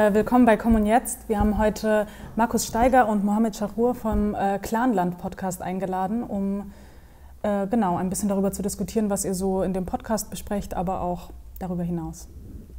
Äh, 0.00 0.14
willkommen 0.14 0.46
bei 0.46 0.56
Kommen 0.56 0.86
Jetzt. 0.86 1.28
Wir 1.28 1.38
haben 1.38 1.58
heute 1.58 2.06
Markus 2.34 2.66
Steiger 2.66 3.06
und 3.06 3.22
Mohamed 3.22 3.54
Charur 3.54 3.94
vom 3.94 4.34
äh, 4.34 4.58
Clanland 4.58 5.18
Podcast 5.18 5.60
eingeladen, 5.60 6.22
um 6.22 6.72
äh, 7.42 7.66
genau 7.66 7.96
ein 7.96 8.08
bisschen 8.08 8.30
darüber 8.30 8.50
zu 8.50 8.62
diskutieren, 8.62 9.10
was 9.10 9.26
ihr 9.26 9.34
so 9.34 9.62
in 9.62 9.74
dem 9.74 9.84
Podcast 9.84 10.30
besprecht, 10.30 10.72
aber 10.72 11.02
auch 11.02 11.32
darüber 11.58 11.82
hinaus. 11.82 12.28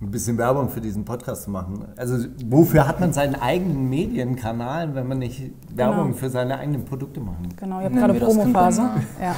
Ein 0.02 0.10
bisschen 0.10 0.36
Werbung 0.40 0.70
für 0.70 0.82
diesen 0.82 1.06
Podcast 1.06 1.44
zu 1.44 1.52
machen. 1.52 1.86
Also 1.96 2.26
wofür 2.48 2.88
hat 2.88 3.00
man 3.00 3.14
seinen 3.14 3.36
eigenen 3.36 3.88
Medienkanal, 3.88 4.96
wenn 4.96 5.08
man 5.08 5.20
nicht 5.20 5.52
Werbung 5.76 6.06
genau. 6.06 6.18
für 6.18 6.32
seine 6.32 6.58
eigenen 6.58 6.86
Produkte 6.86 7.20
machen? 7.20 7.50
Genau, 7.56 7.82
ihr 7.82 7.86
habt 7.86 7.98
gerade 7.98 8.14
Promophase. 8.16 8.82
Ja. 9.22 9.36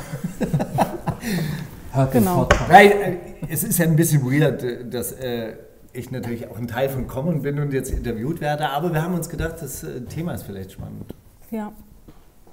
Hört 1.91 2.13
genau. 2.13 2.47
Weil, 2.69 2.87
äh, 2.87 3.17
es 3.49 3.65
ist 3.65 3.77
ja 3.77 3.85
ein 3.85 3.97
bisschen 3.97 4.23
weird, 4.23 4.93
dass 4.93 5.11
äh, 5.11 5.55
ich 5.93 6.11
natürlich 6.11 6.49
auch 6.49 6.57
ein 6.57 6.67
Teil 6.67 6.89
von 6.89 7.07
Common 7.07 7.43
bin 7.43 7.59
und 7.59 7.71
jetzt 7.71 7.91
interviewt 7.91 8.41
werde, 8.41 8.69
aber 8.69 8.93
wir 8.93 9.01
haben 9.01 9.13
uns 9.13 9.29
gedacht, 9.29 9.55
das 9.61 9.83
äh, 9.83 10.01
Thema 10.01 10.33
ist 10.33 10.43
vielleicht 10.43 10.71
spannend. 10.71 11.13
Ja, 11.51 11.71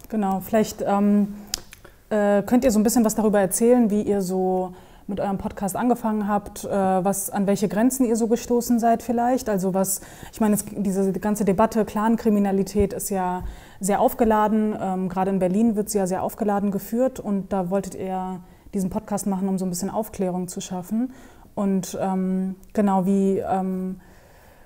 genau. 0.08 0.40
Vielleicht 0.40 0.84
ähm, 0.86 1.34
äh, 2.10 2.42
könnt 2.42 2.64
ihr 2.64 2.70
so 2.70 2.78
ein 2.78 2.82
bisschen 2.82 3.04
was 3.04 3.14
darüber 3.14 3.40
erzählen, 3.40 3.90
wie 3.90 4.02
ihr 4.02 4.20
so 4.20 4.74
mit 5.06 5.20
eurem 5.20 5.38
Podcast 5.38 5.74
angefangen 5.74 6.28
habt, 6.28 6.64
äh, 6.64 6.68
was, 6.70 7.30
an 7.30 7.46
welche 7.46 7.68
Grenzen 7.68 8.06
ihr 8.06 8.16
so 8.16 8.28
gestoßen 8.28 8.78
seid 8.78 9.02
vielleicht. 9.02 9.48
Also 9.48 9.74
was, 9.74 10.00
ich 10.32 10.40
meine, 10.40 10.54
es, 10.54 10.64
diese 10.70 11.12
ganze 11.12 11.44
Debatte 11.44 11.84
Clankriminalität 11.84 12.92
ist 12.92 13.10
ja 13.10 13.42
sehr 13.80 14.00
aufgeladen. 14.00 14.76
Ähm, 14.80 15.08
Gerade 15.08 15.30
in 15.30 15.38
Berlin 15.38 15.76
wird 15.76 15.90
sie 15.90 15.98
ja 15.98 16.06
sehr 16.06 16.22
aufgeladen 16.22 16.70
geführt 16.70 17.20
und 17.20 17.52
da 17.52 17.70
wolltet 17.70 17.94
ihr 17.96 18.40
diesen 18.72 18.88
Podcast 18.88 19.26
machen, 19.26 19.48
um 19.48 19.58
so 19.58 19.66
ein 19.66 19.70
bisschen 19.70 19.90
Aufklärung 19.90 20.46
zu 20.46 20.60
schaffen. 20.60 21.12
Und 21.54 21.98
ähm, 22.00 22.56
genau 22.72 23.06
wie, 23.06 23.38
ähm, 23.38 24.00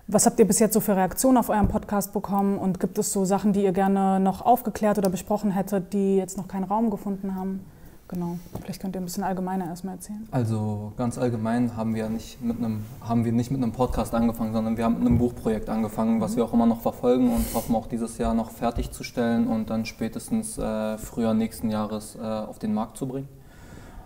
was 0.07 0.27
habt 0.27 0.39
ihr 0.39 0.47
bis 0.47 0.59
jetzt 0.59 0.75
so 0.75 0.81
für 0.81 0.97
Reaktionen 0.97 1.39
auf 1.39 1.49
euren 1.49 1.69
Podcast 1.69 2.13
bekommen? 2.13 2.59
Und 2.59 2.81
gibt 2.81 2.99
es 2.99 3.13
so 3.13 3.25
Sachen, 3.25 3.53
die 3.53 3.65
ihr 3.65 3.73
gerne 3.73 4.21
noch 4.21 4.43
aufgeklärt 4.43 4.99
oder 4.99 5.11
besprochen 5.11 5.51
hättet, 5.51 5.93
die 5.93 6.17
jetzt 6.17 6.37
noch 6.37 6.49
keinen 6.49 6.65
Raum 6.65 6.91
gefunden 6.91 7.35
haben? 7.35 7.61
Genau, 8.09 8.37
vielleicht 8.61 8.83
könnt 8.83 8.95
ihr 8.95 9.01
ein 9.01 9.07
bisschen 9.07 9.25
allgemeiner 9.25 9.67
erstmal 9.67 9.95
erzählen. 9.95 10.29
Also 10.31 10.93
ganz 10.99 11.17
allgemein 11.17 11.75
haben 11.75 11.95
wir 11.95 12.11
nicht 12.11 12.43
mit 12.43 12.59
einem, 12.59 12.85
haben 13.01 13.25
wir 13.25 13.33
nicht 13.33 13.51
mit 13.51 13.63
einem 13.63 13.73
Podcast 13.73 14.15
angefangen, 14.15 14.53
sondern 14.53 14.77
wir 14.77 14.85
haben 14.85 14.99
mit 14.99 15.07
einem 15.07 15.19
Buchprojekt 15.19 15.71
angefangen, 15.71 16.21
was 16.21 16.33
mhm. 16.33 16.37
wir 16.37 16.45
auch 16.45 16.53
immer 16.53 16.67
noch 16.67 16.83
verfolgen 16.83 17.35
und 17.35 17.47
hoffen 17.55 17.75
auch 17.75 17.87
dieses 17.87 18.19
Jahr 18.19 18.35
noch 18.35 18.51
fertigzusstellen 18.51 19.47
und 19.47 19.71
dann 19.71 19.87
spätestens 19.87 20.59
äh, 20.59 20.99
früher 20.99 21.33
nächsten 21.33 21.71
Jahres 21.71 22.17
äh, 22.17 22.21
auf 22.21 22.59
den 22.59 22.75
Markt 22.75 22.99
zu 22.99 23.09
bringen. 23.09 23.29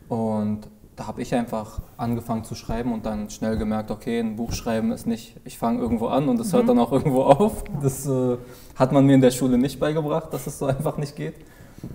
Und 0.09 0.61
da 0.99 1.07
habe 1.07 1.23
ich 1.23 1.33
einfach 1.33 1.79
angefangen 1.97 2.43
zu 2.43 2.57
schreiben 2.57 2.93
und 2.93 3.07
dann 3.07 3.31
schnell 3.31 3.57
gemerkt, 3.57 3.93
okay, 3.93 4.19
ein 4.19 4.35
Buch 4.35 4.53
schreiben 4.53 4.91
ist 4.91 5.07
nicht, 5.07 5.37
ich 5.45 5.57
fange 5.57 5.81
irgendwo 5.81 6.09
an 6.09 6.29
und 6.29 6.41
es 6.41 6.49
mhm. 6.49 6.57
hört 6.57 6.69
dann 6.71 6.79
auch 6.81 6.91
irgendwo 6.91 7.23
auf. 7.23 7.63
Das 7.81 8.05
äh, 8.09 8.37
hat 8.75 8.91
man 8.91 9.07
mir 9.07 9.15
in 9.15 9.21
der 9.21 9.31
Schule 9.31 9.59
nicht 9.59 9.79
beigebracht, 9.79 10.33
dass 10.33 10.49
es 10.49 10.59
so 10.59 10.67
einfach 10.67 10.97
nicht 10.97 11.15
geht. 11.15 11.35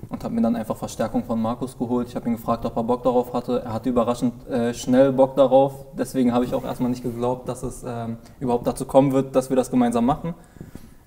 Und 0.08 0.24
habe 0.24 0.34
mir 0.34 0.42
dann 0.42 0.56
einfach 0.56 0.78
Verstärkung 0.78 1.26
von 1.26 1.42
Markus 1.42 1.78
geholt. 1.78 2.08
Ich 2.08 2.16
habe 2.16 2.30
ihn 2.30 2.38
gefragt, 2.38 2.66
ob 2.66 2.78
er 2.78 2.84
Bock 2.84 3.04
darauf 3.04 3.34
hatte. 3.34 3.64
Er 3.66 3.74
hatte 3.74 3.90
überraschend 3.90 4.48
äh, 4.48 4.74
schnell 4.74 5.12
Bock 5.12 5.36
darauf. 5.36 5.86
Deswegen 5.98 6.34
habe 6.34 6.46
ich 6.46 6.54
auch 6.54 6.64
erstmal 6.64 6.90
nicht 6.90 7.04
geglaubt, 7.04 7.50
dass 7.50 7.64
es 7.64 7.84
ähm, 7.86 8.16
überhaupt 8.40 8.66
dazu 8.66 8.86
kommen 8.86 9.12
wird, 9.12 9.36
dass 9.36 9.50
wir 9.50 9.58
das 9.58 9.70
gemeinsam 9.70 10.06
machen. 10.06 10.34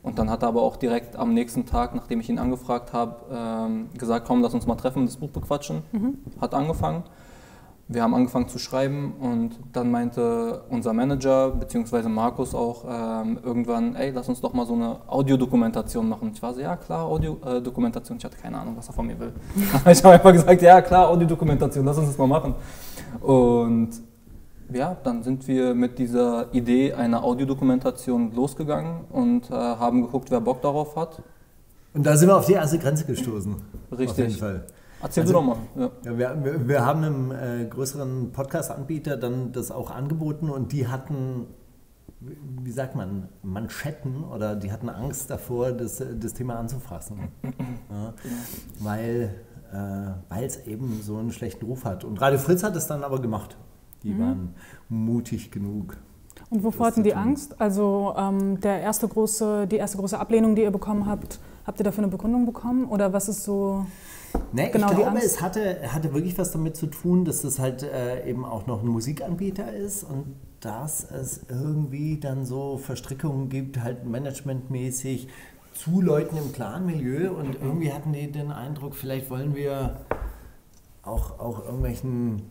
Und 0.02 0.18
dann 0.18 0.28
hat 0.28 0.42
er 0.42 0.48
aber 0.48 0.60
auch 0.60 0.76
direkt 0.76 1.16
am 1.16 1.32
nächsten 1.32 1.64
Tag, 1.64 1.94
nachdem 1.94 2.20
ich 2.20 2.28
ihn 2.28 2.38
angefragt 2.38 2.92
habe, 2.92 3.16
ähm, 3.32 3.88
gesagt, 3.96 4.26
komm, 4.26 4.42
lass 4.42 4.52
uns 4.52 4.66
mal 4.66 4.76
treffen 4.76 4.98
und 4.98 5.06
das 5.06 5.16
Buch 5.16 5.30
bequatschen. 5.30 5.82
Mhm. 5.92 6.18
Hat 6.38 6.52
angefangen 6.52 7.04
wir 7.88 8.02
haben 8.02 8.14
angefangen 8.14 8.48
zu 8.48 8.58
schreiben 8.58 9.14
und 9.20 9.52
dann 9.72 9.92
meinte 9.92 10.64
unser 10.70 10.92
Manager 10.92 11.50
bzw. 11.50 12.08
Markus 12.08 12.52
auch 12.52 12.84
ähm, 12.88 13.38
irgendwann, 13.44 13.94
ey, 13.94 14.10
lass 14.10 14.28
uns 14.28 14.40
doch 14.40 14.52
mal 14.52 14.66
so 14.66 14.74
eine 14.74 14.96
Audiodokumentation 15.06 16.08
machen. 16.08 16.32
Ich 16.34 16.42
war 16.42 16.52
so, 16.52 16.60
ja 16.60 16.76
klar, 16.76 17.04
Audiodokumentation. 17.04 18.16
Äh, 18.16 18.18
ich 18.18 18.24
hatte 18.24 18.38
keine 18.38 18.58
Ahnung, 18.58 18.76
was 18.76 18.88
er 18.88 18.92
von 18.92 19.06
mir 19.06 19.18
will. 19.20 19.32
ich 19.86 20.02
habe 20.02 20.14
einfach 20.14 20.32
gesagt, 20.32 20.62
ja 20.62 20.82
klar, 20.82 21.08
Audiodokumentation, 21.10 21.84
lass 21.84 21.96
uns 21.98 22.08
das 22.08 22.18
mal 22.18 22.26
machen. 22.26 22.54
Und 23.20 23.90
ja, 24.72 24.96
dann 25.04 25.22
sind 25.22 25.46
wir 25.46 25.72
mit 25.72 26.00
dieser 26.00 26.52
Idee 26.52 26.92
einer 26.92 27.22
Audiodokumentation 27.22 28.32
losgegangen 28.34 29.04
und 29.10 29.48
äh, 29.48 29.54
haben 29.54 30.02
geguckt, 30.02 30.32
wer 30.32 30.40
Bock 30.40 30.60
darauf 30.60 30.96
hat. 30.96 31.22
Und 31.94 32.04
da 32.04 32.16
sind 32.16 32.28
wir 32.28 32.36
auf 32.36 32.46
die 32.46 32.54
erste 32.54 32.78
Grenze 32.78 33.04
gestoßen. 33.04 33.54
Richtig. 33.92 34.10
Auf 34.10 34.18
jeden 34.18 34.32
Fall. 34.32 34.66
Erzähl 35.06 35.22
also, 35.22 35.34
du 35.34 35.38
doch 35.38 35.46
mal. 35.46 35.56
Ja. 35.76 35.90
Ja, 36.04 36.44
wir, 36.44 36.68
wir, 36.68 36.84
haben 36.84 37.04
einem 37.04 37.30
äh, 37.30 37.64
größeren 37.66 38.32
Podcast-Anbieter 38.32 39.16
dann 39.16 39.52
das 39.52 39.70
auch 39.70 39.92
angeboten 39.92 40.50
und 40.50 40.72
die 40.72 40.88
hatten, 40.88 41.46
wie 42.20 42.72
sagt 42.72 42.96
man, 42.96 43.28
Manschetten 43.44 44.24
oder 44.24 44.56
die 44.56 44.72
hatten 44.72 44.88
Angst 44.88 45.30
davor, 45.30 45.70
das, 45.70 46.02
das 46.18 46.34
Thema 46.34 46.58
anzufassen. 46.58 47.28
ja, 47.90 48.14
weil 48.80 49.32
äh, 49.72 50.44
es 50.44 50.66
eben 50.66 51.00
so 51.02 51.18
einen 51.18 51.30
schlechten 51.30 51.64
Ruf 51.66 51.84
hat. 51.84 52.02
Und 52.02 52.20
Radio 52.20 52.40
Fritz 52.40 52.64
hat 52.64 52.74
es 52.74 52.88
dann 52.88 53.04
aber 53.04 53.20
gemacht. 53.20 53.56
Die 54.02 54.12
mhm. 54.12 54.20
waren 54.20 54.54
mutig 54.88 55.52
genug. 55.52 55.96
Und 56.50 56.64
wovor 56.64 56.86
hatten 56.86 57.04
die 57.04 57.14
Angst? 57.14 57.60
Also 57.60 58.12
ähm, 58.18 58.60
der 58.60 58.80
erste 58.80 59.06
große, 59.06 59.68
die 59.68 59.76
erste 59.76 59.98
große 59.98 60.18
Ablehnung, 60.18 60.56
die 60.56 60.62
ihr 60.62 60.70
bekommen 60.72 61.06
habt, 61.06 61.38
habt 61.64 61.80
ihr 61.80 61.84
dafür 61.84 62.02
eine 62.02 62.10
Begründung 62.10 62.44
bekommen? 62.44 62.86
Oder 62.86 63.12
was 63.12 63.28
ist 63.28 63.44
so 63.44 63.86
Nee, 64.52 64.70
genau 64.70 64.90
ich 64.90 64.96
glaube, 64.96 65.18
es 65.18 65.40
hatte, 65.40 65.92
hatte 65.92 66.12
wirklich 66.14 66.38
was 66.38 66.52
damit 66.52 66.76
zu 66.76 66.86
tun, 66.86 67.24
dass 67.24 67.44
es 67.44 67.58
halt 67.58 67.82
äh, 67.82 68.28
eben 68.28 68.44
auch 68.44 68.66
noch 68.66 68.82
ein 68.82 68.88
Musikanbieter 68.88 69.72
ist 69.72 70.04
und 70.04 70.36
dass 70.60 71.10
es 71.10 71.46
irgendwie 71.48 72.18
dann 72.18 72.44
so 72.44 72.78
Verstrickungen 72.78 73.48
gibt, 73.48 73.80
halt 73.80 74.04
managementmäßig 74.06 75.28
zu 75.74 76.00
Leuten 76.00 76.36
im 76.38 76.52
Clan-Milieu 76.52 77.32
und 77.32 77.56
irgendwie 77.56 77.92
hatten 77.92 78.12
die 78.12 78.30
den 78.32 78.50
Eindruck, 78.50 78.94
vielleicht 78.94 79.30
wollen 79.30 79.54
wir 79.54 80.00
auch, 81.02 81.38
auch 81.38 81.64
irgendwelchen 81.64 82.42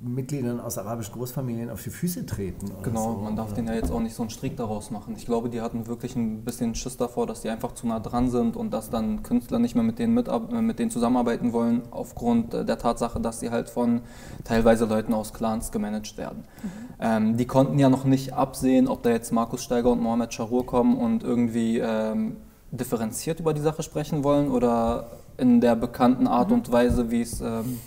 Mitgliedern 0.00 0.60
aus 0.60 0.78
arabischen 0.78 1.14
Großfamilien 1.14 1.70
auf 1.70 1.82
die 1.82 1.90
Füße 1.90 2.24
treten. 2.24 2.70
Genau, 2.82 3.14
so. 3.14 3.18
man 3.18 3.34
darf 3.34 3.52
den 3.52 3.66
ja 3.66 3.74
jetzt 3.74 3.90
auch 3.90 4.00
nicht 4.00 4.14
so 4.14 4.22
einen 4.22 4.30
Strick 4.30 4.56
daraus 4.56 4.90
machen. 4.90 5.14
Ich 5.16 5.26
glaube, 5.26 5.48
die 5.48 5.60
hatten 5.60 5.86
wirklich 5.88 6.14
ein 6.14 6.44
bisschen 6.44 6.74
Schiss 6.76 6.96
davor, 6.96 7.26
dass 7.26 7.42
die 7.42 7.48
einfach 7.48 7.72
zu 7.72 7.86
nah 7.86 7.98
dran 7.98 8.30
sind 8.30 8.56
und 8.56 8.70
dass 8.70 8.90
dann 8.90 9.24
Künstler 9.24 9.58
nicht 9.58 9.74
mehr 9.74 9.82
mit 9.82 9.98
denen, 9.98 10.14
mit, 10.14 10.28
äh, 10.28 10.62
mit 10.62 10.78
denen 10.78 10.90
zusammenarbeiten 10.90 11.52
wollen, 11.52 11.82
aufgrund 11.90 12.54
äh, 12.54 12.64
der 12.64 12.78
Tatsache, 12.78 13.18
dass 13.18 13.40
sie 13.40 13.50
halt 13.50 13.70
von 13.70 14.02
teilweise 14.44 14.84
Leuten 14.84 15.12
aus 15.14 15.32
Clans 15.32 15.72
gemanagt 15.72 16.16
werden. 16.16 16.44
Mhm. 16.62 16.68
Ähm, 17.00 17.36
die 17.36 17.46
konnten 17.46 17.78
ja 17.78 17.88
noch 17.88 18.04
nicht 18.04 18.34
absehen, 18.34 18.86
ob 18.86 19.02
da 19.02 19.10
jetzt 19.10 19.32
Markus 19.32 19.64
Steiger 19.64 19.90
und 19.90 20.00
Mohamed 20.00 20.32
Charur 20.32 20.64
kommen 20.64 20.96
und 20.96 21.24
irgendwie 21.24 21.78
ähm, 21.78 22.36
differenziert 22.70 23.40
über 23.40 23.52
die 23.52 23.62
Sache 23.62 23.82
sprechen 23.82 24.22
wollen 24.22 24.50
oder 24.50 25.10
in 25.38 25.60
der 25.60 25.74
bekannten 25.74 26.28
Art 26.28 26.48
mhm. 26.48 26.54
und 26.54 26.72
Weise, 26.72 27.10
wie 27.10 27.22
es 27.22 27.40
ähm, 27.40 27.80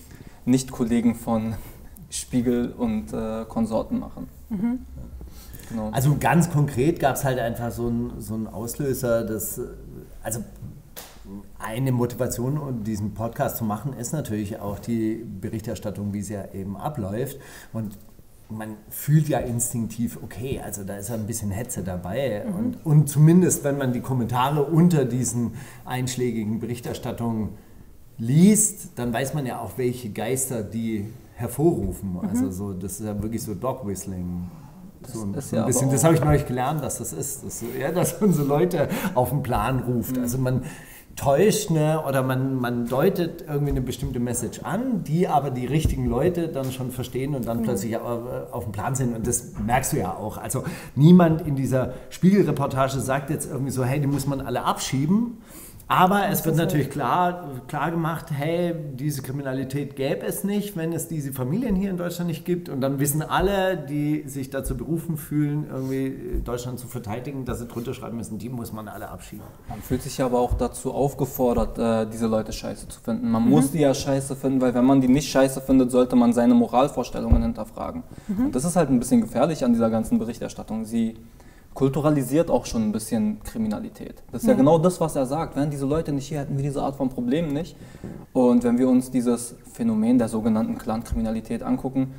Nicht-Kollegen 0.46 1.16
von 1.16 1.56
Spiegel 2.12 2.72
und 2.78 3.14
äh, 3.14 3.46
Konsorten 3.48 4.00
machen. 4.00 4.28
Mhm. 4.50 4.80
Genau. 5.70 5.90
Also 5.92 6.18
ganz 6.20 6.52
konkret 6.52 7.00
gab 7.00 7.16
es 7.16 7.24
halt 7.24 7.40
einfach 7.40 7.72
so 7.72 7.88
einen 7.88 8.20
so 8.20 8.36
Auslöser, 8.52 9.24
dass, 9.24 9.60
also 10.22 10.44
eine 11.60 11.94
Motivation, 11.94 12.58
um 12.58 12.84
diesen 12.84 13.14
Podcast 13.14 13.58
zu 13.58 13.64
machen, 13.64 13.94
ist 13.94 14.12
natürlich 14.12 14.60
auch 14.60 14.80
die 14.80 15.26
Berichterstattung, 15.40 16.14
wie 16.14 16.22
sie 16.22 16.34
ja 16.34 16.46
eben 16.54 16.76
abläuft. 16.76 17.38
Und 17.72 17.98
man 18.50 18.76
fühlt 18.90 19.30
ja 19.30 19.40
instinktiv, 19.40 20.20
okay, 20.22 20.60
also 20.62 20.84
da 20.84 20.98
ist 20.98 21.08
ja 21.08 21.16
ein 21.16 21.28
bisschen 21.28 21.52
Hetze 21.52 21.84
dabei. 21.84 22.44
Mhm. 22.46 22.56
Und, 22.56 22.86
und 22.86 23.10
zumindest, 23.10 23.64
wenn 23.64 23.78
man 23.78 23.94
die 23.94 24.02
Kommentare 24.02 24.64
unter 24.64 25.06
diesen 25.06 25.54
einschlägigen 25.86 26.60
Berichterstattungen 26.60 27.50
liest, 28.18 28.90
dann 28.98 29.14
weiß 29.14 29.34
man 29.34 29.46
ja 29.46 29.60
auch, 29.60 29.78
welche 29.78 30.10
Geister 30.10 30.64
die 30.64 31.06
hervorrufen. 31.42 32.14
Mhm. 32.14 32.30
Also 32.30 32.52
so, 32.52 32.74
das 32.74 33.00
ist 33.00 33.06
ja 33.06 33.22
wirklich 33.22 33.44
so 33.44 33.54
Dog 33.56 33.86
Whistling. 33.86 34.50
So 35.08 35.24
ein, 35.24 35.36
ja 35.52 35.66
bisschen, 35.66 35.90
das 35.90 36.04
habe 36.04 36.14
ich 36.14 36.24
neulich 36.24 36.46
gelernt, 36.46 36.84
dass 36.84 37.00
das 37.00 37.12
ist. 37.12 37.44
Dass, 37.44 37.64
ja, 37.78 37.92
dass 37.94 38.22
man 38.22 38.34
so 38.34 38.44
Leute 38.44 38.88
auf 39.16 39.30
den 39.30 39.42
Plan 39.42 39.80
ruft. 39.80 40.16
Mhm. 40.16 40.24
Also 40.24 40.38
man 40.38 40.62
täuscht 41.16 41.70
ne, 41.70 42.02
oder 42.08 42.24
man, 42.24 42.56
man 42.56 42.88
deutet 42.88 43.44
irgendwie 43.48 43.72
eine 43.72 43.82
bestimmte 43.82 44.20
Message 44.20 44.62
an, 44.64 45.04
die 45.04 45.28
aber 45.28 45.50
die 45.50 45.66
richtigen 45.66 46.06
Leute 46.08 46.48
dann 46.48 46.72
schon 46.72 46.92
verstehen 46.92 47.36
und 47.36 47.48
dann 47.48 47.60
mhm. 47.60 47.64
plötzlich 47.64 47.98
auf 47.98 48.64
dem 48.64 48.72
Plan 48.72 48.96
sind. 48.96 49.16
Und 49.16 49.28
das 49.28 49.54
merkst 49.60 49.94
du 49.94 49.98
ja 49.98 50.16
auch. 50.16 50.38
Also 50.38 50.64
niemand 50.96 51.46
in 51.46 51.56
dieser 51.56 51.94
Spiegelreportage 52.10 53.00
sagt 53.00 53.30
jetzt 53.30 53.50
irgendwie 53.50 53.72
so, 53.72 53.84
hey, 53.84 54.00
die 54.00 54.08
muss 54.08 54.26
man 54.26 54.42
alle 54.42 54.64
abschieben. 54.64 55.38
Aber 55.92 56.30
es 56.30 56.46
wird 56.46 56.56
natürlich 56.56 56.90
klar, 56.90 57.50
klar 57.68 57.92
gemacht, 57.92 58.28
hey, 58.32 58.74
diese 58.94 59.22
Kriminalität 59.22 59.98
gäbe 59.98 60.26
es 60.26 60.46
nicht, 60.46 60.78
wenn 60.78 60.94
es 60.94 61.10
diese 61.10 61.34
Familien 61.34 61.76
hier 61.76 61.90
in 61.90 61.98
Deutschland 61.98 62.30
nicht 62.30 62.46
gibt. 62.46 62.70
Und 62.70 62.80
dann 62.80 62.98
wissen 63.00 63.22
alle, 63.22 63.76
die 63.76 64.24
sich 64.26 64.50
dazu 64.50 64.78
berufen 64.78 65.18
fühlen, 65.18 65.68
irgendwie 65.70 66.42
Deutschland 66.46 66.80
zu 66.80 66.88
verteidigen, 66.88 67.44
dass 67.44 67.60
sie 67.60 67.68
drunter 67.68 67.94
schreiben 67.94 68.16
müssen, 68.16 68.38
die 68.38 68.48
muss 68.48 68.72
man 68.72 68.88
alle 68.88 69.10
abschieben. 69.10 69.44
Man 69.68 69.82
fühlt 69.82 70.02
sich 70.02 70.22
aber 70.22 70.40
auch 70.40 70.54
dazu 70.54 70.94
aufgefordert, 70.94 71.78
äh, 71.78 72.10
diese 72.10 72.28
Leute 72.28 72.54
scheiße 72.54 72.88
zu 72.88 73.02
finden. 73.02 73.30
Man 73.30 73.44
mhm. 73.44 73.50
muss 73.50 73.72
die 73.72 73.80
ja 73.80 73.94
scheiße 73.94 74.38
finden, 74.38 74.62
weil 74.62 74.74
wenn 74.74 74.86
man 74.86 75.02
die 75.02 75.10
nicht 75.10 75.30
scheiße 75.30 75.60
findet, 75.60 75.92
sollte 75.92 76.16
man 76.16 76.32
seine 76.32 76.54
Moralvorstellungen 76.54 77.42
hinterfragen. 77.42 78.04
Mhm. 78.30 78.46
Und 78.46 78.56
das 78.56 78.64
ist 78.64 78.78
halt 78.78 78.90
ein 78.90 79.00
bisschen 79.00 79.20
gefährlich 79.20 79.66
an 79.66 79.74
dieser 79.74 79.90
ganzen 79.90 80.20
Berichterstattung. 80.20 80.86
Sie 80.86 81.18
kulturalisiert 81.74 82.50
auch 82.50 82.66
schon 82.66 82.84
ein 82.84 82.92
bisschen 82.92 83.42
Kriminalität. 83.44 84.24
Das 84.32 84.42
ist 84.42 84.48
ja, 84.48 84.54
ja 84.54 84.58
genau 84.58 84.78
das, 84.78 85.00
was 85.00 85.16
er 85.16 85.26
sagt. 85.26 85.56
Wären 85.56 85.72
diese 85.72 85.86
Leute 85.86 86.12
nicht 86.12 86.28
hier, 86.28 86.40
hätten 86.40 86.58
wir 86.58 86.64
diese 86.64 86.82
Art 86.82 86.96
von 86.96 87.10
Problemen 87.10 87.54
nicht. 87.54 87.76
Und 88.34 88.64
wenn 88.64 88.78
wir 88.78 88.90
uns 88.90 89.12
dieses 89.12 89.56
Phänomen 89.72 90.18
der 90.18 90.28
sogenannten 90.28 90.78
Clankriminalität 90.78 91.64
angucken, 91.64 92.14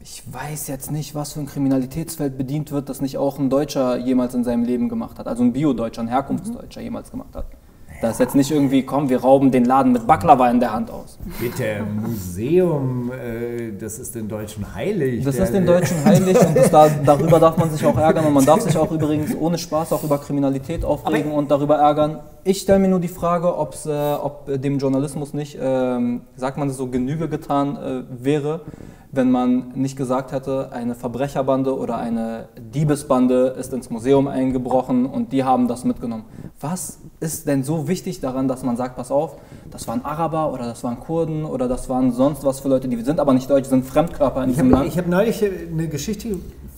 ich 0.00 0.22
weiß 0.32 0.68
jetzt 0.68 0.90
nicht, 0.90 1.14
was 1.14 1.32
für 1.32 1.40
ein 1.40 1.46
Kriminalitätsfeld 1.46 2.38
bedient 2.38 2.72
wird, 2.72 2.88
das 2.88 3.00
nicht 3.00 3.18
auch 3.18 3.38
ein 3.38 3.50
Deutscher 3.50 3.98
jemals 3.98 4.34
in 4.34 4.44
seinem 4.44 4.64
Leben 4.64 4.88
gemacht 4.88 5.18
hat. 5.18 5.26
Also 5.26 5.42
ein 5.42 5.52
Bio-Deutscher, 5.52 6.02
ein 6.02 6.08
Herkunftsdeutscher 6.08 6.80
jemals 6.80 7.10
gemacht 7.10 7.34
hat. 7.34 7.46
Da 8.00 8.10
ist 8.10 8.20
jetzt 8.20 8.36
nicht 8.36 8.50
irgendwie, 8.50 8.84
komm, 8.84 9.08
wir 9.08 9.20
rauben 9.20 9.50
den 9.50 9.64
Laden 9.64 9.92
mit 9.92 10.06
Baklava 10.06 10.48
in 10.50 10.60
der 10.60 10.72
Hand 10.72 10.88
aus. 10.88 11.18
Bitte, 11.40 11.84
Museum, 12.00 13.10
äh, 13.10 13.72
das 13.76 13.98
ist 13.98 14.14
den 14.14 14.28
Deutschen 14.28 14.72
heilig. 14.72 15.24
Das 15.24 15.36
ist 15.36 15.52
den 15.52 15.66
Deutschen 15.66 16.04
heilig 16.04 16.38
und 16.38 16.56
da, 16.72 16.88
darüber 17.04 17.40
darf 17.40 17.56
man 17.56 17.70
sich 17.70 17.84
auch 17.84 17.98
ärgern 17.98 18.24
und 18.26 18.34
man 18.34 18.44
darf 18.44 18.60
sich 18.60 18.76
auch 18.76 18.92
übrigens 18.92 19.34
ohne 19.34 19.58
Spaß 19.58 19.92
auch 19.92 20.04
über 20.04 20.18
Kriminalität 20.18 20.84
aufregen 20.84 21.32
Aber 21.32 21.38
und 21.38 21.50
darüber 21.50 21.76
ärgern. 21.78 22.20
Ich 22.48 22.62
stelle 22.62 22.78
mir 22.78 22.88
nur 22.88 22.98
die 22.98 23.08
Frage, 23.08 23.48
äh, 23.48 24.14
ob 24.14 24.46
dem 24.46 24.78
Journalismus 24.78 25.34
nicht, 25.34 25.56
äh, 25.56 26.18
sagt 26.34 26.56
man 26.56 26.70
so, 26.70 26.86
Genüge 26.86 27.28
getan 27.28 27.76
äh, 27.76 28.24
wäre, 28.24 28.62
wenn 29.12 29.30
man 29.30 29.72
nicht 29.74 29.98
gesagt 29.98 30.32
hätte, 30.32 30.72
eine 30.72 30.94
Verbrecherbande 30.94 31.76
oder 31.76 31.98
eine 31.98 32.48
Diebesbande 32.58 33.54
ist 33.58 33.74
ins 33.74 33.90
Museum 33.90 34.28
eingebrochen 34.28 35.04
und 35.04 35.34
die 35.34 35.44
haben 35.44 35.68
das 35.68 35.84
mitgenommen. 35.84 36.24
Was 36.58 37.00
ist 37.20 37.46
denn 37.46 37.64
so 37.64 37.86
wichtig 37.86 38.20
daran, 38.20 38.48
dass 38.48 38.62
man 38.62 38.78
sagt, 38.78 38.96
pass 38.96 39.10
auf, 39.10 39.36
das 39.70 39.86
waren 39.86 40.02
Araber 40.02 40.50
oder 40.50 40.64
das 40.64 40.82
waren 40.82 41.00
Kurden 41.00 41.44
oder 41.44 41.68
das 41.68 41.90
waren 41.90 42.12
sonst 42.12 42.44
was 42.44 42.60
für 42.60 42.68
Leute, 42.68 42.88
die 42.88 42.98
sind 43.02 43.20
aber 43.20 43.34
nicht 43.34 43.50
deutsch, 43.50 43.68
sind 43.68 43.84
Fremdkörper 43.84 44.42
in 44.44 44.50
ich 44.50 44.56
diesem 44.56 44.72
hab, 44.72 44.78
Land? 44.78 44.88
Ich 44.90 44.96
habe 44.96 45.10
neulich 45.10 45.44
eine 45.44 45.86
Geschichte 45.88 46.28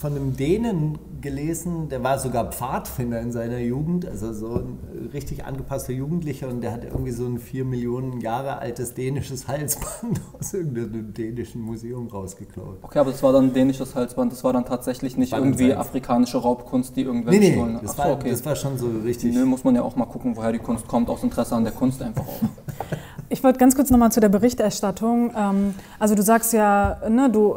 von 0.00 0.16
einem 0.16 0.34
Dänen 0.34 0.98
gelesen, 1.20 1.90
der 1.90 2.02
war 2.02 2.18
sogar 2.18 2.50
Pfadfinder 2.50 3.20
in 3.20 3.32
seiner 3.32 3.58
Jugend, 3.58 4.06
also 4.06 4.32
so 4.32 4.54
ein 4.54 5.10
richtig 5.12 5.44
angepasster 5.44 5.92
Jugendlicher 5.92 6.48
und 6.48 6.62
der 6.62 6.72
hat 6.72 6.84
irgendwie 6.84 7.10
so 7.10 7.26
ein 7.26 7.38
vier 7.38 7.66
Millionen 7.66 8.22
Jahre 8.22 8.58
altes 8.58 8.94
dänisches 8.94 9.46
Halsband 9.46 10.22
aus 10.40 10.54
irgendeinem 10.54 11.12
dänischen 11.12 11.60
Museum 11.60 12.08
rausgeklaut. 12.08 12.78
Okay, 12.80 12.98
aber 12.98 13.10
das 13.10 13.22
war 13.22 13.34
dann 13.34 13.48
ein 13.48 13.52
dänisches 13.52 13.94
Halsband, 13.94 14.32
das 14.32 14.42
war 14.42 14.54
dann 14.54 14.64
tatsächlich 14.64 15.18
nicht 15.18 15.32
war 15.32 15.40
irgendwie 15.40 15.74
afrikanische 15.74 16.38
Raubkunst, 16.38 16.96
die 16.96 17.02
irgendwer 17.02 17.32
nee, 17.32 17.50
gestohlen 17.50 17.74
hat. 17.74 17.82
Nee, 17.82 17.88
das, 17.88 17.98
war, 17.98 18.12
okay. 18.12 18.30
das 18.30 18.44
war 18.46 18.56
schon 18.56 18.78
so 18.78 18.88
richtig. 19.04 19.34
Nö, 19.34 19.44
muss 19.44 19.64
man 19.64 19.74
ja 19.74 19.82
auch 19.82 19.96
mal 19.96 20.06
gucken, 20.06 20.34
woher 20.34 20.52
die 20.52 20.58
Kunst 20.58 20.88
kommt, 20.88 21.10
aus 21.10 21.22
Interesse 21.22 21.54
an 21.54 21.64
der 21.64 21.74
Kunst 21.74 22.00
einfach 22.00 22.26
auch. 22.26 22.40
Ich 23.32 23.44
wollte 23.44 23.60
ganz 23.60 23.76
kurz 23.76 23.90
nochmal 23.90 24.10
zu 24.10 24.18
der 24.18 24.28
Berichterstattung. 24.28 25.32
Ähm, 25.36 25.74
also 26.00 26.16
du 26.16 26.22
sagst 26.22 26.52
ja, 26.52 26.96
ne, 27.08 27.30
du, 27.30 27.54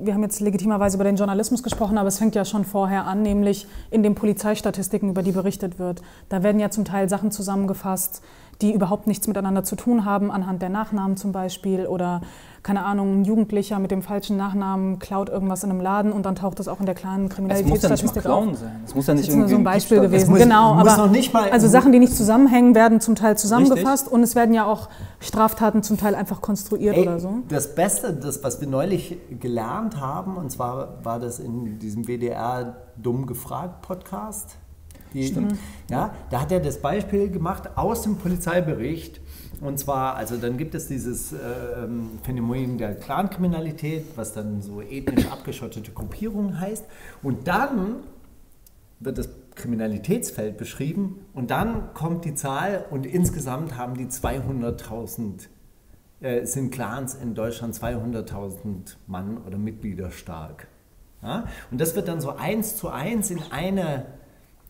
wir 0.00 0.14
haben 0.14 0.22
jetzt 0.22 0.40
legitimerweise 0.40 0.96
über 0.96 1.04
den 1.04 1.16
Journalismus 1.16 1.62
gesprochen, 1.62 1.98
aber 1.98 2.08
es 2.08 2.18
fängt 2.18 2.34
ja 2.34 2.44
schon 2.44 2.64
vorher 2.64 3.06
an, 3.06 3.22
nämlich 3.22 3.66
in 3.90 4.02
den 4.02 4.14
Polizeistatistiken, 4.14 5.10
über 5.10 5.22
die 5.22 5.32
berichtet 5.32 5.78
wird. 5.78 6.02
Da 6.28 6.42
werden 6.42 6.60
ja 6.60 6.70
zum 6.70 6.84
Teil 6.84 7.08
Sachen 7.08 7.30
zusammengefasst, 7.30 8.22
die 8.62 8.72
überhaupt 8.72 9.06
nichts 9.06 9.26
miteinander 9.26 9.64
zu 9.64 9.76
tun 9.76 10.04
haben, 10.04 10.30
anhand 10.30 10.62
der 10.62 10.68
Nachnamen 10.68 11.16
zum 11.16 11.32
Beispiel 11.32 11.86
oder 11.86 12.22
keine 12.66 12.84
Ahnung, 12.84 13.20
ein 13.20 13.24
Jugendlicher 13.24 13.78
mit 13.78 13.92
dem 13.92 14.02
falschen 14.02 14.36
Nachnamen 14.36 14.98
klaut 14.98 15.28
irgendwas 15.28 15.62
in 15.62 15.70
einem 15.70 15.80
Laden 15.80 16.10
und 16.10 16.26
dann 16.26 16.34
taucht 16.34 16.58
das 16.58 16.66
auch 16.66 16.80
in 16.80 16.86
der 16.86 16.96
kleinen 16.96 17.28
Kriminalitätsstatistik 17.28 18.24
es 18.24 18.24
muss 18.24 18.24
ja 18.24 18.40
nicht 18.40 18.50
mal 18.50 18.54
sein. 18.56 18.80
Es 18.84 18.94
muss 18.96 19.06
ja 19.06 19.14
nicht 19.14 19.28
das 19.28 19.34
ist 19.34 19.38
nur 19.38 19.48
so 19.48 19.54
ein 19.54 19.62
Beispiel 19.62 20.00
gewesen. 20.00 20.30
Muss, 20.30 20.40
genau, 20.40 20.74
aber 20.74 21.10
also 21.52 21.68
Sachen, 21.68 21.92
die 21.92 22.00
nicht 22.00 22.16
zusammenhängen, 22.16 22.74
werden 22.74 23.00
zum 23.00 23.14
Teil 23.14 23.38
zusammengefasst 23.38 24.06
Richtig. 24.06 24.12
und 24.12 24.22
es 24.24 24.34
werden 24.34 24.52
ja 24.52 24.64
auch 24.64 24.88
Straftaten 25.20 25.84
zum 25.84 25.96
Teil 25.96 26.16
einfach 26.16 26.40
konstruiert 26.40 26.96
Ey, 26.96 27.02
oder 27.02 27.20
so. 27.20 27.38
Das 27.48 27.76
Beste, 27.76 28.12
das 28.12 28.42
was 28.42 28.60
wir 28.60 28.66
neulich 28.66 29.16
gelernt 29.38 30.00
haben, 30.00 30.36
und 30.36 30.50
zwar 30.50 31.04
war 31.04 31.20
das 31.20 31.38
in 31.38 31.78
diesem 31.78 32.08
WDR 32.08 32.74
dumm 32.96 33.26
gefragt 33.26 33.82
Podcast. 33.82 34.56
Stimmt. 35.14 35.56
Ja, 35.90 36.14
da 36.30 36.40
hat 36.40 36.52
er 36.52 36.60
das 36.60 36.78
Beispiel 36.78 37.30
gemacht 37.30 37.76
aus 37.76 38.02
dem 38.02 38.16
Polizeibericht 38.16 39.20
und 39.60 39.78
zwar, 39.78 40.16
also 40.16 40.36
dann 40.36 40.56
gibt 40.58 40.74
es 40.74 40.86
dieses 40.88 41.32
äh, 41.32 41.36
Phänomen 42.22 42.78
der 42.78 42.94
Clankriminalität, 42.94 44.04
was 44.16 44.32
dann 44.32 44.60
so 44.60 44.82
ethnisch 44.82 45.26
abgeschottete 45.30 45.92
Gruppierungen 45.92 46.60
heißt. 46.60 46.84
Und 47.22 47.48
dann 47.48 47.96
wird 49.00 49.18
das 49.18 49.28
Kriminalitätsfeld 49.54 50.58
beschrieben 50.58 51.24
und 51.32 51.50
dann 51.50 51.94
kommt 51.94 52.24
die 52.26 52.34
Zahl 52.34 52.84
und 52.90 53.06
insgesamt 53.06 53.76
haben 53.76 53.94
die 53.94 54.06
200.000, 54.06 55.48
äh, 56.20 56.44
sind 56.44 56.70
Clans 56.70 57.14
in 57.14 57.34
Deutschland 57.34 57.74
200.000 57.74 58.96
Mann 59.06 59.38
oder 59.38 59.56
Mitglieder 59.56 60.10
stark. 60.10 60.68
Ja? 61.22 61.46
Und 61.70 61.80
das 61.80 61.96
wird 61.96 62.08
dann 62.08 62.20
so 62.20 62.36
eins 62.36 62.76
zu 62.76 62.90
eins 62.90 63.30
in 63.30 63.40
eine 63.50 64.04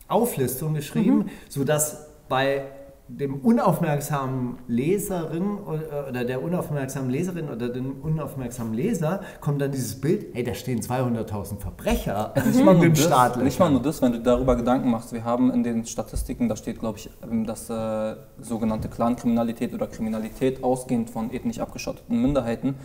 Auflistung 0.07 0.73
geschrieben, 0.73 1.17
mhm. 1.17 1.29
sodass 1.49 2.07
bei 2.29 2.63
dem 3.07 3.35
unaufmerksamen 3.35 4.57
Leserin 4.67 5.57
oder 5.59 6.25
der 6.25 6.43
unaufmerksamen 6.43 7.09
Leserin 7.09 7.49
oder 7.49 7.69
dem 7.69 8.01
unaufmerksamen 8.01 8.73
Leser 8.73 9.21
kommt 9.39 9.61
dann 9.61 9.71
dieses 9.71 9.99
Bild, 10.01 10.27
hey, 10.33 10.43
da 10.43 10.53
stehen 10.53 10.81
200.000 10.81 11.57
Verbrecher 11.57 12.33
nicht 12.45 12.63
mal, 12.63 12.75
nur 12.75 12.89
das, 12.89 13.37
nicht 13.37 13.59
mal 13.59 13.71
nur 13.71 13.81
das, 13.81 14.01
wenn 14.01 14.11
du 14.11 14.19
darüber 14.19 14.55
Gedanken 14.57 14.89
machst. 14.89 15.13
Wir 15.13 15.23
haben 15.23 15.51
in 15.51 15.63
den 15.63 15.85
Statistiken, 15.85 16.49
da 16.49 16.57
steht, 16.57 16.79
glaube 16.79 16.97
ich, 16.97 17.09
ähm, 17.23 17.45
dass 17.45 17.69
äh, 17.69 18.15
sogenannte 18.41 18.89
Clankriminalität 18.89 19.73
oder 19.73 19.87
Kriminalität 19.87 20.63
ausgehend 20.63 21.09
von 21.09 21.31
ethnisch 21.31 21.59
abgeschotteten 21.59 22.21
Minderheiten 22.21 22.75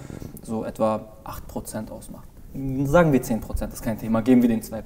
so 0.43 0.65
etwa 0.65 1.17
8% 1.25 1.91
ausmacht. 1.91 2.29
Sagen 2.85 3.13
wir 3.13 3.23
10%, 3.23 3.41
das 3.59 3.75
ist 3.75 3.83
kein 3.83 3.99
Thema, 3.99 4.21
geben 4.23 4.43
wir 4.43 4.49
den 4.49 4.63
2%. 4.63 4.83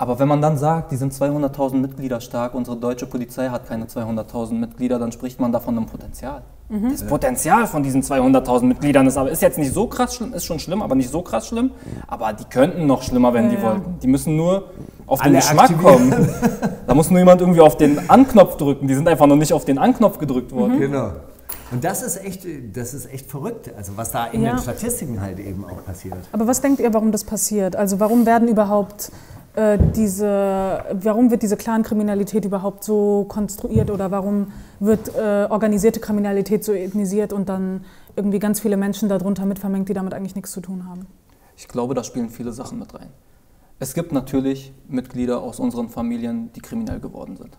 Aber 0.00 0.20
wenn 0.20 0.28
man 0.28 0.40
dann 0.40 0.56
sagt, 0.56 0.92
die 0.92 0.96
sind 0.96 1.12
200.000 1.12 1.74
Mitglieder 1.74 2.20
stark, 2.20 2.54
unsere 2.54 2.76
deutsche 2.76 3.06
Polizei 3.06 3.48
hat 3.48 3.66
keine 3.66 3.86
200.000 3.86 4.52
Mitglieder, 4.54 5.00
dann 5.00 5.10
spricht 5.10 5.40
man 5.40 5.50
davon 5.50 5.76
einem 5.76 5.86
Potenzial. 5.86 6.42
Mhm. 6.68 6.90
Das 6.92 7.04
Potenzial 7.04 7.66
von 7.66 7.82
diesen 7.82 8.02
200.000 8.02 8.64
Mitgliedern 8.64 9.08
ist 9.08 9.16
aber 9.16 9.30
ist 9.30 9.42
jetzt 9.42 9.58
nicht 9.58 9.72
so 9.72 9.88
krass 9.88 10.14
schlimm, 10.14 10.34
ist 10.34 10.44
schon 10.44 10.60
schlimm, 10.60 10.82
aber 10.82 10.94
nicht 10.94 11.10
so 11.10 11.22
krass 11.22 11.48
schlimm. 11.48 11.72
Aber 12.06 12.32
die 12.32 12.44
könnten 12.44 12.86
noch 12.86 13.02
schlimmer, 13.02 13.34
wenn 13.34 13.50
ja, 13.50 13.56
die 13.56 13.62
wollten. 13.62 13.98
Die 14.00 14.06
müssen 14.06 14.36
nur 14.36 14.70
auf 15.06 15.20
den 15.20 15.32
Geschmack 15.32 15.76
kommen. 15.82 16.14
da 16.86 16.94
muss 16.94 17.10
nur 17.10 17.18
jemand 17.18 17.40
irgendwie 17.40 17.60
auf 17.60 17.76
den 17.76 18.08
Anknopf 18.08 18.56
drücken. 18.56 18.86
Die 18.86 18.94
sind 18.94 19.08
einfach 19.08 19.26
noch 19.26 19.36
nicht 19.36 19.52
auf 19.52 19.64
den 19.64 19.78
Anknopf 19.78 20.18
gedrückt 20.18 20.52
worden. 20.52 20.76
Mhm. 20.76 20.80
Genau. 20.80 21.12
Und 21.70 21.84
das 21.84 22.02
ist 22.02 22.24
echt, 22.24 22.46
das 22.72 22.94
ist 22.94 23.12
echt 23.12 23.30
verrückt, 23.30 23.70
also 23.76 23.92
was 23.96 24.10
da 24.10 24.26
in 24.26 24.42
ja. 24.42 24.52
den 24.52 24.58
Statistiken 24.58 25.20
halt 25.20 25.38
eben 25.38 25.64
auch 25.64 25.84
passiert. 25.84 26.16
Aber 26.32 26.46
was 26.46 26.60
denkt 26.60 26.80
ihr, 26.80 26.94
warum 26.94 27.12
das 27.12 27.24
passiert? 27.24 27.76
Also 27.76 28.00
warum 28.00 28.24
werden 28.24 28.48
überhaupt 28.48 29.10
äh, 29.54 29.78
diese, 29.96 30.84
warum 30.92 31.30
wird 31.30 31.42
diese 31.42 31.56
Clankriminalität 31.56 32.44
überhaupt 32.44 32.84
so 32.84 33.24
konstruiert 33.28 33.90
oder 33.90 34.10
warum 34.10 34.52
wird 34.80 35.14
äh, 35.16 35.46
organisierte 35.50 36.00
Kriminalität 36.00 36.64
so 36.64 36.72
ethnisiert 36.72 37.32
und 37.32 37.48
dann 37.48 37.84
irgendwie 38.16 38.38
ganz 38.38 38.60
viele 38.60 38.76
Menschen 38.76 39.08
darunter 39.08 39.46
mitvermengt, 39.46 39.88
die 39.88 39.94
damit 39.94 40.14
eigentlich 40.14 40.34
nichts 40.34 40.52
zu 40.52 40.60
tun 40.60 40.88
haben? 40.88 41.06
Ich 41.56 41.68
glaube, 41.68 41.94
da 41.94 42.04
spielen 42.04 42.30
viele 42.30 42.52
Sachen 42.52 42.78
mit 42.78 42.94
rein. 42.94 43.08
Es 43.80 43.94
gibt 43.94 44.12
natürlich 44.12 44.72
Mitglieder 44.88 45.40
aus 45.40 45.60
unseren 45.60 45.88
Familien, 45.88 46.52
die 46.52 46.60
kriminell 46.60 47.00
geworden 47.00 47.36
sind. 47.36 47.56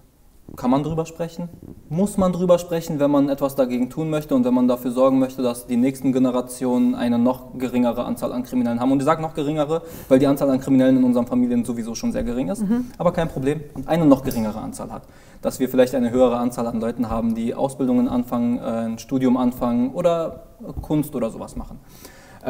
Kann 0.56 0.72
man 0.72 0.84
drüber 0.84 1.06
sprechen? 1.06 1.50
Muss 1.89 2.18
man 2.18 2.34
drüber 2.34 2.60
sprechen, 2.60 3.00
wenn 3.00 3.12
man 3.12 3.29
etwas 3.29 3.56
dagegen 3.56 3.89
tun 3.89 4.10
möchte 4.10 4.36
und 4.36 4.46
wenn 4.46 4.53
man 4.53 4.68
dafür 4.68 4.91
sorgen 4.91 5.20
möchte, 5.20 5.41
dass 5.41 5.68
die 5.68 5.77
nächsten 5.77 6.12
Generationen 6.13 6.96
eine 6.96 7.18
noch 7.18 7.58
geringere 7.58 8.06
Anzahl 8.06 8.32
an 8.34 8.44
Kriminellen 8.44 8.79
haben? 8.79 8.91
Und 8.91 9.00
ich 9.00 9.06
sage 9.06 9.22
noch 9.22 9.34
geringere, 9.34 9.82
weil 10.08 10.20
die 10.20 10.27
Anzahl 10.27 10.50
an 10.50 10.60
Kriminellen 10.60 10.98
in 10.98 11.03
unseren 11.03 11.27
Familien 11.27 11.65
sowieso 11.65 11.96
schon 11.96 12.12
sehr 12.12 12.24
gering 12.24 12.50
ist, 12.50 12.62
mhm. 12.62 12.88
aber 12.98 13.12
kein 13.12 13.29
Problem, 13.29 13.62
und 13.74 13.88
eine 13.88 14.06
noch 14.06 14.24
geringere 14.24 14.60
Anzahl 14.60 14.91
hat. 14.91 15.03
Dass 15.41 15.60
wir 15.60 15.70
vielleicht 15.70 15.96
eine 15.96 16.12
höhere 16.12 16.38
Anzahl 16.38 16.68
an 16.68 16.79
Leuten 16.79 17.10
haben, 17.10 17.36
die 17.36 17.56
Ausbildungen 17.56 18.08
anfangen, 18.08 18.58
äh, 18.58 18.62
ein 18.62 19.00
Studium 19.00 19.38
anfangen 19.38 19.94
oder 19.94 20.44
Kunst 20.82 21.15
oder 21.15 21.29
sowas 21.29 21.56
machen. 21.56 21.79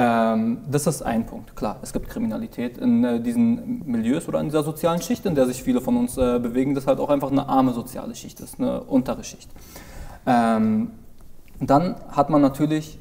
Ähm, 0.02 0.60
das 0.72 0.88
ist 0.88 1.02
ein 1.02 1.26
Punkt. 1.26 1.58
Klar, 1.58 1.76
es 1.82 1.92
gibt 1.92 2.08
Kriminalität 2.08 2.78
in 2.78 3.04
äh, 3.04 3.20
diesen 3.20 3.84
Milieus 3.86 4.30
oder 4.30 4.40
in 4.40 4.46
dieser 4.46 4.64
sozialen 4.64 5.02
Schicht, 5.02 5.26
in 5.26 5.36
der 5.36 5.46
sich 5.46 5.62
viele 5.62 5.82
von 5.82 5.98
uns 5.98 6.18
äh, 6.18 6.40
bewegen, 6.40 6.74
das 6.74 6.88
halt 6.88 7.02
auch 7.02 7.10
einfach 7.10 7.30
eine 7.30 7.50
arme 7.50 7.74
soziale 7.74 8.16
Schicht 8.16 8.40
ist, 8.40 8.60
eine 8.60 8.80
untere 8.84 9.26
Schicht. 9.26 9.50
Ähm, 10.26 10.92
dann 11.60 11.96
hat 12.12 12.30
man 12.30 12.42
natürlich, 12.42 12.98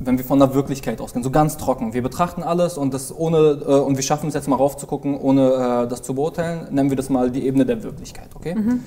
wenn 0.00 0.18
wir 0.18 0.24
von 0.24 0.40
der 0.40 0.52
Wirklichkeit 0.52 1.00
ausgehen, 1.00 1.22
so 1.22 1.30
ganz 1.30 1.58
trocken, 1.58 1.94
wir 1.94 2.02
betrachten 2.02 2.42
alles 2.42 2.76
und, 2.76 2.92
das 2.92 3.16
ohne, 3.16 3.62
äh, 3.64 3.78
und 3.78 3.94
wir 3.94 4.02
schaffen 4.02 4.26
es 4.26 4.34
jetzt 4.34 4.48
mal 4.48 4.56
raufzugucken, 4.56 5.16
ohne 5.16 5.86
das 5.88 6.02
zu 6.02 6.14
beurteilen, 6.14 6.74
nennen 6.74 6.90
wir 6.90 6.96
das 6.96 7.08
mal 7.08 7.30
die 7.30 7.46
Ebene 7.46 7.64
der 7.64 7.84
Wirklichkeit. 7.84 8.30
Okay? 8.34 8.56
Mhm. 8.56 8.80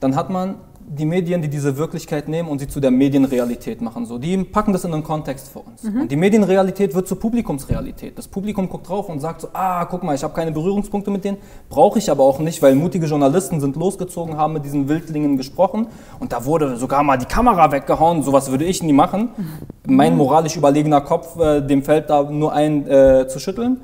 Dann 0.00 0.16
hat 0.16 0.30
man 0.30 0.54
die 0.88 1.04
Medien, 1.04 1.42
die 1.42 1.48
diese 1.48 1.76
Wirklichkeit 1.76 2.28
nehmen 2.28 2.48
und 2.48 2.58
sie 2.58 2.68
zu 2.68 2.80
der 2.80 2.90
Medienrealität 2.90 3.80
machen. 3.80 4.06
So, 4.06 4.18
die 4.18 4.36
packen 4.44 4.72
das 4.72 4.84
in 4.84 4.92
einen 4.92 5.02
Kontext 5.02 5.48
für 5.48 5.60
uns. 5.60 5.82
Mhm. 5.82 6.02
Und 6.02 6.12
die 6.12 6.16
Medienrealität 6.16 6.94
wird 6.94 7.08
zur 7.08 7.18
Publikumsrealität. 7.18 8.18
Das 8.18 8.28
Publikum 8.28 8.68
guckt 8.68 8.88
drauf 8.88 9.08
und 9.08 9.20
sagt 9.20 9.42
so, 9.42 9.48
ah, 9.52 9.84
guck 9.86 10.02
mal, 10.02 10.14
ich 10.14 10.22
habe 10.22 10.34
keine 10.34 10.52
Berührungspunkte 10.52 11.10
mit 11.10 11.24
denen, 11.24 11.38
brauche 11.68 11.98
ich 11.98 12.10
aber 12.10 12.22
auch 12.24 12.38
nicht, 12.38 12.62
weil 12.62 12.74
mutige 12.74 13.06
Journalisten 13.06 13.60
sind 13.60 13.76
losgezogen, 13.76 14.36
haben 14.36 14.52
mit 14.54 14.64
diesen 14.64 14.88
Wildlingen 14.88 15.36
gesprochen 15.36 15.86
und 16.20 16.32
da 16.32 16.44
wurde 16.44 16.76
sogar 16.76 17.02
mal 17.02 17.16
die 17.16 17.26
Kamera 17.26 17.72
weggehauen. 17.72 18.22
Sowas 18.22 18.50
würde 18.50 18.64
ich 18.64 18.82
nie 18.82 18.92
machen. 18.92 19.30
Mhm. 19.36 19.96
Mein 19.96 20.16
moralisch 20.16 20.56
überlegener 20.56 21.00
Kopf, 21.00 21.38
äh, 21.38 21.60
dem 21.60 21.82
fällt 21.82 22.10
da 22.10 22.22
nur 22.22 22.52
ein 22.52 22.86
äh, 22.86 23.26
zu 23.28 23.38
schütteln. 23.38 23.80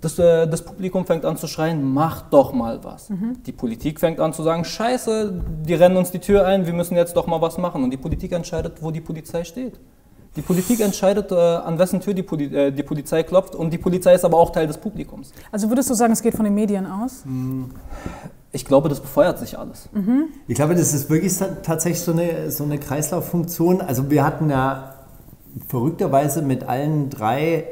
Das, 0.00 0.18
äh, 0.18 0.46
das, 0.48 0.62
Publikum 0.62 1.04
fängt 1.04 1.24
an 1.24 1.36
zu 1.36 1.46
schreien, 1.46 1.92
mach 1.92 2.22
doch 2.22 2.52
mal 2.52 2.82
was. 2.82 3.10
Mhm. 3.10 3.42
Die 3.44 3.52
Politik 3.52 4.00
fängt 4.00 4.18
an 4.18 4.32
zu 4.32 4.42
sagen, 4.42 4.64
scheiße, 4.64 5.42
die 5.66 5.74
rennen 5.74 5.96
uns 5.96 6.10
die 6.10 6.20
Tür 6.20 6.46
ein, 6.46 6.66
wir 6.66 6.72
müssen 6.72 6.96
jetzt 6.96 7.16
doch 7.16 7.26
mal 7.26 7.40
was 7.40 7.58
machen. 7.58 7.84
Und 7.84 7.90
die 7.90 7.98
Politik 7.98 8.32
entscheidet, 8.32 8.82
wo 8.82 8.90
die 8.90 9.00
Polizei 9.00 9.44
steht. 9.44 9.78
Die 10.36 10.42
Politik 10.42 10.80
entscheidet, 10.80 11.32
äh, 11.32 11.34
an 11.34 11.78
wessen 11.78 12.00
Tür 12.00 12.14
die, 12.14 12.22
Poli 12.22 12.44
äh, 12.44 12.70
die, 12.70 12.82
Polizei 12.82 13.24
klopft 13.24 13.54
und 13.54 13.72
die 13.72 13.78
Polizei 13.78 14.14
ist 14.14 14.24
aber 14.24 14.38
auch 14.38 14.50
Teil 14.50 14.66
des 14.66 14.78
Publikums. 14.78 15.32
Also 15.50 15.68
würdest 15.68 15.90
du 15.90 15.94
sagen, 15.94 16.12
es 16.12 16.22
geht 16.22 16.34
von 16.34 16.44
den 16.44 16.54
Medien 16.54 16.86
aus? 16.86 17.24
Mhm. 17.24 17.70
Ich 18.52 18.64
glaube, 18.64 18.88
das 18.88 19.00
befeuert 19.00 19.38
sich 19.38 19.58
alles. 19.58 19.88
Mhm. 19.92 20.28
Ich 20.46 20.54
glaube, 20.54 20.74
das 20.74 20.94
ist 20.94 21.10
wirklich 21.10 21.36
tatsächlich 21.62 22.00
so 22.00 22.12
eine, 22.12 22.50
so 22.50 22.64
eine 22.64 22.78
Kreislauffunktion. 22.78 23.80
Also 23.80 24.10
wir 24.10 24.24
hatten 24.24 24.50
ja 24.50 24.94
verrückterweise 25.68 26.42
mit 26.42 26.64
allen 26.64 27.10
drei 27.10 27.64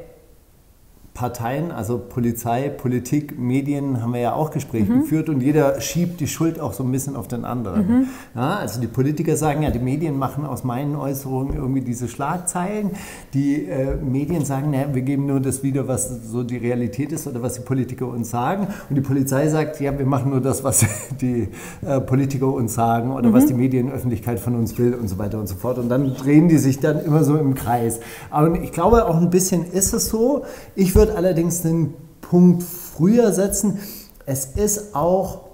Parteien, 1.18 1.72
also 1.72 1.98
Polizei, 1.98 2.68
Politik, 2.68 3.37
Medien, 3.37 4.00
haben 4.00 4.12
wir 4.12 4.20
ja 4.20 4.34
auch 4.34 4.52
Gespräche 4.52 4.92
mhm. 4.92 5.00
geführt 5.00 5.28
und 5.28 5.40
jeder 5.40 5.80
schiebt 5.80 6.20
die 6.20 6.28
Schuld 6.28 6.60
auch 6.60 6.72
so 6.75 6.84
ein 6.84 6.92
bisschen 6.92 7.16
auf 7.16 7.26
den 7.26 7.44
anderen. 7.44 7.88
Mhm. 7.88 8.06
Ja, 8.37 8.58
also 8.58 8.80
die 8.80 8.87
Politiker 8.87 9.37
sagen 9.37 9.64
ja, 9.64 9.72
die 9.72 9.80
Medien 9.80 10.16
machen 10.16 10.46
aus 10.46 10.62
meinen 10.62 10.94
Äußerungen 10.94 11.56
irgendwie 11.56 11.80
diese 11.80 12.06
Schlagzeilen. 12.06 12.92
Die 13.34 13.64
äh, 13.64 13.96
Medien 13.96 14.44
sagen, 14.44 14.70
naja, 14.70 14.90
wir 14.92 15.02
geben 15.02 15.26
nur 15.26 15.40
das 15.40 15.64
wieder, 15.64 15.88
was 15.88 16.30
so 16.30 16.44
die 16.44 16.56
Realität 16.56 17.10
ist 17.10 17.26
oder 17.26 17.42
was 17.42 17.54
die 17.54 17.62
Politiker 17.62 18.06
uns 18.06 18.30
sagen. 18.30 18.68
Und 18.88 18.94
die 18.94 19.00
Polizei 19.00 19.48
sagt, 19.48 19.80
ja, 19.80 19.98
wir 19.98 20.06
machen 20.06 20.30
nur 20.30 20.40
das, 20.40 20.62
was 20.62 20.87
die 21.20 21.48
äh, 21.84 22.00
Politiker 22.00 22.46
uns 22.46 22.75
sagen 22.75 23.10
oder 23.10 23.30
mhm. 23.30 23.32
was 23.32 23.46
die 23.46 23.54
Medienöffentlichkeit 23.54 24.38
von 24.38 24.54
uns 24.54 24.78
will 24.78 24.94
und 24.94 25.08
so 25.08 25.18
weiter 25.18 25.40
und 25.40 25.48
so 25.48 25.56
fort. 25.56 25.78
Und 25.78 25.88
dann 25.88 26.14
drehen 26.14 26.48
die 26.48 26.58
sich 26.58 26.78
dann 26.78 27.04
immer 27.04 27.25
so 27.25 27.37
im 27.37 27.56
Kreis. 27.56 27.98
Aber 28.30 28.54
ich 28.62 28.70
glaube, 28.70 29.06
auch 29.06 29.16
ein 29.16 29.30
bisschen 29.30 29.64
ist 29.72 29.92
es 29.92 30.10
so. 30.10 30.44
Ich 30.76 30.94
würde 30.94 31.07
würde 31.08 31.16
allerdings 31.16 31.62
den 31.62 31.94
Punkt 32.20 32.62
früher 32.62 33.32
setzen. 33.32 33.78
Es 34.26 34.44
ist 34.44 34.94
auch, 34.94 35.46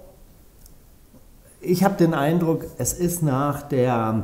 ich 1.61 1.83
habe 1.83 1.95
den 1.95 2.13
Eindruck, 2.13 2.65
es 2.77 2.93
ist 2.93 3.23
nach 3.23 3.61
der 3.63 4.23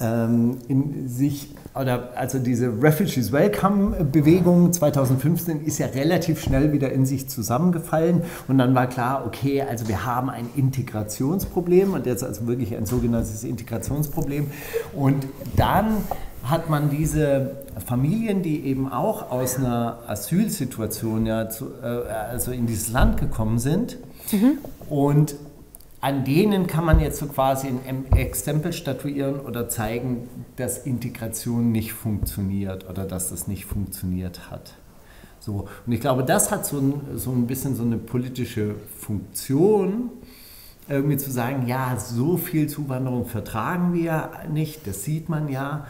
ähm, 0.00 0.58
in 0.68 1.08
sich 1.08 1.54
oder 1.74 2.16
also 2.16 2.38
diese 2.38 2.68
Refugees 2.82 3.30
Welcome 3.32 4.04
Bewegung 4.04 4.72
2015 4.72 5.62
ist 5.62 5.78
ja 5.78 5.86
relativ 5.86 6.40
schnell 6.40 6.72
wieder 6.72 6.90
in 6.90 7.04
sich 7.04 7.28
zusammengefallen 7.28 8.22
und 8.48 8.56
dann 8.56 8.74
war 8.74 8.86
klar, 8.86 9.24
okay, 9.26 9.60
also 9.60 9.86
wir 9.86 10.06
haben 10.06 10.30
ein 10.30 10.48
Integrationsproblem 10.56 11.92
und 11.92 12.06
jetzt 12.06 12.24
also 12.24 12.46
wirklich 12.46 12.74
ein 12.74 12.86
sogenanntes 12.86 13.44
Integrationsproblem 13.44 14.50
und 14.94 15.26
dann 15.56 15.98
hat 16.48 16.70
man 16.70 16.90
diese 16.90 17.56
Familien, 17.84 18.42
die 18.42 18.64
eben 18.64 18.90
auch 18.90 19.30
aus 19.30 19.56
einer 19.56 19.98
Asylsituation 20.06 21.26
ja 21.26 21.48
zu, 21.48 21.66
äh, 21.82 21.86
also 21.86 22.52
in 22.52 22.66
dieses 22.66 22.90
Land 22.90 23.18
gekommen 23.18 23.58
sind 23.58 23.98
mhm. 24.32 24.58
und 24.88 25.36
an 26.00 26.24
denen 26.24 26.66
kann 26.66 26.84
man 26.84 27.00
jetzt 27.00 27.18
so 27.18 27.26
quasi 27.26 27.66
ein 27.68 28.12
Exempel 28.12 28.72
statuieren 28.72 29.40
oder 29.40 29.68
zeigen, 29.68 30.28
dass 30.56 30.78
Integration 30.78 31.72
nicht 31.72 31.94
funktioniert 31.94 32.88
oder 32.88 33.04
dass 33.04 33.30
das 33.30 33.48
nicht 33.48 33.64
funktioniert 33.64 34.50
hat. 34.50 34.74
So, 35.40 35.68
und 35.86 35.92
ich 35.92 36.00
glaube, 36.00 36.22
das 36.22 36.50
hat 36.50 36.66
so 36.66 36.78
ein, 36.78 37.00
so 37.16 37.30
ein 37.30 37.46
bisschen 37.46 37.74
so 37.74 37.82
eine 37.82 37.96
politische 37.96 38.74
Funktion, 38.98 40.10
irgendwie 40.88 41.16
zu 41.16 41.30
sagen, 41.30 41.66
ja, 41.66 41.96
so 41.98 42.36
viel 42.36 42.68
Zuwanderung 42.68 43.26
vertragen 43.26 43.92
wir 43.92 44.30
nicht, 44.52 44.86
das 44.86 45.02
sieht 45.02 45.28
man 45.28 45.48
ja. 45.48 45.86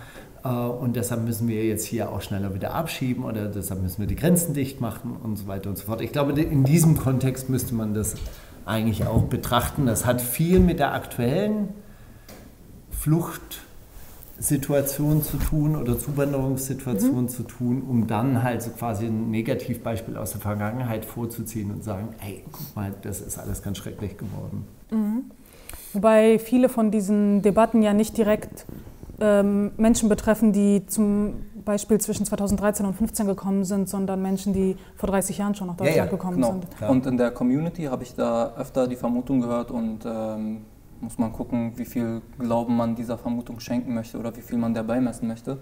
Äh, 0.47 0.49
und 0.49 0.97
deshalb 0.97 1.25
müssen 1.25 1.49
wir 1.49 1.65
jetzt 1.65 1.85
hier 1.85 2.11
auch 2.11 2.23
schneller 2.23 2.55
wieder 2.55 2.75
abschieben 2.75 3.25
oder 3.25 3.47
deshalb 3.47 3.83
müssen 3.83 3.99
wir 3.99 4.07
die 4.07 4.15
Grenzen 4.17 4.55
dicht 4.55 4.81
machen 4.81 5.17
und 5.23 5.37
so 5.37 5.47
weiter 5.47 5.69
und 5.71 5.79
so 5.79 5.85
fort. 5.85 6.01
Ich 6.01 6.11
glaube, 6.13 6.41
in 6.41 6.65
diesem 6.65 6.97
Kontext 6.97 7.51
müsste 7.51 7.75
man 7.75 7.93
das 7.95 8.15
eigentlich 8.65 9.07
auch 9.07 9.23
betrachten. 9.23 9.87
Das 9.87 10.07
hat 10.07 10.21
viel 10.21 10.61
mit 10.61 10.79
der 10.79 10.93
aktuellen 10.93 11.71
Fluchtsituation 12.91 15.23
zu 15.23 15.39
tun 15.39 15.77
oder 15.77 15.99
Zuwanderungssituation 15.99 17.23
mhm. 17.23 17.29
zu 17.29 17.45
tun, 17.45 17.83
um 17.83 18.07
dann 18.07 18.43
halt 18.43 18.63
so 18.63 18.71
quasi 18.71 19.07
ein 19.07 19.31
Negativbeispiel 19.31 20.17
aus 20.17 20.33
der 20.33 20.41
Vergangenheit 20.41 21.05
vorzuziehen 21.05 21.71
und 21.71 21.85
sagen, 21.85 22.09
hey, 22.19 22.43
guck 22.51 22.75
mal, 22.75 22.93
das 23.03 23.21
ist 23.21 23.39
alles 23.39 23.63
ganz 23.63 23.79
schrecklich 23.79 24.19
geworden. 24.19 24.65
Mhm. 24.91 25.31
Wobei 25.93 26.39
viele 26.39 26.69
von 26.69 26.91
diesen 26.91 27.41
Debatten 27.43 27.83
ja 27.83 27.95
nicht 27.95 28.19
direkt 28.19 28.67
ähm, 29.21 29.73
Menschen 29.77 30.09
betreffen, 30.09 30.53
die 30.53 30.87
zum 30.87 31.45
Beispiel 31.65 31.99
zwischen 32.01 32.27
2013 32.27 32.85
und 32.85 32.93
2015 32.93 33.27
gekommen 33.27 33.65
sind, 33.65 33.89
sondern 33.89 34.21
Menschen, 34.21 34.53
die 34.53 34.77
vor 34.97 35.09
30 35.09 35.39
Jahren 35.39 35.55
schon 35.55 35.69
nach 35.69 35.77
Deutschland 35.77 35.97
ja, 35.97 36.05
ja, 36.05 36.11
gekommen 36.11 36.37
genau. 36.37 36.53
sind. 36.53 36.67
Ja. 36.81 36.89
Und 36.89 37.07
in 37.07 37.17
der 37.17 37.31
Community 37.31 37.85
habe 37.85 38.03
ich 38.03 38.15
da 38.15 38.55
öfter 38.57 38.87
die 38.87 38.97
Vermutung 38.97 39.41
gehört 39.41 39.71
und 39.71 40.01
ähm, 40.05 40.67
muss 41.01 41.19
man 41.19 41.33
gucken, 41.33 41.73
wie 41.77 41.85
viel 41.85 42.23
Glauben 42.39 42.77
man 42.77 42.95
dieser 42.95 43.19
Vermutung 43.19 43.61
schenken 43.61 43.95
möchte 43.95 44.19
oder 44.19 44.37
wie 44.37 44.43
viel 44.43 44.59
man 44.59 44.75
der 44.75 44.83
beimessen 44.83 45.29
möchte. 45.29 45.59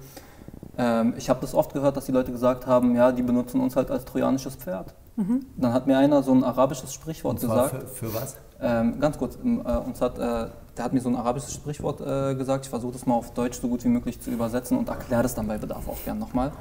Ähm, 0.76 1.14
ich 1.16 1.30
habe 1.30 1.40
das 1.40 1.54
oft 1.54 1.72
gehört, 1.72 1.96
dass 1.96 2.06
die 2.06 2.12
Leute 2.12 2.32
gesagt 2.32 2.66
haben, 2.66 2.96
ja, 2.96 3.12
die 3.12 3.22
benutzen 3.22 3.60
uns 3.60 3.76
halt 3.76 3.90
als 3.90 4.04
trojanisches 4.04 4.56
Pferd. 4.56 4.94
Mhm. 5.16 5.46
Dann 5.56 5.72
hat 5.72 5.86
mir 5.86 5.96
einer 5.96 6.22
so 6.22 6.32
ein 6.32 6.42
arabisches 6.42 6.92
Sprichwort 6.92 7.40
gesagt. 7.40 7.70
Für, 7.70 8.08
für 8.08 8.14
was? 8.14 8.36
Ähm, 8.60 8.98
ganz 8.98 9.18
kurz, 9.18 9.36
äh, 9.36 9.76
uns 9.76 10.00
hat 10.00 10.18
äh, 10.18 10.46
der 10.76 10.84
hat 10.84 10.92
mir 10.92 11.00
so 11.00 11.08
ein 11.08 11.16
arabisches 11.16 11.54
Sprichwort 11.54 12.00
äh, 12.00 12.34
gesagt. 12.34 12.64
Ich 12.64 12.70
versuche 12.70 12.92
das 12.92 13.06
mal 13.06 13.14
auf 13.14 13.32
Deutsch 13.32 13.60
so 13.60 13.68
gut 13.68 13.84
wie 13.84 13.88
möglich 13.88 14.20
zu 14.20 14.30
übersetzen 14.30 14.78
und 14.78 14.88
erkläre 14.88 15.22
das 15.22 15.34
dann 15.34 15.46
bei 15.46 15.58
Bedarf 15.58 15.88
auch 15.88 16.02
gern 16.04 16.18
nochmal. 16.18 16.52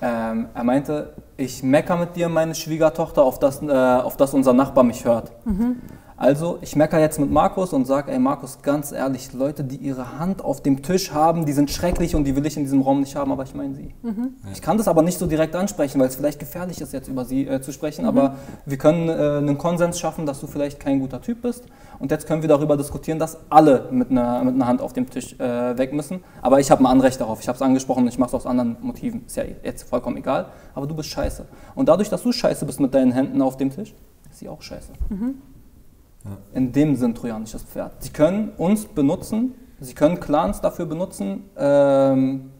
Ähm, 0.00 0.48
er 0.54 0.64
meinte, 0.64 1.14
ich 1.36 1.62
mecker 1.62 1.96
mit 1.96 2.16
dir, 2.16 2.28
meine 2.28 2.54
Schwiegertochter, 2.54 3.22
auf 3.22 3.38
das, 3.38 3.62
äh, 3.62 3.70
auf 3.70 4.16
das 4.16 4.34
unser 4.34 4.52
Nachbar 4.52 4.84
mich 4.84 5.04
hört. 5.04 5.32
Mhm. 5.46 5.80
Also, 6.16 6.58
ich 6.60 6.76
meckere 6.76 7.00
jetzt 7.00 7.18
mit 7.18 7.30
Markus 7.30 7.72
und 7.72 7.86
sage, 7.86 8.12
ey 8.12 8.20
Markus, 8.20 8.62
ganz 8.62 8.92
ehrlich, 8.92 9.32
Leute, 9.32 9.64
die 9.64 9.76
ihre 9.76 10.20
Hand 10.20 10.44
auf 10.44 10.62
dem 10.62 10.82
Tisch 10.82 11.12
haben, 11.12 11.44
die 11.44 11.52
sind 11.52 11.72
schrecklich 11.72 12.14
und 12.14 12.22
die 12.22 12.36
will 12.36 12.46
ich 12.46 12.56
in 12.56 12.62
diesem 12.62 12.82
Raum 12.82 13.00
nicht 13.00 13.16
haben, 13.16 13.32
aber 13.32 13.42
ich 13.42 13.54
meine 13.54 13.74
sie. 13.74 13.94
Mhm. 14.02 14.34
Ich 14.52 14.62
kann 14.62 14.78
das 14.78 14.86
aber 14.86 15.02
nicht 15.02 15.18
so 15.18 15.26
direkt 15.26 15.56
ansprechen, 15.56 15.98
weil 15.98 16.06
es 16.06 16.14
vielleicht 16.14 16.38
gefährlich 16.38 16.80
ist, 16.80 16.92
jetzt 16.92 17.08
über 17.08 17.24
sie 17.24 17.48
äh, 17.48 17.60
zu 17.60 17.72
sprechen, 17.72 18.02
mhm. 18.02 18.08
aber 18.08 18.36
wir 18.64 18.78
können 18.78 19.08
äh, 19.08 19.12
einen 19.12 19.58
Konsens 19.58 19.98
schaffen, 19.98 20.24
dass 20.24 20.40
du 20.40 20.46
vielleicht 20.46 20.78
kein 20.78 21.00
guter 21.00 21.20
Typ 21.20 21.42
bist 21.42 21.64
und 21.98 22.12
jetzt 22.12 22.28
können 22.28 22.42
wir 22.42 22.48
darüber 22.48 22.76
diskutieren, 22.76 23.18
dass 23.18 23.38
alle 23.50 23.88
mit 23.90 24.12
einer, 24.12 24.44
mit 24.44 24.54
einer 24.54 24.68
Hand 24.68 24.82
auf 24.82 24.92
dem 24.92 25.10
Tisch 25.10 25.34
äh, 25.40 25.76
weg 25.76 25.92
müssen, 25.92 26.22
aber 26.42 26.60
ich 26.60 26.70
habe 26.70 26.80
ein 26.82 26.86
Anrecht 26.86 27.20
darauf, 27.20 27.40
ich 27.40 27.48
habe 27.48 27.56
es 27.56 27.62
angesprochen 27.62 28.04
und 28.04 28.08
ich 28.08 28.18
mache 28.18 28.28
es 28.28 28.34
aus 28.34 28.46
anderen 28.46 28.76
Motiven, 28.82 29.24
ist 29.26 29.36
ja 29.36 29.42
jetzt 29.64 29.88
vollkommen 29.88 30.16
egal, 30.18 30.46
aber 30.76 30.86
du 30.86 30.94
bist 30.94 31.08
scheiße. 31.08 31.44
Und 31.74 31.88
dadurch, 31.88 32.08
dass 32.08 32.22
du 32.22 32.30
scheiße 32.30 32.66
bist 32.66 32.78
mit 32.78 32.94
deinen 32.94 33.10
Händen 33.10 33.42
auf 33.42 33.56
dem 33.56 33.70
Tisch, 33.70 33.94
ist 34.30 34.38
sie 34.38 34.48
auch 34.48 34.62
scheiße. 34.62 34.92
Mhm. 35.08 35.34
In 36.54 36.72
dem 36.72 36.96
Sinn 36.96 37.14
trojanisches 37.14 37.62
Pferd. 37.64 38.02
Sie 38.02 38.10
können 38.10 38.52
uns 38.56 38.86
benutzen, 38.86 39.54
sie 39.80 39.94
können 39.94 40.20
Clans 40.20 40.60
dafür 40.60 40.86
benutzen. 40.86 41.50
Ähm, 41.56 42.50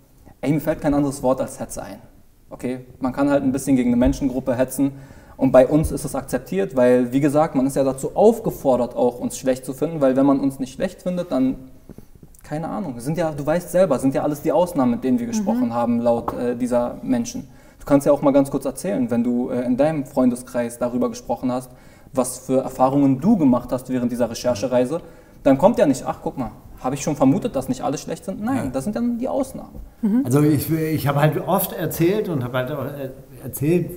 ey, 0.43 0.53
mir 0.53 0.61
fällt 0.61 0.83
kein 0.83 0.93
anderes 0.93 1.23
Wort 1.23 1.41
als 1.41 1.59
Hetze 1.59 1.83
ein. 1.83 1.99
Okay, 2.51 2.85
man 3.01 3.13
kann 3.13 3.31
halt 3.31 3.43
ein 3.43 3.53
bisschen 3.53 3.77
gegen 3.77 3.89
eine 3.91 3.97
Menschengruppe 3.97 4.55
hetzen. 4.55 4.93
Und 5.37 5.51
bei 5.51 5.67
uns 5.67 5.91
ist 5.91 6.05
es 6.05 6.15
akzeptiert, 6.15 6.77
weil, 6.77 7.13
wie 7.13 7.21
gesagt, 7.21 7.55
man 7.55 7.67
ist 7.67 7.75
ja 7.75 7.85
dazu 7.85 8.15
aufgefordert, 8.15 8.95
auch 8.95 9.19
uns 9.19 9.37
schlecht 9.37 9.65
zu 9.65 9.73
finden, 9.73 10.01
weil 10.01 10.15
wenn 10.15 10.27
man 10.27 10.41
uns 10.41 10.61
nicht 10.61 10.75
schlecht 10.75 11.03
findet, 11.03 11.33
dann, 11.33 11.57
keine 12.43 12.69
Ahnung, 12.69 13.01
sind 13.01 13.19
ja, 13.19 13.33
du 13.33 13.45
weißt 13.45 13.73
selber, 13.73 13.99
sind 13.99 14.15
ja 14.15 14.23
alles 14.23 14.43
die 14.43 14.53
Ausnahmen, 14.53 14.93
mit 14.93 15.05
denen 15.05 15.19
wir 15.19 15.27
gesprochen 15.27 15.67
mhm. 15.67 15.75
haben, 15.75 16.01
laut 16.01 16.33
äh, 16.35 16.55
dieser 16.55 16.99
Menschen. 17.03 17.49
Du 17.81 17.87
kannst 17.87 18.07
ja 18.07 18.13
auch 18.13 18.23
mal 18.23 18.31
ganz 18.31 18.51
kurz 18.51 18.65
erzählen, 18.65 19.11
wenn 19.11 19.25
du 19.25 19.51
äh, 19.51 19.63
in 19.63 19.77
deinem 19.77 20.07
Freundeskreis 20.07 20.79
darüber 20.79 21.09
gesprochen 21.09 21.51
hast, 21.51 21.71
was 22.15 22.39
für 22.39 22.59
Erfahrungen 22.59 23.21
du 23.21 23.37
gemacht 23.37 23.71
hast 23.73 23.89
während 23.89 24.11
dieser 24.13 24.31
Recherchereise, 24.31 25.01
dann 25.43 25.59
kommt 25.59 25.79
ja 25.79 25.87
nicht, 25.87 26.05
ach 26.07 26.19
guck 26.23 26.39
mal, 26.39 26.53
habe 26.81 26.95
ich 26.95 27.03
schon 27.03 27.17
vermutet, 27.17 27.57
dass 27.57 27.69
nicht 27.69 27.83
alle 27.83 27.97
schlecht 27.97 28.25
sind? 28.25 28.43
Nein, 28.43 28.71
das 28.73 28.85
sind 28.85 28.95
dann 28.95 29.19
die 29.19 29.29
Ausnahmen. 29.29 29.81
Mhm. 30.03 30.23
Also 30.25 30.43
ich, 30.43 30.71
ich 30.71 31.07
habe 31.07 31.21
halt 31.21 31.39
oft 31.47 31.73
erzählt 31.73 32.29
und 32.29 32.45
habe 32.45 32.59
halt 32.59 32.71
auch 32.71 32.85
äh, 32.85 33.11
erzählt, 33.43 33.91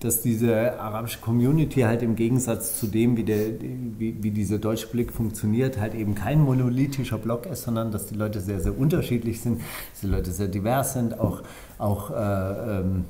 dass 0.00 0.20
diese 0.22 0.78
arabische 0.78 1.20
Community 1.20 1.80
halt 1.80 2.02
im 2.02 2.16
Gegensatz 2.16 2.78
zu 2.78 2.86
dem, 2.86 3.16
wie, 3.16 3.24
der, 3.24 3.60
wie, 3.60 4.22
wie 4.22 4.30
dieser 4.30 4.58
deutsche 4.58 4.88
Blick 4.88 5.12
funktioniert, 5.12 5.80
halt 5.80 5.94
eben 5.94 6.14
kein 6.14 6.40
monolithischer 6.40 7.16
Block 7.16 7.46
ist, 7.46 7.62
sondern 7.62 7.92
dass 7.92 8.06
die 8.06 8.14
Leute 8.14 8.40
sehr, 8.40 8.60
sehr 8.60 8.78
unterschiedlich 8.78 9.40
sind, 9.40 9.60
dass 9.92 10.00
die 10.02 10.08
Leute 10.08 10.32
sehr 10.32 10.48
divers 10.48 10.92
sind, 10.92 11.18
auch, 11.18 11.42
auch 11.78 12.10
äh, 12.10 12.80
ähm, 12.80 13.04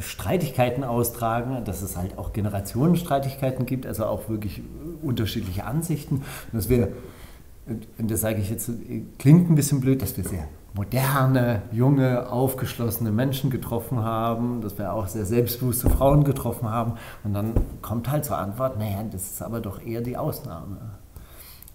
Streitigkeiten 0.00 0.84
austragen, 0.84 1.64
dass 1.64 1.82
es 1.82 1.96
halt 1.96 2.18
auch 2.18 2.32
Generationenstreitigkeiten 2.32 3.66
gibt, 3.66 3.86
also 3.86 4.06
auch 4.06 4.28
wirklich 4.28 4.62
unterschiedliche 5.02 5.64
Ansichten. 5.64 6.16
Und 6.16 6.54
dass 6.54 6.68
wir 6.68 6.92
und 7.98 8.10
das 8.10 8.20
sage 8.20 8.40
ich 8.40 8.50
jetzt, 8.50 8.70
klingt 9.18 9.50
ein 9.50 9.54
bisschen 9.54 9.80
blöd, 9.80 10.00
dass 10.00 10.16
wir 10.16 10.24
sehr 10.24 10.48
moderne, 10.74 11.62
junge, 11.72 12.30
aufgeschlossene 12.30 13.10
Menschen 13.10 13.50
getroffen 13.50 13.98
haben, 14.02 14.60
dass 14.60 14.78
wir 14.78 14.92
auch 14.92 15.08
sehr 15.08 15.24
selbstbewusste 15.24 15.90
Frauen 15.90 16.24
getroffen 16.24 16.70
haben. 16.70 16.94
Und 17.24 17.34
dann 17.34 17.54
kommt 17.82 18.10
halt 18.10 18.24
zur 18.24 18.38
Antwort, 18.38 18.78
naja, 18.78 19.02
das 19.10 19.32
ist 19.32 19.42
aber 19.42 19.60
doch 19.60 19.84
eher 19.84 20.00
die 20.00 20.16
Ausnahme. 20.16 20.78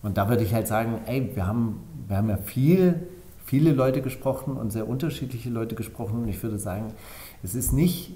Und 0.01 0.17
da 0.17 0.29
würde 0.29 0.43
ich 0.43 0.53
halt 0.53 0.67
sagen, 0.67 1.01
ey, 1.05 1.31
wir 1.35 1.47
haben, 1.47 1.81
wir 2.07 2.17
haben 2.17 2.29
ja 2.29 2.37
viel, 2.37 3.07
viele 3.45 3.71
Leute 3.71 4.01
gesprochen 4.01 4.57
und 4.57 4.71
sehr 4.71 4.87
unterschiedliche 4.87 5.49
Leute 5.49 5.75
gesprochen. 5.75 6.23
Und 6.23 6.27
ich 6.27 6.41
würde 6.41 6.57
sagen, 6.57 6.93
es 7.43 7.55
ist 7.55 7.73
nicht, 7.73 8.13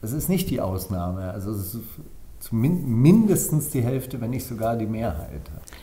es 0.00 0.12
ist 0.12 0.28
nicht 0.28 0.50
die 0.50 0.60
Ausnahme. 0.60 1.30
Also 1.30 1.52
es 1.52 1.74
ist 1.74 1.84
mindestens 2.50 3.70
die 3.70 3.82
Hälfte, 3.82 4.20
wenn 4.20 4.30
nicht 4.30 4.46
sogar 4.46 4.76
die 4.76 4.86
Mehrheit. 4.86 5.42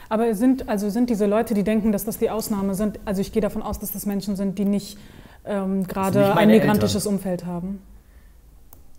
Aber 0.10 0.34
sind, 0.36 0.68
also 0.68 0.90
sind 0.90 1.10
diese 1.10 1.26
Leute, 1.26 1.54
die 1.54 1.64
denken, 1.64 1.92
dass 1.92 2.04
das 2.04 2.18
die 2.18 2.30
Ausnahme 2.30 2.76
sind, 2.76 3.00
also 3.06 3.22
ich 3.22 3.32
gehe 3.32 3.42
davon 3.42 3.62
aus, 3.62 3.80
dass 3.80 3.92
das 3.92 4.06
Menschen 4.06 4.36
sind, 4.36 4.58
die 4.58 4.66
nicht 4.66 4.98
ähm, 5.46 5.88
gerade 5.88 6.36
ein 6.36 6.50
migrantisches 6.50 7.06
Eltern. 7.06 7.14
Umfeld 7.14 7.46
haben? 7.46 7.82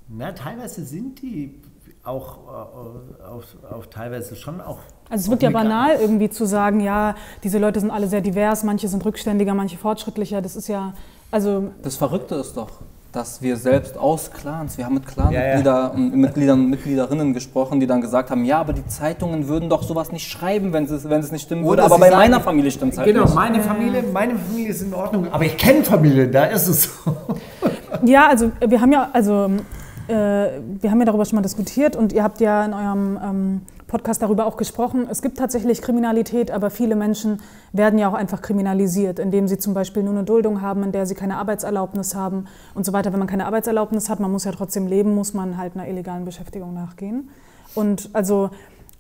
Na, 0.09 0.33
teilweise 0.33 0.85
sind 0.85 1.21
die 1.21 1.61
auch, 2.03 2.39
äh, 2.49 3.23
auch, 3.23 3.45
auch, 3.71 3.87
teilweise 3.87 4.37
schon 4.37 4.61
auch. 4.61 4.79
Also 5.11 5.25
es 5.25 5.31
wird 5.31 5.43
ja 5.43 5.51
banal 5.51 5.97
irgendwie 6.01 6.31
zu 6.31 6.47
sagen, 6.47 6.81
ja, 6.81 7.15
diese 7.43 7.59
Leute 7.59 7.81
sind 7.81 7.91
alle 7.91 8.09
sehr 8.09 8.23
divers, 8.23 8.65
manche 8.65 8.89
sind 8.89 9.05
rückständiger, 9.05 9.55
manche 9.55 9.77
fortschrittlicher. 9.77 10.41
Das 10.41 10.57
ist 10.57 10.69
ja, 10.69 10.95
also. 11.31 11.73
Das 11.83 11.97
Verrückte 11.97 12.37
ist 12.37 12.57
doch, 12.57 12.71
dass 13.13 13.43
wir 13.43 13.57
selbst 13.57 13.99
aus 13.99 14.31
Clans, 14.31 14.79
wir 14.79 14.85
haben 14.85 14.95
mit 14.95 15.07
Clanmitgliedern 15.07 15.65
ja, 15.65 15.89
ja. 15.89 15.89
und 15.89 16.71
Mitgliederinnen 16.71 17.35
gesprochen, 17.35 17.81
die 17.81 17.87
dann 17.87 18.01
gesagt 18.01 18.31
haben, 18.31 18.45
ja, 18.45 18.61
aber 18.61 18.73
die 18.73 18.87
Zeitungen 18.87 19.49
würden 19.49 19.69
doch 19.69 19.83
sowas 19.83 20.13
nicht 20.13 20.29
schreiben, 20.29 20.73
wenn 20.73 20.85
es, 20.85 21.09
wenn 21.09 21.21
es 21.21 21.33
nicht 21.33 21.43
stimmen 21.43 21.65
würde. 21.65 21.83
Aber 21.83 21.99
bei 21.99 22.09
sagen, 22.09 22.21
meiner 22.21 22.41
Familie 22.41 22.71
stimmt 22.71 22.93
es 22.93 22.99
halt 22.99 23.09
genau, 23.09 23.23
nicht. 23.23 23.31
Genau, 23.31 23.41
meine 23.41 23.63
Familie, 23.63 24.05
meine 24.13 24.37
Familie 24.37 24.69
ist 24.71 24.83
in 24.83 24.95
Ordnung, 24.95 25.27
aber 25.33 25.45
ich 25.45 25.57
kenne 25.57 25.83
Familie, 25.83 26.29
da 26.29 26.45
ist 26.45 26.69
es 26.69 26.85
so. 26.85 27.17
Ja, 28.05 28.29
also 28.29 28.53
wir 28.65 28.81
haben 28.81 28.93
ja, 28.93 29.11
also 29.13 29.51
äh, 30.11 30.61
wir 30.81 30.91
haben 30.91 30.99
ja 30.99 31.07
darüber 31.07 31.25
schon 31.25 31.37
mal 31.37 31.43
diskutiert 31.43 31.97
und 31.97 32.13
ihr 32.13 32.23
habt 32.23 32.41
ja 32.41 32.65
in 32.65 32.75
eurem 32.75 33.19
ähm, 33.23 33.61
Podcast 33.87 34.23
darüber 34.23 34.47
auch 34.47 34.57
gesprochen. 34.57 35.07
Es 35.11 35.23
gibt 35.23 35.39
tatsächlich 35.39 35.83
Kriminalität, 35.83 36.51
aber 36.51 36.71
viele 36.71 36.97
Menschen 36.97 37.41
werden 37.73 37.99
ja 37.99 38.09
auch 38.09 38.15
einfach 38.15 38.43
kriminalisiert, 38.43 39.19
indem 39.19 39.49
sie 39.49 39.59
zum 39.59 39.75
Beispiel 39.75 40.03
nur 40.03 40.15
eine 40.15 40.25
Duldung 40.25 40.63
haben, 40.63 40.83
in 40.83 40.93
der 40.93 41.07
sie 41.07 41.15
keine 41.15 41.37
Arbeitserlaubnis 41.37 42.15
haben 42.15 42.47
und 42.75 42.85
so 42.85 42.93
weiter. 42.93 43.13
Wenn 43.13 43.19
man 43.19 43.29
keine 43.29 43.47
Arbeitserlaubnis 43.47 44.09
hat, 44.09 44.21
man 44.21 44.31
muss 44.31 44.45
ja 44.45 44.53
trotzdem 44.53 44.87
leben, 44.87 45.15
muss 45.15 45.35
man 45.35 45.57
halt 45.57 45.75
einer 45.75 45.89
illegalen 45.89 46.25
Beschäftigung 46.25 46.75
nachgehen. 46.75 47.31
Und 47.75 48.11
also 48.13 48.51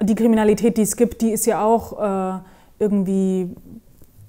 die 0.00 0.14
Kriminalität, 0.14 0.76
die 0.76 0.82
es 0.82 0.96
gibt, 0.96 1.22
die 1.22 1.30
ist 1.30 1.46
ja 1.46 1.62
auch 1.64 2.38
äh, 2.38 2.40
irgendwie 2.78 3.54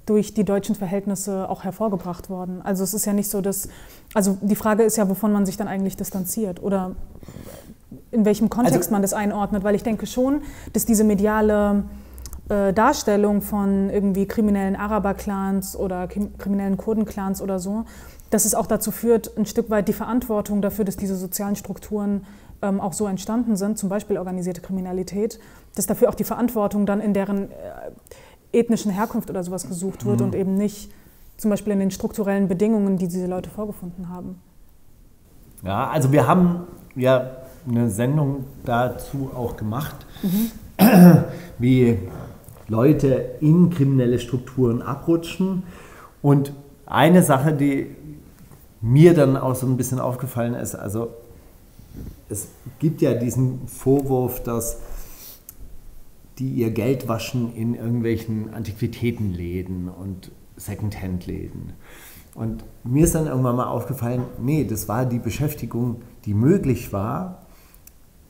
durch 0.05 0.33
die 0.33 0.43
deutschen 0.43 0.75
Verhältnisse 0.75 1.49
auch 1.49 1.63
hervorgebracht 1.63 2.29
worden. 2.29 2.61
Also 2.63 2.83
es 2.83 2.93
ist 2.93 3.05
ja 3.05 3.13
nicht 3.13 3.29
so, 3.29 3.41
dass, 3.41 3.69
also 4.13 4.37
die 4.41 4.55
Frage 4.55 4.83
ist 4.83 4.97
ja, 4.97 5.09
wovon 5.09 5.31
man 5.31 5.45
sich 5.45 5.57
dann 5.57 5.67
eigentlich 5.67 5.95
distanziert 5.95 6.61
oder 6.61 6.95
in 8.11 8.25
welchem 8.25 8.49
Kontext 8.49 8.77
also, 8.77 8.91
man 8.91 9.01
das 9.01 9.13
einordnet, 9.13 9.63
weil 9.63 9.75
ich 9.75 9.83
denke 9.83 10.05
schon, 10.05 10.41
dass 10.73 10.85
diese 10.85 11.03
mediale 11.03 11.83
äh, 12.49 12.73
Darstellung 12.73 13.41
von 13.41 13.89
irgendwie 13.89 14.25
kriminellen 14.25 14.75
Araber-Clans 14.75 15.75
oder 15.75 16.07
kriminellen 16.07 16.77
Kurden-Clans 16.77 17.41
oder 17.41 17.59
so, 17.59 17.85
dass 18.29 18.45
es 18.45 18.55
auch 18.55 18.67
dazu 18.67 18.91
führt, 18.91 19.37
ein 19.37 19.45
Stück 19.45 19.69
weit 19.69 19.87
die 19.87 19.93
Verantwortung 19.93 20.61
dafür, 20.61 20.85
dass 20.85 20.97
diese 20.97 21.15
sozialen 21.15 21.55
Strukturen 21.55 22.25
ähm, 22.61 22.79
auch 22.79 22.93
so 22.93 23.07
entstanden 23.07 23.55
sind, 23.55 23.77
zum 23.77 23.89
Beispiel 23.89 24.17
organisierte 24.17 24.61
Kriminalität, 24.61 25.39
dass 25.75 25.85
dafür 25.85 26.09
auch 26.09 26.15
die 26.15 26.23
Verantwortung 26.23 26.85
dann 26.85 27.01
in 27.01 27.13
deren 27.13 27.51
äh, 27.51 28.59
ethnischen 28.59 28.91
Herkunft 28.91 29.29
oder 29.29 29.43
sowas 29.43 29.67
gesucht 29.67 30.05
wird 30.05 30.19
mhm. 30.19 30.25
und 30.27 30.35
eben 30.35 30.55
nicht 30.55 30.91
zum 31.41 31.49
Beispiel 31.49 31.73
in 31.73 31.79
den 31.79 31.91
strukturellen 31.91 32.47
Bedingungen, 32.47 32.97
die 32.97 33.07
diese 33.07 33.25
Leute 33.25 33.49
vorgefunden 33.49 34.09
haben. 34.09 34.39
Ja, 35.63 35.89
also 35.89 36.11
wir 36.11 36.27
haben 36.27 36.67
ja 36.95 37.31
eine 37.67 37.89
Sendung 37.89 38.45
dazu 38.63 39.31
auch 39.35 39.57
gemacht, 39.57 40.05
mhm. 40.21 40.51
wie 41.57 41.97
Leute 42.67 43.37
in 43.41 43.71
kriminelle 43.71 44.19
Strukturen 44.19 44.83
abrutschen. 44.83 45.63
Und 46.21 46.53
eine 46.85 47.23
Sache, 47.23 47.53
die 47.53 47.87
mir 48.79 49.15
dann 49.15 49.35
auch 49.35 49.55
so 49.55 49.65
ein 49.65 49.77
bisschen 49.77 49.99
aufgefallen 49.99 50.53
ist, 50.53 50.75
also 50.75 51.09
es 52.29 52.49
gibt 52.77 53.01
ja 53.01 53.15
diesen 53.15 53.67
Vorwurf, 53.67 54.43
dass 54.43 54.77
die 56.37 56.49
ihr 56.49 56.69
Geld 56.69 57.07
waschen 57.07 57.55
in 57.55 57.73
irgendwelchen 57.73 58.53
Antiquitätenläden 58.53 59.89
und 59.89 60.31
Secondhand-Läden. 60.61 61.73
Und 62.33 62.63
mir 62.83 63.03
ist 63.03 63.15
dann 63.15 63.27
irgendwann 63.27 63.55
mal 63.57 63.67
aufgefallen, 63.67 64.23
nee, 64.39 64.63
das 64.63 64.87
war 64.87 65.05
die 65.05 65.19
Beschäftigung, 65.19 66.01
die 66.25 66.33
möglich 66.33 66.93
war, 66.93 67.41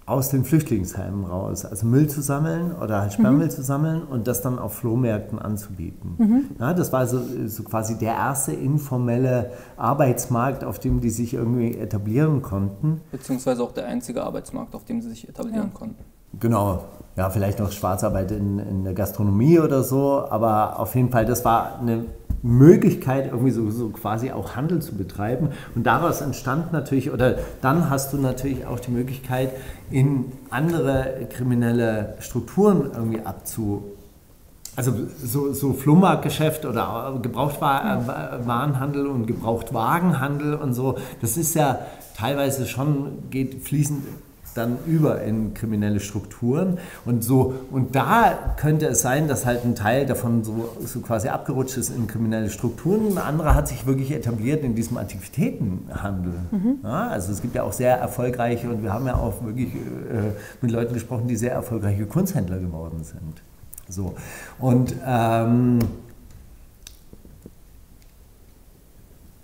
aus 0.07 0.29
den 0.29 0.43
Flüchtlingsheimen 0.43 1.23
raus, 1.25 1.63
also 1.63 1.85
Müll 1.85 2.07
zu 2.07 2.21
sammeln 2.21 2.75
oder 2.75 3.01
halt 3.01 3.13
Sperrmüll 3.13 3.45
mhm. 3.45 3.51
zu 3.51 3.61
sammeln 3.61 4.03
und 4.03 4.27
das 4.27 4.41
dann 4.41 4.59
auf 4.59 4.73
Flohmärkten 4.73 5.39
anzubieten. 5.39 6.15
Mhm. 6.17 6.45
Ja, 6.59 6.73
das 6.73 6.91
war 6.91 7.07
so, 7.07 7.21
so, 7.45 7.63
quasi 7.63 7.97
der 7.97 8.13
erste 8.13 8.51
informelle 8.51 9.51
Arbeitsmarkt, 9.77 10.63
auf 10.63 10.79
dem 10.79 10.99
die 10.99 11.11
sich 11.11 11.35
irgendwie 11.35 11.77
etablieren 11.77 12.41
konnten. 12.41 12.99
Beziehungsweise 13.11 13.63
auch 13.63 13.71
der 13.71 13.85
einzige 13.85 14.23
Arbeitsmarkt, 14.23 14.75
auf 14.75 14.83
dem 14.83 15.01
sie 15.01 15.09
sich 15.09 15.29
etablieren 15.29 15.69
ja. 15.71 15.77
konnten. 15.77 16.03
Genau, 16.39 16.83
ja, 17.15 17.29
vielleicht 17.29 17.59
noch 17.59 17.71
Schwarzarbeit 17.71 18.31
in, 18.31 18.59
in 18.59 18.83
der 18.83 18.93
Gastronomie 18.93 19.59
oder 19.59 19.83
so, 19.83 20.25
aber 20.29 20.79
auf 20.79 20.95
jeden 20.95 21.09
Fall, 21.09 21.25
das 21.25 21.45
war 21.45 21.79
eine 21.79 22.05
Möglichkeit, 22.43 23.27
irgendwie 23.27 23.51
so, 23.51 23.69
so, 23.69 23.89
quasi 23.89 24.31
auch 24.31 24.55
Handel 24.55 24.81
zu 24.81 24.95
betreiben. 24.95 25.49
Und 25.75 25.85
daraus 25.85 26.21
entstand 26.21 26.73
natürlich, 26.73 27.11
oder 27.11 27.35
dann 27.61 27.89
hast 27.89 28.13
du 28.13 28.17
natürlich 28.17 28.65
auch 28.65 28.79
die 28.79 28.91
Möglichkeit, 28.91 29.51
in 29.91 30.31
andere 30.49 31.27
kriminelle 31.29 32.15
Strukturen 32.19 32.89
irgendwie 32.93 33.21
abzu. 33.21 33.83
Also 34.75 34.93
so, 35.21 35.53
so 35.53 35.73
Flohmarktgeschäft 35.73 36.65
oder 36.65 37.19
Gebrauchtwarenhandel 37.21 39.05
und 39.05 39.27
Gebrauchtwagenhandel 39.27 40.55
und 40.55 40.73
so, 40.73 40.97
das 41.19 41.37
ist 41.37 41.55
ja 41.55 41.79
teilweise 42.17 42.65
schon, 42.65 43.29
geht 43.29 43.63
fließend 43.63 44.01
dann 44.53 44.77
über 44.85 45.21
in 45.21 45.53
kriminelle 45.53 45.99
Strukturen. 45.99 46.77
Und, 47.05 47.23
so, 47.23 47.53
und 47.71 47.95
da 47.95 48.55
könnte 48.57 48.87
es 48.87 49.01
sein, 49.01 49.27
dass 49.27 49.45
halt 49.45 49.63
ein 49.63 49.75
Teil 49.75 50.05
davon 50.05 50.43
so, 50.43 50.69
so 50.85 50.99
quasi 51.01 51.29
abgerutscht 51.29 51.77
ist 51.77 51.89
in 51.89 52.07
kriminelle 52.07 52.49
Strukturen. 52.49 53.11
Ein 53.11 53.17
anderer 53.17 53.55
hat 53.55 53.67
sich 53.67 53.85
wirklich 53.85 54.11
etabliert 54.11 54.63
in 54.63 54.75
diesem 54.75 54.97
Aktivitätenhandel. 54.97 56.33
Mhm. 56.51 56.79
Ja, 56.83 57.07
also 57.07 57.31
es 57.31 57.41
gibt 57.41 57.55
ja 57.55 57.63
auch 57.63 57.73
sehr 57.73 57.97
erfolgreiche, 57.97 58.69
und 58.69 58.83
wir 58.83 58.93
haben 58.93 59.07
ja 59.07 59.15
auch 59.15 59.43
wirklich 59.43 59.73
äh, 59.73 60.31
mit 60.61 60.71
Leuten 60.71 60.93
gesprochen, 60.93 61.27
die 61.27 61.35
sehr 61.35 61.53
erfolgreiche 61.53 62.05
Kunsthändler 62.05 62.59
geworden 62.59 63.03
sind. 63.03 63.41
So. 63.87 64.15
Und 64.59 64.95
ähm, 65.05 65.79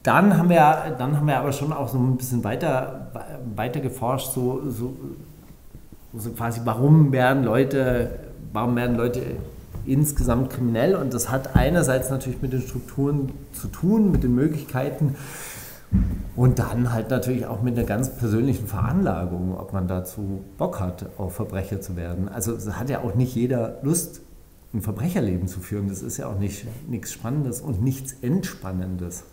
Dann 0.08 0.38
haben, 0.38 0.48
wir, 0.48 0.96
dann 0.98 1.18
haben 1.18 1.28
wir 1.28 1.38
aber 1.38 1.52
schon 1.52 1.74
auch 1.74 1.90
so 1.90 1.98
ein 1.98 2.16
bisschen 2.16 2.42
weiter, 2.46 3.12
weiter 3.58 3.82
geforscht, 3.82 4.32
so, 4.32 4.62
so, 4.70 4.96
so 6.18 6.30
quasi, 6.30 6.62
warum 6.64 7.12
werden 7.12 7.44
Leute, 7.44 8.12
warum 8.54 8.78
werden 8.78 8.96
Leute 8.96 9.22
insgesamt 9.86 10.50
kriminell? 10.50 10.96
Und 10.96 11.14
das 11.14 11.30
hat 11.30 11.58
einerseits 11.58 12.10
natürlich 12.10 12.42
mit 12.42 12.54
den 12.54 12.62
Strukturen 12.62 13.34
zu 13.52 13.68
tun, 13.68 14.10
mit 14.10 14.24
den 14.24 14.34
Möglichkeiten 14.34 15.18
und 16.38 16.58
dann 16.60 16.94
halt 16.94 17.10
natürlich 17.10 17.46
auch 17.46 17.62
mit 17.62 17.78
einer 17.78 17.86
ganz 17.86 18.10
persönlichen 18.10 18.66
Veranlagung, 18.66 19.58
ob 19.58 19.74
man 19.74 19.90
dazu 19.90 20.42
Bock 20.58 20.80
hat, 20.80 21.08
auch 21.18 21.32
Verbrecher 21.32 21.82
zu 21.82 21.98
werden. 21.98 22.30
Also 22.30 22.58
hat 22.72 22.90
ja 22.90 23.02
auch 23.02 23.16
nicht 23.16 23.36
jeder 23.36 23.80
Lust, 23.82 24.22
ein 24.74 24.82
Verbrecherleben 24.82 25.50
zu 25.50 25.60
führen. 25.60 25.90
Das 25.90 26.02
ist 26.02 26.16
ja 26.16 26.28
auch 26.28 26.40
nicht 26.40 26.66
nichts 26.90 27.12
Spannendes 27.12 27.60
und 27.60 27.84
nichts 27.84 28.16
Entspannendes. 28.22 29.26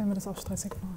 Stelle 0.00 0.08
mir 0.08 0.14
das 0.14 0.28
auch 0.28 0.38
stressig 0.38 0.72
vor. 0.74 0.88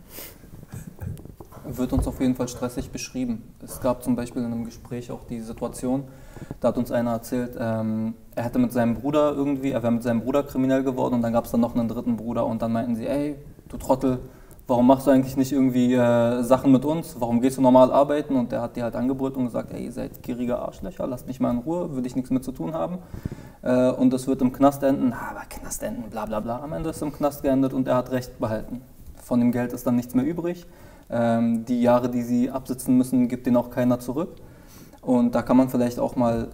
Wird 1.75 1.91
uns 1.91 2.07
auf 2.07 2.21
jeden 2.21 2.35
Fall 2.35 2.47
stressig 2.47 2.89
beschrieben. 2.89 3.43
Es 3.61 3.81
gab 3.81 4.01
zum 4.01 4.15
Beispiel 4.15 4.41
in 4.41 4.53
einem 4.53 4.63
Gespräch 4.63 5.11
auch 5.11 5.25
die 5.25 5.41
Situation, 5.41 6.05
da 6.61 6.69
hat 6.69 6.77
uns 6.77 6.89
einer 6.89 7.11
erzählt, 7.11 7.57
ähm, 7.59 8.13
er 8.33 8.43
hätte 8.45 8.59
mit 8.59 8.71
seinem 8.71 8.95
Bruder 8.95 9.33
irgendwie, 9.33 9.71
er 9.71 9.83
wäre 9.83 9.91
mit 9.91 10.03
seinem 10.03 10.21
Bruder 10.21 10.43
kriminell 10.43 10.83
geworden 10.83 11.15
und 11.15 11.21
dann 11.21 11.33
gab 11.33 11.43
es 11.43 11.51
dann 11.51 11.59
noch 11.59 11.75
einen 11.75 11.89
dritten 11.89 12.15
Bruder 12.15 12.45
und 12.45 12.61
dann 12.61 12.71
meinten 12.71 12.95
sie, 12.95 13.05
ey, 13.05 13.35
du 13.67 13.75
Trottel, 13.75 14.19
warum 14.67 14.87
machst 14.87 15.07
du 15.07 15.11
eigentlich 15.11 15.35
nicht 15.35 15.51
irgendwie 15.51 15.93
äh, 15.93 16.41
Sachen 16.43 16.71
mit 16.71 16.85
uns? 16.85 17.17
Warum 17.19 17.41
gehst 17.41 17.57
du 17.57 17.61
normal 17.61 17.91
arbeiten? 17.91 18.37
Und 18.37 18.53
der 18.53 18.61
hat 18.61 18.77
die 18.77 18.83
halt 18.83 18.95
angebrüllt 18.95 19.35
und 19.35 19.45
gesagt, 19.45 19.73
ey, 19.73 19.83
ihr 19.85 19.91
seid 19.91 20.23
gierige 20.23 20.59
Arschlöcher, 20.59 21.07
lasst 21.07 21.27
mich 21.27 21.41
mal 21.41 21.51
in 21.51 21.59
Ruhe, 21.59 21.93
würde 21.93 22.07
ich 22.07 22.15
nichts 22.15 22.29
mit 22.29 22.43
zu 22.43 22.53
tun 22.53 22.73
haben. 22.73 22.99
Äh, 23.61 23.91
und 23.91 24.11
das 24.11 24.27
wird 24.27 24.41
im 24.41 24.53
Knast 24.53 24.83
enden. 24.83 25.13
Aber 25.13 25.41
Knast 25.49 25.83
enden, 25.83 26.09
bla 26.09 26.25
bla 26.25 26.39
bla. 26.39 26.61
Am 26.61 26.73
Ende 26.73 26.89
ist 26.89 26.97
es 26.97 27.01
im 27.01 27.13
Knast 27.13 27.43
geendet 27.43 27.73
und 27.73 27.87
er 27.87 27.95
hat 27.95 28.11
Recht 28.11 28.39
behalten. 28.39 28.81
Von 29.23 29.39
dem 29.39 29.51
Geld 29.51 29.73
ist 29.73 29.87
dann 29.87 29.95
nichts 29.95 30.13
mehr 30.13 30.25
übrig. 30.25 30.65
Ähm, 31.09 31.65
die 31.65 31.81
Jahre, 31.81 32.09
die 32.09 32.21
sie 32.21 32.49
absitzen 32.49 32.97
müssen, 32.97 33.27
gibt 33.27 33.47
ihnen 33.47 33.57
auch 33.57 33.69
keiner 33.69 33.99
zurück. 33.99 34.35
Und 35.01 35.35
da 35.35 35.41
kann 35.41 35.57
man 35.57 35.69
vielleicht 35.69 35.99
auch 35.99 36.15
mal 36.15 36.49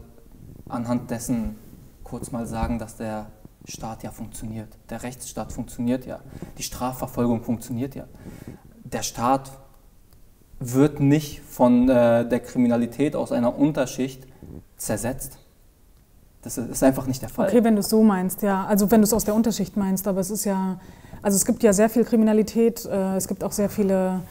anhand 0.67 1.11
dessen 1.11 1.55
kurz 2.03 2.31
mal 2.31 2.45
sagen, 2.45 2.79
dass 2.79 2.95
der 2.97 3.27
Staat 3.65 4.03
ja 4.03 4.11
funktioniert. 4.11 4.69
Der 4.89 5.03
Rechtsstaat 5.03 5.51
funktioniert 5.51 6.05
ja. 6.05 6.19
Die 6.57 6.63
Strafverfolgung 6.63 7.43
funktioniert 7.43 7.95
ja. 7.95 8.05
Der 8.83 9.03
Staat 9.03 9.51
wird 10.59 10.99
nicht 10.99 11.41
von 11.41 11.87
äh, 11.89 12.27
der 12.27 12.39
Kriminalität 12.39 13.15
aus 13.15 13.31
einer 13.31 13.57
Unterschicht 13.57 14.27
zersetzt. 14.77 15.37
Das 16.41 16.57
ist 16.57 16.83
einfach 16.83 17.05
nicht 17.05 17.21
der 17.21 17.29
Fall. 17.29 17.47
Okay, 17.47 17.63
wenn 17.63 17.75
du 17.75 17.81
es 17.81 17.89
so 17.89 18.03
meinst, 18.03 18.41
ja. 18.41 18.65
Also 18.65 18.89
wenn 18.91 19.01
du 19.01 19.05
es 19.05 19.13
aus 19.13 19.25
der 19.25 19.35
Unterschicht 19.35 19.75
meinst, 19.77 20.07
aber 20.07 20.21
es 20.21 20.31
ist 20.31 20.45
ja, 20.45 20.79
also 21.21 21.35
es 21.35 21.45
gibt 21.45 21.63
ja 21.63 21.73
sehr 21.73 21.89
viel 21.89 22.03
Kriminalität, 22.03 22.85
äh, 22.85 23.15
es 23.15 23.27
gibt 23.27 23.43
auch 23.43 23.51
sehr 23.51 23.69
viele 23.69 24.21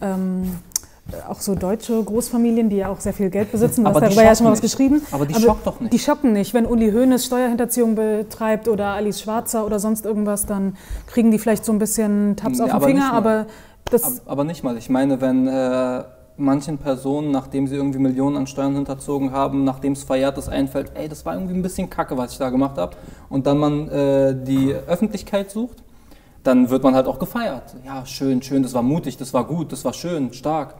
ähm, 0.00 0.58
auch 1.26 1.40
so 1.40 1.54
deutsche 1.54 2.02
Großfamilien, 2.02 2.68
die 2.68 2.76
ja 2.76 2.88
auch 2.88 3.00
sehr 3.00 3.14
viel 3.14 3.30
Geld 3.30 3.50
besitzen. 3.50 3.84
Du 3.84 3.90
aber 3.90 4.00
hast 4.00 4.08
darüber 4.08 4.24
ja 4.24 4.34
schon 4.34 4.44
mal 4.44 4.52
was 4.52 4.60
geschrieben. 4.60 5.00
Aber 5.10 5.24
die 5.24 5.34
aber 5.34 5.44
schockt 5.44 5.66
doch 5.66 5.80
nicht. 5.80 5.92
Die 5.92 5.98
schocken 5.98 6.32
nicht. 6.32 6.52
Wenn 6.52 6.66
Uli 6.66 6.90
Hoeneß 6.92 7.24
Steuerhinterziehung 7.24 7.94
betreibt 7.94 8.68
oder 8.68 8.88
Alice 8.88 9.22
Schwarzer 9.22 9.64
oder 9.64 9.78
sonst 9.78 10.04
irgendwas, 10.04 10.44
dann 10.44 10.76
kriegen 11.06 11.30
die 11.30 11.38
vielleicht 11.38 11.64
so 11.64 11.72
ein 11.72 11.78
bisschen 11.78 12.36
Taps 12.36 12.60
auf 12.60 12.70
den 12.70 12.80
Finger, 12.82 13.12
aber 13.12 13.46
das... 13.90 14.26
Aber 14.26 14.44
nicht 14.44 14.62
mal. 14.62 14.76
Ich 14.76 14.90
meine, 14.90 15.20
wenn... 15.20 15.46
Äh, 15.46 16.04
manchen 16.40 16.78
Personen, 16.78 17.32
nachdem 17.32 17.66
sie 17.66 17.74
irgendwie 17.74 17.98
Millionen 17.98 18.36
an 18.36 18.46
Steuern 18.46 18.74
hinterzogen 18.74 19.32
haben, 19.32 19.64
nachdem 19.64 19.94
es 19.94 20.04
verjährt 20.04 20.38
ist, 20.38 20.48
einfällt, 20.48 20.92
ey, 20.94 21.08
das 21.08 21.26
war 21.26 21.34
irgendwie 21.34 21.54
ein 21.54 21.62
bisschen 21.62 21.90
kacke, 21.90 22.16
was 22.16 22.30
ich 22.30 22.38
da 22.38 22.50
gemacht 22.50 22.78
habe, 22.78 22.96
und 23.28 23.48
dann 23.48 23.58
man 23.58 23.88
äh, 23.88 24.36
die 24.44 24.72
Öffentlichkeit 24.72 25.50
sucht, 25.50 25.82
dann 26.48 26.70
wird 26.70 26.82
man 26.82 26.94
halt 26.94 27.06
auch 27.06 27.18
gefeiert. 27.18 27.76
Ja, 27.84 28.06
schön, 28.06 28.40
schön, 28.40 28.62
das 28.62 28.72
war 28.72 28.82
mutig, 28.82 29.18
das 29.18 29.34
war 29.34 29.44
gut, 29.44 29.70
das 29.70 29.84
war 29.84 29.92
schön, 29.92 30.32
stark. 30.32 30.76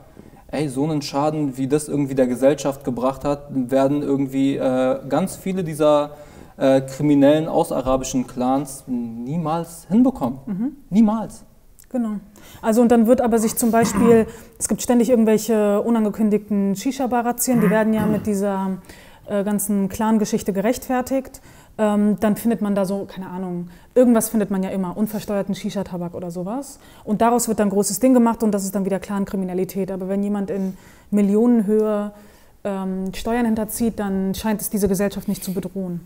Ey, 0.51 0.71
so 0.71 0.85
einen 0.85 1.03
Schaden, 1.03 1.59
wie 1.59 1.69
das 1.69 1.89
irgendwie 1.89 2.15
der 2.15 2.27
Gesellschaft 2.27 2.85
gebracht 2.85 3.23
hat, 3.25 3.49
werden 3.51 4.03
irgendwie 4.03 4.57
äh, 4.57 4.99
ganz 5.11 5.37
viele 5.37 5.63
dieser 5.63 6.13
äh, 6.57 6.81
kriminellen 6.81 7.49
ausarabischen 7.49 8.27
Clans 8.27 8.85
niemals 8.87 9.87
hinbekommen. 9.91 10.39
Mhm. 10.47 10.77
Niemals. 10.89 11.45
Genau. 11.91 12.17
Also 12.63 12.81
und 12.81 12.91
dann 12.91 13.07
wird 13.07 13.21
aber 13.21 13.39
sich 13.39 13.57
zum 13.57 13.71
Beispiel, 13.71 14.27
es 14.59 14.69
gibt 14.69 14.81
ständig 14.81 15.11
irgendwelche 15.11 15.83
unangekündigten 15.83 16.77
Shisha-Bar-Razzien, 16.77 17.61
die 17.61 17.69
werden 17.69 17.93
ja 17.93 18.07
mit 18.07 18.27
dieser 18.27 18.79
äh, 19.27 19.45
ganzen 19.45 19.91
Clan-Geschichte 19.91 20.55
gerechtfertigt. 20.55 21.43
Ähm, 21.79 22.17
dann 22.19 22.37
findet 22.37 22.61
man 22.61 22.75
da 22.75 22.85
so, 22.85 23.05
keine 23.05 23.29
Ahnung, 23.29 23.69
irgendwas 23.95 24.31
findet 24.31 24.51
man 24.51 24.63
ja 24.65 24.71
immer, 24.71 24.97
unversteuerten 24.97 25.55
Shisha-Tabak 25.55 26.15
oder 26.15 26.31
sowas. 26.33 26.81
Und 27.05 27.21
daraus 27.21 27.47
wird 27.47 27.61
dann 27.61 27.71
großes 27.71 28.01
Ding 28.01 28.15
gemacht 28.15 28.43
und 28.43 28.51
das 28.53 28.65
ist 28.65 28.75
dann 28.75 28.85
wieder 28.85 28.99
Clan-Kriminalität. 28.99 29.93
Aber 29.93 30.09
wenn 30.09 30.23
jemand 30.23 30.51
in 30.51 30.77
Millionenhöhe 31.13 32.13
ähm, 32.65 33.15
Steuern 33.15 33.47
hinterzieht, 33.47 33.99
dann 33.99 34.35
scheint 34.35 34.61
es 34.61 34.71
diese 34.71 34.89
Gesellschaft 34.89 35.29
nicht 35.29 35.45
zu 35.45 35.53
bedrohen. 35.55 36.01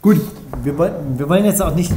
Gut, 0.00 0.20
wir 0.62 0.78
wollen, 0.78 1.18
wir 1.18 1.28
wollen 1.28 1.44
jetzt 1.44 1.60
auch 1.60 1.74
nicht 1.74 1.92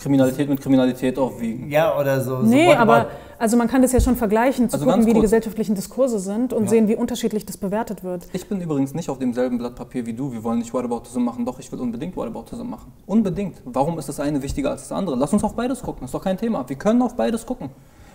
Kriminalität 0.00 0.48
mit 0.48 0.60
Kriminalität 0.60 1.18
aufwiegen. 1.18 1.70
Ja, 1.70 1.98
oder 1.98 2.20
so. 2.20 2.38
Nee, 2.38 2.66
so 2.66 2.76
aber 2.76 3.08
also 3.38 3.56
man 3.56 3.68
kann 3.68 3.82
das 3.82 3.92
ja 3.92 4.00
schon 4.00 4.16
vergleichen, 4.16 4.68
zu 4.68 4.76
also 4.76 4.86
gucken, 4.86 5.06
wie 5.06 5.14
die 5.14 5.20
gesellschaftlichen 5.20 5.74
Diskurse 5.74 6.18
sind 6.18 6.52
und 6.52 6.64
ja. 6.64 6.70
sehen, 6.70 6.88
wie 6.88 6.96
unterschiedlich 6.96 7.46
das 7.46 7.56
bewertet 7.56 8.04
wird. 8.04 8.26
Ich 8.32 8.48
bin 8.48 8.60
übrigens 8.60 8.94
nicht 8.94 9.08
auf 9.08 9.18
demselben 9.18 9.58
Blatt 9.58 9.74
Papier 9.74 10.06
wie 10.06 10.14
du. 10.14 10.32
Wir 10.32 10.42
wollen 10.44 10.58
nicht 10.58 10.72
Whataboutism 10.72 11.20
machen, 11.20 11.44
doch 11.44 11.58
ich 11.58 11.70
will 11.72 11.80
unbedingt 11.80 12.16
Whataboutism 12.16 12.68
machen. 12.68 12.92
Unbedingt. 13.06 13.62
Warum 13.64 13.98
ist 13.98 14.08
das 14.08 14.20
eine 14.20 14.42
wichtiger 14.42 14.70
als 14.70 14.82
das 14.82 14.92
andere? 14.92 15.16
Lass 15.16 15.32
uns 15.32 15.44
auf 15.44 15.54
beides 15.54 15.82
gucken, 15.82 16.00
das 16.00 16.08
ist 16.08 16.14
doch 16.14 16.24
kein 16.24 16.38
Thema. 16.38 16.68
Wir 16.68 16.76
können 16.76 17.02
auf 17.02 17.16
beides 17.16 17.46
gucken. 17.46 17.70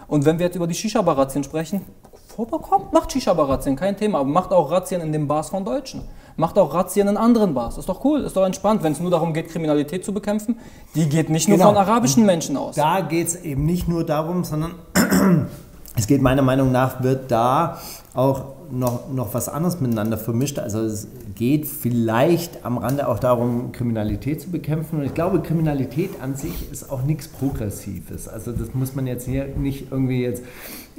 Und 0.08 0.26
wenn 0.26 0.40
wir 0.40 0.48
jetzt 0.48 0.56
über 0.56 0.68
die 0.68 0.74
Shisha-Bar-Razzien 0.74 1.44
sprechen, 1.44 1.82
vorbekommt, 2.28 2.92
macht 2.92 3.12
Shisha-Bar-Razzien, 3.12 3.76
kein 3.76 3.96
Thema, 3.96 4.20
aber 4.20 4.30
macht 4.30 4.52
auch 4.52 4.70
Razzien 4.70 5.02
in 5.02 5.12
den 5.12 5.28
Bars 5.28 5.50
von 5.50 5.64
Deutschen. 5.64 6.02
Macht 6.38 6.58
auch 6.58 6.74
Razzien 6.74 7.08
in 7.08 7.18
anderen 7.18 7.54
Bars. 7.54 7.78
Ist 7.78 7.90
doch 7.90 8.04
cool, 8.04 8.22
ist 8.22 8.36
doch 8.36 8.46
entspannt, 8.46 8.84
wenn 8.84 8.94
es 8.94 9.00
nur 9.00 9.12
darum 9.12 9.34
geht, 9.34 9.50
Kriminalität 9.50 10.06
zu 10.06 10.14
bekämpfen. 10.14 10.58
Die 10.96 11.08
geht 11.08 11.30
nicht 11.30 11.48
nur 11.48 11.58
genau. 11.58 11.70
von 11.70 11.78
arabischen 11.78 12.26
Menschen 12.26 12.58
aus. 12.58 12.76
Da 12.76 13.02
geht 13.02 13.28
es 13.28 13.36
eben 13.44 13.66
nicht 13.66 13.88
nur 13.88 14.06
darum, 14.06 14.44
sondern 14.44 14.76
es 15.96 16.08
geht 16.08 16.22
meiner 16.22 16.42
Meinung 16.42 16.72
nach, 16.72 17.04
wird 17.04 17.32
da 17.32 17.80
auch 18.14 18.46
noch, 18.72 19.10
noch 19.12 19.34
was 19.34 19.50
anderes 19.50 19.80
miteinander 19.80 20.18
vermischt. 20.18 20.60
Also 20.60 20.80
es 20.82 21.08
geht 21.36 21.66
vielleicht 21.66 22.66
am 22.66 22.78
Rande 22.78 23.08
auch 23.08 23.20
darum, 23.20 23.72
Kriminalität 23.72 24.42
zu 24.42 24.50
bekämpfen. 24.50 25.00
Und 25.00 25.06
ich 25.06 25.14
glaube, 25.14 25.42
Kriminalität 25.42 26.22
an 26.22 26.36
sich 26.36 26.72
ist 26.72 26.92
auch 26.92 27.04
nichts 27.04 27.28
Progressives. 27.28 28.28
Also 28.28 28.52
das 28.52 28.74
muss 28.74 28.96
man 28.96 29.08
jetzt 29.08 29.26
hier 29.26 29.46
nicht 29.46 29.92
irgendwie 29.92 30.22
jetzt 30.22 30.44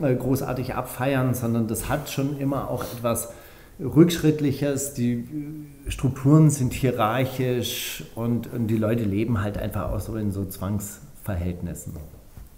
äh, 0.01 0.14
großartig 0.14 0.75
abfeiern, 0.75 1.35
sondern 1.35 1.66
das 1.66 1.88
hat 1.88 2.11
schon 2.11 2.38
immer 2.38 2.71
auch 2.71 2.85
etwas 2.85 3.31
Rückschrittliches. 3.83 4.95
Die 4.95 5.27
Strukturen 5.88 6.51
sind 6.51 6.73
hierarchisch 6.73 8.05
und, 8.14 8.53
und 8.53 8.68
die 8.68 8.77
Leute 8.77 9.05
leben 9.05 9.42
halt 9.42 9.59
einfach 9.59 9.92
auch 9.92 10.01
so 10.01 10.16
in 10.16 10.33
so 10.33 10.45
Zwangsverhältnissen. 10.45 11.97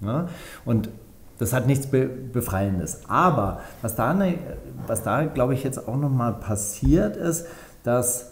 Ja? 0.01 0.29
Und 0.65 0.91
das 1.39 1.53
hat 1.53 1.67
nichts 1.67 1.87
Befreiendes. 1.87 3.03
Aber 3.09 3.61
was 3.83 3.97
da, 3.97 4.15
ne, 4.15 4.39
was 4.87 5.03
da 5.03 5.25
glaube 5.25 5.55
ich, 5.55 5.65
jetzt 5.65 5.89
auch 5.89 5.97
nochmal 5.97 6.35
passiert 6.35 7.17
ist, 7.17 7.47
dass 7.83 8.31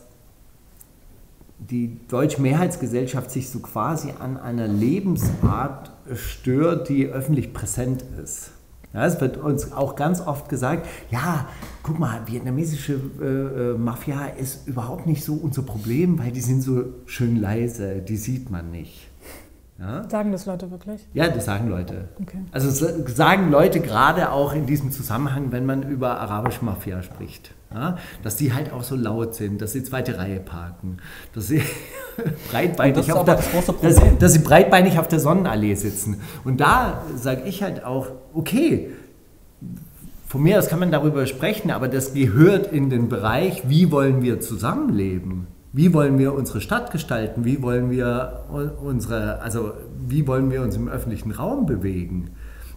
die 1.59 2.01
deutsche 2.09 2.43
Mehrheitsgesellschaft 2.43 3.31
sich 3.31 3.51
so 3.51 3.61
quasi 3.61 4.13
an 4.19 4.37
einer 4.37 4.67
Lebensart 4.67 5.93
stört, 6.15 6.89
die 6.89 7.07
öffentlich 7.07 7.53
präsent 7.53 8.05
ist. 8.23 8.51
Es 8.93 9.21
wird 9.21 9.39
uns 9.39 9.73
auch 9.73 9.97
ganz 9.97 10.21
oft 10.21 10.49
gesagt, 10.49 10.87
ja, 11.11 11.49
guck 11.83 11.99
mal, 11.99 12.23
vietnamesische 12.27 13.01
äh, 13.21 13.25
äh, 13.25 13.79
Mafia 13.79 14.27
ist 14.27 14.69
überhaupt 14.69 15.07
nicht 15.07 15.25
so 15.25 15.35
unser 15.35 15.63
Problem, 15.63 16.19
weil 16.19 16.31
die 16.31 16.41
sind 16.41 16.63
so 16.63 16.85
schön 17.07 17.41
leise, 17.41 18.03
die 18.03 18.17
sieht 18.17 18.51
man 18.51 18.71
nicht. 18.71 19.12
Ja? 19.83 20.09
Sagen 20.09 20.31
das 20.31 20.47
Leute 20.47 20.71
wirklich? 20.71 21.09
Ja, 21.13 21.29
das 21.29 21.45
sagen 21.45 21.69
Leute. 21.69 22.09
Okay. 22.21 22.39
Also 22.53 22.71
sagen 22.71 23.51
Leute 23.51 23.81
gerade 23.81 24.31
auch 24.31 24.55
in 24.55 24.67
diesem 24.67 24.93
Zusammenhang, 24.93 25.51
wenn 25.51 25.67
man 25.67 25.83
über 25.83 26.21
arabische 26.21 26.65
Mafia 26.65 27.03
spricht. 27.03 27.53
Ja? 27.75 27.99
Dass 28.23 28.37
die 28.37 28.55
halt 28.55 28.73
auch 28.73 28.85
so 28.85 28.95
laut 28.95 29.35
sind, 29.35 29.61
dass 29.61 29.73
sie 29.73 29.83
zweite 29.83 30.19
Reihe 30.19 30.39
parken, 30.39 30.99
dass 31.35 31.49
sie, 31.49 31.63
breitbeinig 32.53 33.13
auf 33.13 33.25
der, 33.25 33.41
dass, 33.83 34.01
dass 34.21 34.33
sie 34.33 34.39
breitbeinig 34.39 35.01
auf 35.01 35.09
der 35.09 35.19
Sonnenallee 35.19 35.75
sitzen. 35.75 36.21
Und 36.45 36.61
da 36.61 37.03
sage 37.17 37.43
ich 37.45 37.65
halt 37.65 37.85
auch, 37.85 38.07
okay, 38.35 38.91
von 40.29 40.45
mir 40.45 40.61
aus 40.61 40.69
kann 40.69 40.79
man 40.79 40.93
darüber 40.93 41.27
sprechen, 41.27 41.73
aber 41.73 41.89
das 41.89 42.15
gehört 42.15 42.73
in 42.73 42.89
den 42.89 43.09
Bereich, 43.09 43.69
wie 43.69 43.91
wollen 43.91 44.23
wir 44.23 44.41
zusammenleben? 44.41 45.49
Wie 45.75 45.95
wollen 45.95 46.19
wir 46.19 46.35
unsere 46.35 46.61
Stadt 46.61 46.91
gestalten? 46.91 47.47
Wie 47.47 47.63
wollen 47.63 47.91
wir 47.91 48.45
unsere, 48.83 49.41
also 49.41 49.73
wie 50.07 50.27
wollen 50.27 50.51
wir 50.51 50.61
uns 50.61 50.77
im 50.77 50.89
öffentlichen 50.89 51.31
Raum 51.31 51.65
bewegen? 51.65 52.33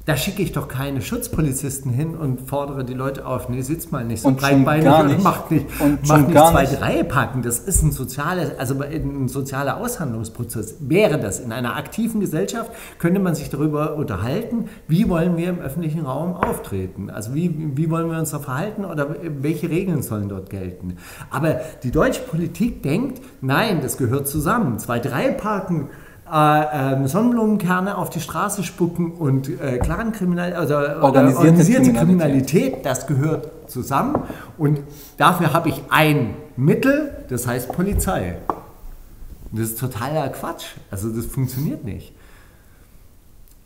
Da 0.05 0.15
schicke 0.15 0.43
ich 0.43 0.51
doch 0.51 0.67
keine 0.67 1.01
Schutzpolizisten 1.01 1.91
hin 1.91 2.15
und 2.15 2.47
fordere 2.47 2.85
die 2.85 2.93
Leute 2.93 3.25
auf, 3.25 3.49
nee, 3.49 3.61
sitzt 3.61 3.91
mal 3.91 4.05
nicht 4.05 4.21
so 4.21 4.27
und 4.27 4.37
breitbeinig 4.37 4.87
und 4.87 5.23
macht 5.23 5.49
nicht, 5.49 5.65
und 5.81 6.07
macht 6.07 6.27
nicht 6.27 6.37
zweite 6.37 6.71
nicht. 6.73 6.81
Reihe 6.81 7.03
packen. 7.03 7.41
Das 7.41 7.57
ist 7.57 7.81
ein 7.81 7.91
sozialer, 7.91 8.51
also 8.59 8.79
ein 8.81 9.27
sozialer 9.27 9.77
Aushandlungsprozess. 9.77 10.75
Wäre 10.81 11.19
das 11.19 11.39
in 11.39 11.51
einer 11.51 11.75
aktiven 11.75 12.19
Gesellschaft, 12.19 12.69
könnte 12.99 13.19
man 13.19 13.33
sich 13.33 13.49
darüber 13.49 13.95
unterhalten, 13.95 14.69
wie 14.87 15.09
wollen 15.09 15.37
wir 15.37 15.49
im 15.49 15.59
öffentlichen 15.59 16.05
Raum 16.05 16.35
auftreten? 16.35 17.09
Also 17.09 17.33
wie, 17.33 17.71
wie 17.75 17.89
wollen 17.89 18.11
wir 18.11 18.19
uns 18.19 18.29
da 18.29 18.37
verhalten 18.37 18.85
oder 18.85 19.15
welche 19.41 19.71
Regeln 19.71 20.03
sollen 20.03 20.29
dort 20.29 20.51
gelten? 20.51 20.97
Aber 21.31 21.61
die 21.81 21.89
deutsche 21.89 22.21
Politik 22.21 22.83
denkt, 22.83 23.23
nein, 23.41 23.79
das 23.81 23.97
gehört 23.97 24.27
zusammen. 24.27 24.77
Zweite 24.77 25.11
Reihe 25.11 25.33
parken 25.33 25.89
äh, 26.31 27.03
äh, 27.03 27.07
Sonnenblumenkerne 27.07 27.97
auf 27.97 28.09
die 28.09 28.19
Straße 28.19 28.63
spucken 28.63 29.11
und 29.11 29.47
äh, 29.47 29.77
Clankriminalität, 29.77 30.57
also 30.57 30.75
organisierte, 30.75 31.37
organisierte 31.37 31.93
Kriminalität. 31.93 32.47
Kriminalität, 32.47 32.85
das 32.85 33.07
gehört 33.07 33.51
zusammen. 33.69 34.23
Und 34.57 34.79
dafür 35.17 35.53
habe 35.53 35.69
ich 35.69 35.83
ein 35.89 36.35
Mittel, 36.57 37.11
das 37.29 37.45
heißt 37.45 37.71
Polizei. 37.71 38.37
Und 39.51 39.59
das 39.59 39.69
ist 39.69 39.79
totaler 39.79 40.29
Quatsch. 40.29 40.65
Also 40.89 41.09
das 41.09 41.25
funktioniert 41.27 41.83
nicht. 41.83 42.13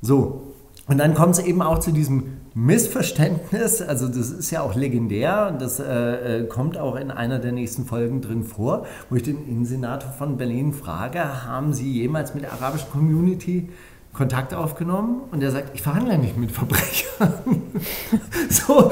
So, 0.02 0.54
und 0.88 0.98
dann 0.98 1.14
kommt 1.14 1.36
es 1.36 1.40
eben 1.40 1.62
auch 1.62 1.80
zu 1.80 1.92
diesem 1.92 2.38
Missverständnis, 2.66 3.82
also 3.82 4.08
das 4.08 4.32
ist 4.32 4.52
ja 4.52 4.62
auch 4.62 4.76
legendär 4.76 5.50
und 5.52 5.62
das 5.62 5.80
äh, 5.80 6.40
äh, 6.40 6.48
kommt 6.48 6.78
auch 6.78 6.96
in 6.96 7.10
einer 7.10 7.40
der 7.40 7.54
nächsten 7.54 7.86
Folgen 7.86 8.22
drin 8.22 8.44
vor, 8.44 8.86
wo 9.10 9.16
ich 9.16 9.24
den 9.24 9.48
Innensenator 9.48 10.12
von 10.12 10.38
Berlin 10.38 10.74
frage, 10.74 11.46
haben 11.46 11.74
Sie 11.74 11.92
jemals 11.92 12.34
mit 12.34 12.44
der 12.44 12.54
arabischen 12.54 12.90
Community 12.90 13.70
Kontakt 14.12 14.54
aufgenommen? 14.54 15.22
Und 15.32 15.42
er 15.42 15.52
sagt, 15.52 15.72
ich 15.74 15.82
verhandle 15.82 16.18
nicht 16.18 16.36
mit 16.36 16.52
Verbrechern. 16.52 17.34
so, 18.50 18.92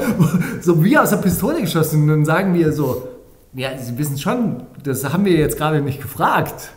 so 0.62 0.82
wie 0.82 0.96
aus 0.96 1.10
der 1.10 1.18
Pistole 1.18 1.60
geschossen. 1.60 2.02
Und 2.02 2.08
dann 2.08 2.24
sagen 2.24 2.54
wir 2.54 2.72
so, 2.72 3.08
ja, 3.52 3.76
Sie 3.76 3.98
wissen 3.98 4.16
schon, 4.16 4.62
das 4.82 5.04
haben 5.12 5.24
wir 5.24 5.32
jetzt 5.32 5.58
gerade 5.58 5.82
nicht 5.82 6.00
gefragt. 6.00 6.72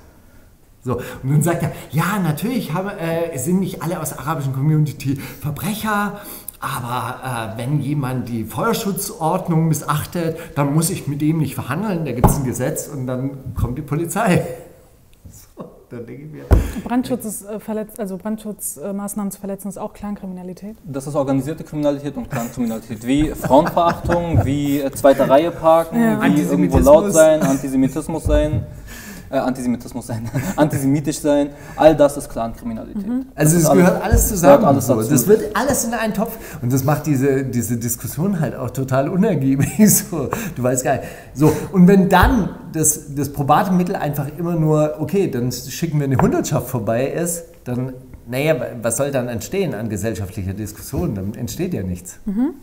So, 0.84 0.96
und 0.96 1.32
dann 1.32 1.44
sagt 1.44 1.62
er, 1.62 1.72
ja, 1.92 2.18
natürlich 2.18 2.74
haben, 2.74 2.90
äh, 2.90 3.38
sind 3.38 3.60
nicht 3.60 3.84
alle 3.84 4.00
aus 4.00 4.10
der 4.10 4.20
arabischen 4.20 4.54
Community 4.54 5.16
Verbrecher, 5.16 6.22
aber 6.62 7.56
äh, 7.56 7.58
wenn 7.58 7.82
jemand 7.82 8.30
die 8.30 8.44
Feuerschutzordnung 8.46 9.68
missachtet, 9.68 10.38
dann 10.56 10.74
muss 10.74 10.92
ich 10.92 11.08
mit 11.08 11.20
dem 11.20 11.40
nicht 11.40 11.56
verhandeln, 11.56 12.06
da 12.06 12.12
gibt 12.12 12.28
es 12.28 12.38
ein 12.38 12.44
Gesetz 12.44 12.88
und 12.88 13.08
dann 13.08 13.56
kommt 13.56 13.78
die 13.78 13.82
Polizei. 13.82 14.46
Dann 15.90 16.06
denke 16.06 16.24
ich 16.24 16.32
mir. 16.32 16.46
Brandschutz 16.86 17.26
ist 17.26 17.44
äh, 17.44 17.60
verletzt, 17.60 18.00
also 18.00 18.16
Brandschutzmaßnahmen 18.16 19.30
zu 19.30 19.42
verletzen 19.42 19.68
ist 19.68 19.78
auch 19.78 19.92
Clankriminalität. 19.92 20.78
Das 20.86 21.06
ist 21.06 21.16
organisierte 21.16 21.66
Kriminalität 21.66 22.16
und 22.16 22.32
Clankriminalität. 22.32 23.06
Wie 23.06 23.32
Frauenverachtung, 23.32 24.46
wie 24.46 24.80
äh, 24.80 24.90
zweite 24.92 25.30
Reihe 25.30 25.52
parken, 25.52 26.02
ja. 26.02 26.24
wie 26.24 26.44
irgendwo 26.44 26.78
laut 26.78 27.12
sein, 27.12 27.42
Antisemitismus 27.42 28.24
sein 28.24 28.66
äh, 29.32 29.38
Antisemitismus 29.38 30.08
sein, 30.08 30.30
antisemitisch 30.56 31.20
sein, 31.20 31.50
all 31.76 31.96
das 31.96 32.18
ist 32.18 32.30
Clankriminalität. 32.30 33.08
Mhm. 33.08 33.28
Also 33.36 33.58
es 33.58 33.70
gehört 33.70 34.04
alles 34.04 34.28
zusammen. 34.28 34.66
Alles. 34.66 34.88
Das 34.88 35.28
wird 35.28 35.56
alles 35.56 35.86
in 35.86 35.94
einen 35.94 36.14
Topf 36.14 36.38
und 36.62 36.72
das 36.72 36.84
macht 36.84 37.06
diese, 37.06 37.44
diese 37.46 37.78
Diskussion 37.78 38.40
halt 38.40 38.56
auch 38.56 38.70
total 38.72 39.10
unergiebig. 39.10 39.70
So, 40.12 40.30
du 40.56 40.64
weißt 40.64 40.84
gar 40.84 40.98
nicht. 40.98 41.06
So, 41.34 41.52
und 41.72 41.88
wenn 41.88 42.08
dann 42.08 42.50
das, 42.72 43.14
das 43.16 43.32
probate 43.32 43.72
Mittel 43.72 43.96
einfach 43.96 44.28
immer 44.38 44.56
nur, 44.56 44.96
okay, 45.00 45.30
dann 45.30 45.52
schicken 45.52 46.00
wir 46.00 46.06
eine 46.06 46.18
Hundertschaft 46.18 46.70
vorbei 46.70 47.08
ist, 47.08 47.44
dann, 47.64 47.94
naja, 48.28 48.56
was 48.82 48.98
soll 48.98 49.12
dann 49.12 49.28
entstehen 49.28 49.74
an 49.74 49.90
gesellschaftlicher 49.90 50.54
Diskussion? 50.54 51.16
Dann 51.16 51.34
entsteht 51.34 51.74
ja 51.74 51.84
nichts. 51.84 52.20
Mhm. 52.26 52.54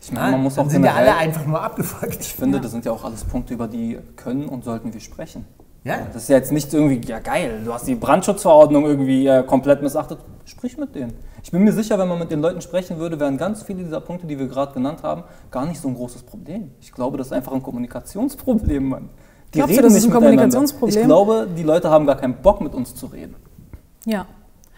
Ich 0.00 0.12
meine, 0.12 0.32
man 0.32 0.42
muss 0.42 0.58
auch 0.58 0.68
sind 0.68 0.84
ja 0.84 0.94
alle 0.94 1.16
einfach 1.16 1.46
nur 1.46 1.62
abgefuckt. 1.62 2.20
Ich 2.20 2.34
finde, 2.34 2.58
ja. 2.58 2.62
das 2.62 2.72
sind 2.72 2.84
ja 2.84 2.92
auch 2.92 3.04
alles 3.04 3.24
Punkte, 3.24 3.54
über 3.54 3.68
die 3.68 3.98
können 4.16 4.46
und 4.48 4.64
sollten 4.64 4.92
wir 4.92 5.00
sprechen. 5.00 5.46
Ja. 5.84 5.98
Das 6.12 6.22
ist 6.22 6.28
ja 6.28 6.36
jetzt 6.36 6.50
nicht 6.50 6.72
irgendwie, 6.72 7.06
ja 7.06 7.18
geil, 7.18 7.60
du 7.64 7.72
hast 7.72 7.86
die 7.86 7.94
Brandschutzverordnung 7.94 8.86
irgendwie 8.86 9.26
äh, 9.26 9.42
komplett 9.42 9.82
missachtet. 9.82 10.18
Sprich 10.46 10.76
mit 10.76 10.94
denen. 10.94 11.12
Ich 11.42 11.50
bin 11.50 11.62
mir 11.62 11.72
sicher, 11.72 11.98
wenn 11.98 12.08
man 12.08 12.18
mit 12.18 12.30
den 12.30 12.40
Leuten 12.40 12.60
sprechen 12.60 12.98
würde, 12.98 13.20
wären 13.20 13.36
ganz 13.36 13.62
viele 13.62 13.82
dieser 13.82 14.00
Punkte, 14.00 14.26
die 14.26 14.38
wir 14.38 14.46
gerade 14.46 14.72
genannt 14.72 15.02
haben, 15.02 15.24
gar 15.50 15.66
nicht 15.66 15.80
so 15.80 15.88
ein 15.88 15.94
großes 15.94 16.22
Problem. 16.22 16.70
Ich 16.80 16.92
glaube, 16.92 17.16
das 17.18 17.28
ist 17.28 17.32
einfach 17.32 17.52
ein 17.52 17.62
Kommunikationsproblem, 17.62 18.88
Mann. 18.88 19.10
Die 19.52 19.58
Glaubst 19.58 19.72
reden 19.72 19.82
du, 19.82 19.88
das 19.88 19.96
ist 19.96 20.04
ein 20.06 20.10
Kommunikationsproblem? 20.10 21.00
Ich 21.00 21.06
glaube, 21.06 21.48
die 21.56 21.62
Leute 21.62 21.90
haben 21.90 22.06
gar 22.06 22.16
keinen 22.16 22.34
Bock, 22.42 22.60
mit 22.60 22.74
uns 22.74 22.94
zu 22.94 23.06
reden. 23.06 23.36
Ja, 24.04 24.26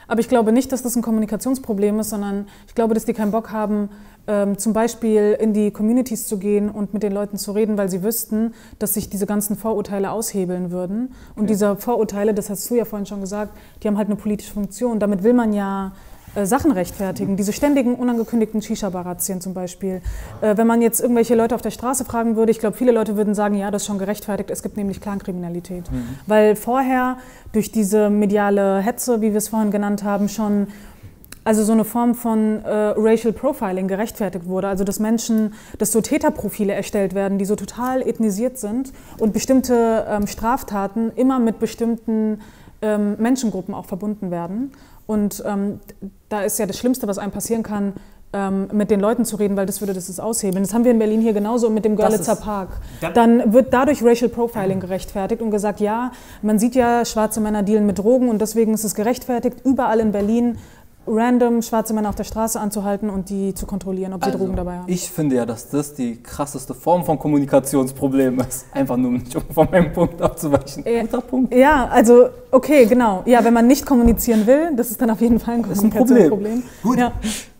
aber 0.08 0.20
ich 0.20 0.28
glaube 0.28 0.52
nicht, 0.52 0.70
dass 0.72 0.82
das 0.82 0.96
ein 0.96 1.02
Kommunikationsproblem 1.02 2.00
ist, 2.00 2.10
sondern 2.10 2.46
ich 2.66 2.74
glaube, 2.74 2.94
dass 2.94 3.04
die 3.04 3.12
keinen 3.12 3.32
Bock 3.32 3.50
haben, 3.50 3.88
ähm, 4.26 4.58
zum 4.58 4.72
Beispiel 4.72 5.36
in 5.40 5.52
die 5.52 5.70
Communities 5.70 6.26
zu 6.26 6.38
gehen 6.38 6.70
und 6.70 6.92
mit 6.94 7.02
den 7.02 7.12
Leuten 7.12 7.36
zu 7.36 7.52
reden, 7.52 7.78
weil 7.78 7.88
sie 7.88 8.02
wüssten, 8.02 8.54
dass 8.78 8.94
sich 8.94 9.08
diese 9.08 9.26
ganzen 9.26 9.56
Vorurteile 9.56 10.10
aushebeln 10.10 10.70
würden. 10.70 11.14
Und 11.34 11.44
okay. 11.44 11.46
diese 11.46 11.76
Vorurteile, 11.76 12.34
das 12.34 12.50
hast 12.50 12.68
du 12.70 12.74
ja 12.74 12.84
vorhin 12.84 13.06
schon 13.06 13.20
gesagt, 13.20 13.56
die 13.82 13.88
haben 13.88 13.96
halt 13.96 14.08
eine 14.08 14.16
politische 14.16 14.52
Funktion. 14.52 14.98
Damit 14.98 15.22
will 15.22 15.32
man 15.32 15.52
ja 15.52 15.92
äh, 16.36 16.44
Sachen 16.44 16.70
rechtfertigen. 16.70 17.36
Diese 17.36 17.52
ständigen, 17.52 17.94
unangekündigten 17.94 18.60
Shisha-Barazien 18.60 19.40
zum 19.40 19.54
Beispiel. 19.54 20.02
Äh, 20.42 20.56
wenn 20.56 20.66
man 20.66 20.82
jetzt 20.82 21.00
irgendwelche 21.00 21.34
Leute 21.34 21.54
auf 21.54 21.62
der 21.62 21.70
Straße 21.70 22.04
fragen 22.04 22.36
würde, 22.36 22.52
ich 22.52 22.58
glaube, 22.58 22.76
viele 22.76 22.92
Leute 22.92 23.16
würden 23.16 23.34
sagen, 23.34 23.54
ja, 23.54 23.70
das 23.70 23.82
ist 23.82 23.86
schon 23.86 23.98
gerechtfertigt, 23.98 24.50
es 24.50 24.62
gibt 24.62 24.76
nämlich 24.76 25.00
Clankriminalität. 25.00 25.90
Mhm. 25.90 26.04
Weil 26.26 26.54
vorher 26.54 27.16
durch 27.52 27.72
diese 27.72 28.10
mediale 28.10 28.80
Hetze, 28.80 29.22
wie 29.22 29.30
wir 29.30 29.38
es 29.38 29.48
vorhin 29.48 29.70
genannt 29.70 30.04
haben, 30.04 30.28
schon 30.28 30.66
also 31.46 31.62
so 31.62 31.72
eine 31.72 31.84
Form 31.84 32.16
von 32.16 32.64
äh, 32.64 32.68
Racial 32.96 33.32
Profiling 33.32 33.86
gerechtfertigt 33.86 34.46
wurde. 34.46 34.66
Also 34.66 34.82
dass 34.82 34.98
Menschen, 34.98 35.54
dass 35.78 35.92
so 35.92 36.00
Täterprofile 36.00 36.72
erstellt 36.72 37.14
werden, 37.14 37.38
die 37.38 37.44
so 37.44 37.54
total 37.54 38.02
ethnisiert 38.02 38.58
sind 38.58 38.92
und 39.18 39.32
bestimmte 39.32 40.06
ähm, 40.08 40.26
Straftaten 40.26 41.12
immer 41.14 41.38
mit 41.38 41.60
bestimmten 41.60 42.40
ähm, 42.82 43.14
Menschengruppen 43.18 43.74
auch 43.74 43.86
verbunden 43.86 44.32
werden. 44.32 44.72
Und 45.06 45.44
ähm, 45.46 45.78
da 46.28 46.42
ist 46.42 46.58
ja 46.58 46.66
das 46.66 46.78
Schlimmste, 46.78 47.06
was 47.06 47.16
einem 47.16 47.30
passieren 47.30 47.62
kann, 47.62 47.92
ähm, 48.32 48.68
mit 48.72 48.90
den 48.90 49.00
Leuten 49.00 49.24
zu 49.24 49.36
reden, 49.36 49.56
weil 49.56 49.66
das 49.66 49.80
würde 49.80 49.94
das 49.94 50.18
aushebeln. 50.18 50.64
Das 50.64 50.74
haben 50.74 50.84
wir 50.84 50.90
in 50.90 50.98
Berlin 50.98 51.20
hier 51.20 51.32
genauso 51.32 51.70
mit 51.70 51.84
dem 51.84 51.94
Görlitzer 51.94 52.36
Park. 52.36 52.70
Dann 53.14 53.52
wird 53.52 53.72
dadurch 53.72 54.02
Racial 54.02 54.28
Profiling 54.28 54.80
gerechtfertigt 54.80 55.40
und 55.40 55.50
gesagt, 55.50 55.80
ja, 55.80 56.10
man 56.42 56.58
sieht 56.58 56.74
ja, 56.74 57.04
schwarze 57.04 57.40
Männer 57.40 57.62
dealen 57.62 57.86
mit 57.86 57.98
Drogen 57.98 58.28
und 58.28 58.40
deswegen 58.40 58.74
ist 58.74 58.84
es 58.84 58.94
gerechtfertigt, 58.94 59.58
überall 59.64 60.00
in 60.00 60.10
Berlin 60.10 60.58
random 61.06 61.62
schwarze 61.62 61.94
Männer 61.94 62.08
auf 62.08 62.14
der 62.14 62.24
Straße 62.24 62.58
anzuhalten 62.58 63.10
und 63.10 63.30
die 63.30 63.54
zu 63.54 63.66
kontrollieren, 63.66 64.12
ob 64.12 64.24
sie 64.24 64.30
also, 64.30 64.38
Drogen 64.38 64.56
dabei 64.56 64.78
haben. 64.78 64.84
Ich 64.88 65.10
finde 65.10 65.36
ja, 65.36 65.46
dass 65.46 65.68
das 65.68 65.94
die 65.94 66.22
krasseste 66.22 66.74
Form 66.74 67.04
von 67.04 67.18
Kommunikationsproblem 67.18 68.40
ist. 68.40 68.66
Einfach 68.72 68.96
nur, 68.96 69.12
nicht 69.12 69.34
um 69.36 69.42
von 69.52 69.68
meinem 69.70 69.92
Punkt 69.92 70.20
abzuweichen. 70.20 70.84
Äh, 70.84 71.02
Guter 71.02 71.20
Punkt. 71.20 71.54
Ja, 71.54 71.86
also, 71.86 72.28
okay, 72.50 72.86
genau. 72.86 73.22
Ja, 73.26 73.44
wenn 73.44 73.54
man 73.54 73.66
nicht 73.66 73.86
kommunizieren 73.86 74.46
will, 74.46 74.74
das 74.76 74.90
ist 74.90 75.00
dann 75.00 75.10
auf 75.10 75.20
jeden 75.20 75.38
Fall 75.38 75.54
ein 75.54 75.62
Kommunikationsproblem. 75.62 76.62
Gut. 76.82 76.98
Ja. 76.98 77.12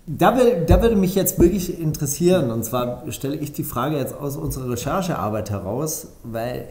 Da, 0.07 0.37
will, 0.37 0.65
da 0.67 0.83
würde 0.83 0.95
mich 0.95 1.15
jetzt 1.15 1.39
wirklich 1.39 1.81
interessieren, 1.81 2.51
und 2.53 2.65
zwar 2.65 3.03
stelle 3.11 3.37
ich 3.37 3.53
die 3.53 3.65
Frage 3.65 3.97
jetzt 3.97 4.15
aus 4.15 4.37
unserer 4.37 4.71
Recherchearbeit 4.71 5.51
heraus, 5.51 6.09
weil 6.23 6.69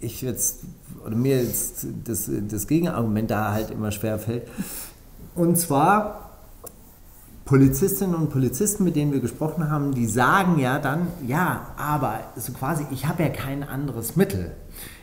ich 0.00 0.22
jetzt, 0.22 0.60
oder 1.06 1.14
mir 1.14 1.42
jetzt 1.42 1.86
das, 2.04 2.30
das 2.48 2.66
Gegenargument 2.66 3.30
da 3.30 3.52
halt 3.52 3.70
immer 3.70 3.90
schwer 3.90 4.18
fällt. 4.18 4.44
Und 5.34 5.56
zwar 5.58 6.30
Polizistinnen 7.44 8.14
und 8.14 8.30
Polizisten, 8.30 8.84
mit 8.84 8.94
denen 8.96 9.12
wir 9.12 9.20
gesprochen 9.20 9.70
haben, 9.70 9.92
die 9.92 10.06
sagen 10.06 10.58
ja 10.58 10.78
dann, 10.78 11.08
ja, 11.26 11.68
aber 11.76 12.20
so 12.36 12.52
quasi, 12.52 12.86
ich 12.90 13.06
habe 13.06 13.24
ja 13.24 13.28
kein 13.28 13.62
anderes 13.62 14.14
Mittel. 14.16 14.52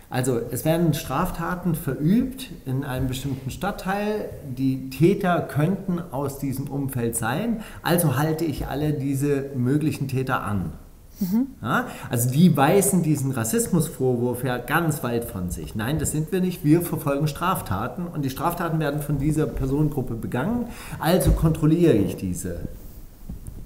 Also 0.10 0.40
es 0.52 0.64
werden 0.64 0.94
Straftaten 0.94 1.76
verübt 1.76 2.50
in 2.66 2.86
einem 2.86 3.08
bestimmten 3.08 3.52
Stadtteil. 3.52 4.30
Die 4.58 4.90
Täter 4.90 5.42
könnten 5.42 6.00
aus 6.12 6.40
diesem 6.40 6.70
Umfeld 6.70 7.18
sein. 7.18 7.62
Also 7.84 8.16
halte 8.16 8.46
ich 8.46 8.68
alle 8.68 8.94
diese 8.94 9.50
möglichen 9.56 10.08
Täter 10.08 10.44
an. 10.44 10.72
Mhm. 11.20 11.48
Ja, 11.62 11.88
also 12.10 12.30
die 12.30 12.56
weisen 12.56 13.04
diesen 13.04 13.32
Rassismusvorwurf 13.32 14.44
ja 14.44 14.58
ganz 14.58 15.04
weit 15.04 15.26
von 15.26 15.50
sich. 15.50 15.76
Nein, 15.76 16.00
das 16.00 16.12
sind 16.12 16.32
wir 16.32 16.42
nicht. 16.42 16.64
Wir 16.64 16.82
verfolgen 16.82 17.28
Straftaten 17.28 18.08
und 18.08 18.24
die 18.24 18.30
Straftaten 18.30 18.80
werden 18.80 19.02
von 19.02 19.18
dieser 19.18 19.48
Personengruppe 19.48 20.16
begangen. 20.16 20.66
Also 21.00 21.32
kontrolliere 21.32 21.94
ich 21.94 22.18
diese, 22.18 22.68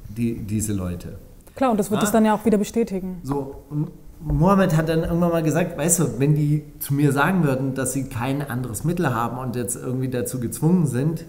die, 0.09 0.39
diese 0.39 0.73
Leute. 0.73 1.17
Klar, 1.55 1.71
und 1.71 1.77
das 1.77 1.91
wird 1.91 2.01
es 2.01 2.11
dann 2.11 2.25
ja 2.25 2.33
auch 2.33 2.45
wieder 2.45 2.57
bestätigen. 2.57 3.19
So, 3.23 3.63
und 3.69 3.89
Mohammed 4.23 4.75
hat 4.77 4.87
dann 4.87 5.03
irgendwann 5.03 5.31
mal 5.31 5.43
gesagt, 5.43 5.77
weißt 5.77 5.99
du, 5.99 6.19
wenn 6.19 6.35
die 6.35 6.63
zu 6.79 6.93
mir 6.93 7.11
sagen 7.11 7.43
würden, 7.43 7.73
dass 7.73 7.93
sie 7.93 8.05
kein 8.05 8.41
anderes 8.41 8.83
Mittel 8.83 9.13
haben 9.13 9.37
und 9.37 9.55
jetzt 9.55 9.75
irgendwie 9.75 10.09
dazu 10.09 10.39
gezwungen 10.39 10.85
sind, 10.87 11.25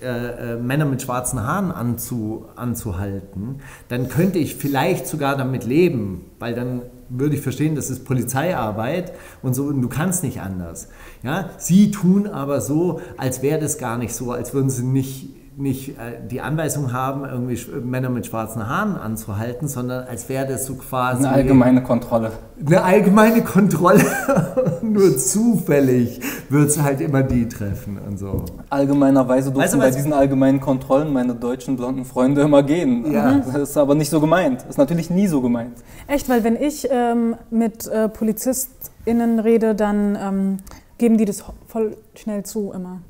äh, 0.00 0.06
äh, 0.54 0.56
Männer 0.56 0.84
mit 0.84 1.00
schwarzen 1.00 1.42
Haaren 1.42 1.72
anzu, 1.72 2.44
anzuhalten, 2.54 3.60
dann 3.88 4.08
könnte 4.08 4.38
ich 4.38 4.56
vielleicht 4.56 5.06
sogar 5.06 5.36
damit 5.36 5.64
leben, 5.64 6.26
weil 6.38 6.54
dann 6.54 6.82
würde 7.08 7.36
ich 7.36 7.40
verstehen, 7.40 7.74
das 7.74 7.88
ist 7.88 8.04
Polizeiarbeit 8.04 9.12
und 9.42 9.54
so 9.54 9.64
und 9.64 9.80
du 9.80 9.88
kannst 9.88 10.22
nicht 10.22 10.40
anders. 10.40 10.88
Ja? 11.22 11.50
Sie 11.56 11.90
tun 11.90 12.26
aber 12.26 12.60
so, 12.60 13.00
als 13.16 13.40
wäre 13.42 13.58
das 13.58 13.78
gar 13.78 13.96
nicht 13.96 14.14
so, 14.14 14.32
als 14.32 14.52
würden 14.52 14.68
sie 14.68 14.84
nicht 14.84 15.30
nicht 15.56 15.90
äh, 15.90 16.26
die 16.30 16.42
Anweisung 16.42 16.92
haben, 16.92 17.24
irgendwie 17.24 17.58
Männer 17.80 18.10
mit 18.10 18.26
schwarzen 18.26 18.68
Haaren 18.68 18.96
anzuhalten, 18.96 19.68
sondern 19.68 20.06
als 20.06 20.28
wäre 20.28 20.46
das 20.46 20.66
so 20.66 20.74
quasi. 20.74 21.24
Eine 21.24 21.34
allgemeine 21.34 21.82
Kontrolle. 21.82 22.32
Eine 22.64 22.82
allgemeine 22.82 23.42
Kontrolle. 23.42 24.04
Nur 24.82 25.16
zufällig 25.16 26.20
wird 26.48 26.68
es 26.68 26.80
halt 26.80 27.00
immer 27.00 27.22
die 27.22 27.48
treffen 27.48 27.98
und 27.98 28.18
so. 28.18 28.44
Allgemeinerweise 28.70 29.50
durften 29.50 29.62
weißt 29.62 29.74
du, 29.74 29.78
bei 29.78 29.90
diesen 29.90 30.12
allgemeinen 30.12 30.60
Kontrollen 30.60 31.12
meine 31.12 31.34
deutschen 31.34 31.76
blonden 31.76 32.04
Freunde 32.04 32.42
immer 32.42 32.62
gehen. 32.62 33.10
Ja. 33.10 33.38
Das 33.38 33.70
ist 33.70 33.76
aber 33.76 33.94
nicht 33.94 34.10
so 34.10 34.20
gemeint. 34.20 34.60
Das 34.62 34.70
ist 34.70 34.78
natürlich 34.78 35.10
nie 35.10 35.26
so 35.26 35.40
gemeint. 35.40 35.76
Echt, 36.06 36.28
weil 36.28 36.44
wenn 36.44 36.56
ich 36.56 36.88
ähm, 36.90 37.36
mit 37.50 37.86
äh, 37.86 38.08
PolizistInnen 38.08 39.38
rede, 39.38 39.74
dann 39.74 40.18
ähm, 40.20 40.56
geben 40.98 41.18
die 41.18 41.24
das 41.24 41.44
voll 41.66 41.96
schnell 42.14 42.44
zu 42.44 42.72
immer. 42.72 43.00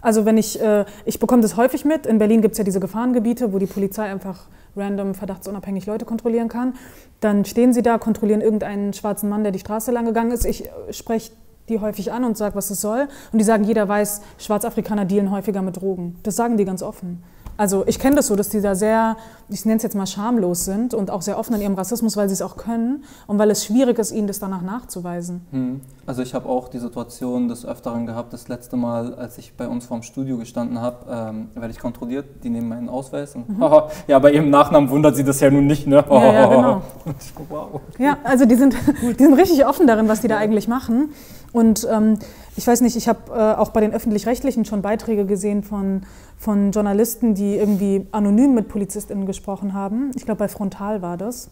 Also 0.00 0.24
wenn 0.24 0.38
ich, 0.38 0.60
äh, 0.60 0.84
ich 1.04 1.18
bekomme 1.18 1.42
das 1.42 1.56
häufig 1.56 1.84
mit. 1.84 2.06
In 2.06 2.18
Berlin 2.18 2.40
gibt 2.42 2.52
es 2.52 2.58
ja 2.58 2.64
diese 2.64 2.80
Gefahrengebiete, 2.80 3.52
wo 3.52 3.58
die 3.58 3.66
Polizei 3.66 4.04
einfach 4.04 4.46
random 4.76 5.14
verdachtsunabhängig 5.14 5.86
Leute 5.86 6.04
kontrollieren 6.04 6.48
kann. 6.48 6.74
Dann 7.20 7.44
stehen 7.44 7.72
sie 7.72 7.82
da, 7.82 7.98
kontrollieren 7.98 8.40
irgendeinen 8.40 8.92
schwarzen 8.92 9.28
Mann, 9.28 9.42
der 9.42 9.52
die 9.52 9.58
Straße 9.58 9.90
lang 9.90 10.04
gegangen 10.04 10.30
ist. 10.30 10.44
Ich 10.44 10.66
äh, 10.66 10.70
spreche 10.90 11.32
die 11.68 11.80
häufig 11.80 12.12
an 12.12 12.24
und 12.24 12.36
sage, 12.36 12.54
was 12.54 12.70
es 12.70 12.80
soll. 12.80 13.08
Und 13.32 13.38
die 13.38 13.44
sagen, 13.44 13.64
jeder 13.64 13.88
weiß, 13.88 14.22
Schwarzafrikaner 14.38 15.04
dealen 15.04 15.30
häufiger 15.30 15.62
mit 15.62 15.76
Drogen. 15.76 16.16
Das 16.22 16.36
sagen 16.36 16.56
die 16.56 16.64
ganz 16.64 16.82
offen. 16.82 17.22
Also 17.58 17.84
ich 17.86 17.98
kenne 17.98 18.16
das 18.16 18.26
so, 18.26 18.36
dass 18.36 18.50
die 18.50 18.60
da 18.60 18.74
sehr, 18.74 19.16
ich 19.48 19.64
nenne 19.64 19.78
es 19.78 19.82
jetzt 19.82 19.94
mal 19.94 20.06
schamlos 20.06 20.64
sind 20.64 20.92
und 20.92 21.10
auch 21.10 21.22
sehr 21.22 21.38
offen 21.38 21.54
in 21.54 21.62
ihrem 21.62 21.74
Rassismus, 21.74 22.16
weil 22.16 22.28
sie 22.28 22.34
es 22.34 22.42
auch 22.42 22.56
können 22.56 23.04
und 23.26 23.38
weil 23.38 23.50
es 23.50 23.64
schwierig 23.64 23.98
ist, 23.98 24.12
ihnen 24.12 24.26
das 24.26 24.38
danach 24.38 24.60
nachzuweisen. 24.60 25.40
Hm. 25.52 25.80
Also 26.04 26.22
ich 26.22 26.34
habe 26.34 26.48
auch 26.48 26.68
die 26.68 26.78
Situation 26.78 27.48
des 27.48 27.64
Öfteren 27.64 28.06
gehabt, 28.06 28.32
das 28.32 28.48
letzte 28.48 28.76
Mal, 28.76 29.14
als 29.14 29.38
ich 29.38 29.54
bei 29.54 29.66
uns 29.68 29.86
vorm 29.86 30.02
Studio 30.02 30.36
gestanden 30.36 30.80
habe, 30.80 31.06
ähm, 31.10 31.48
werde 31.54 31.70
ich 31.70 31.78
kontrolliert, 31.78 32.26
die 32.44 32.50
nehmen 32.50 32.68
meinen 32.68 32.88
Ausweis 32.88 33.34
und 33.34 33.48
mhm. 33.48 33.64
ja, 34.06 34.18
bei 34.18 34.32
ihrem 34.32 34.50
Nachnamen 34.50 34.90
wundert 34.90 35.16
sie 35.16 35.24
das 35.24 35.40
ja 35.40 35.50
nun 35.50 35.66
nicht, 35.66 35.86
ne? 35.86 36.04
Ja, 36.08 36.32
ja, 36.32 36.46
genau. 36.46 36.82
wow. 37.48 37.80
Ja, 37.98 38.18
also 38.22 38.44
die 38.44 38.56
sind, 38.56 38.76
die 39.18 39.22
sind 39.22 39.34
richtig 39.34 39.66
offen 39.66 39.86
darin, 39.86 40.08
was 40.08 40.20
die 40.20 40.28
da 40.28 40.36
eigentlich 40.36 40.68
machen 40.68 41.10
und 41.56 41.88
ähm, 41.90 42.18
ich 42.54 42.66
weiß 42.66 42.82
nicht, 42.82 42.96
ich 42.96 43.08
habe 43.08 43.32
äh, 43.32 43.54
auch 43.54 43.70
bei 43.70 43.80
den 43.80 43.94
öffentlich-rechtlichen 43.94 44.66
schon 44.66 44.82
Beiträge 44.82 45.24
gesehen 45.24 45.62
von, 45.62 46.02
von 46.36 46.70
Journalisten, 46.70 47.34
die 47.34 47.56
irgendwie 47.56 48.06
anonym 48.12 48.52
mit 48.52 48.68
PolizistInnen 48.68 49.24
gesprochen 49.24 49.72
haben. 49.72 50.10
Ich 50.16 50.26
glaube, 50.26 50.40
bei 50.40 50.48
Frontal 50.48 51.00
war 51.00 51.16
das. 51.16 51.48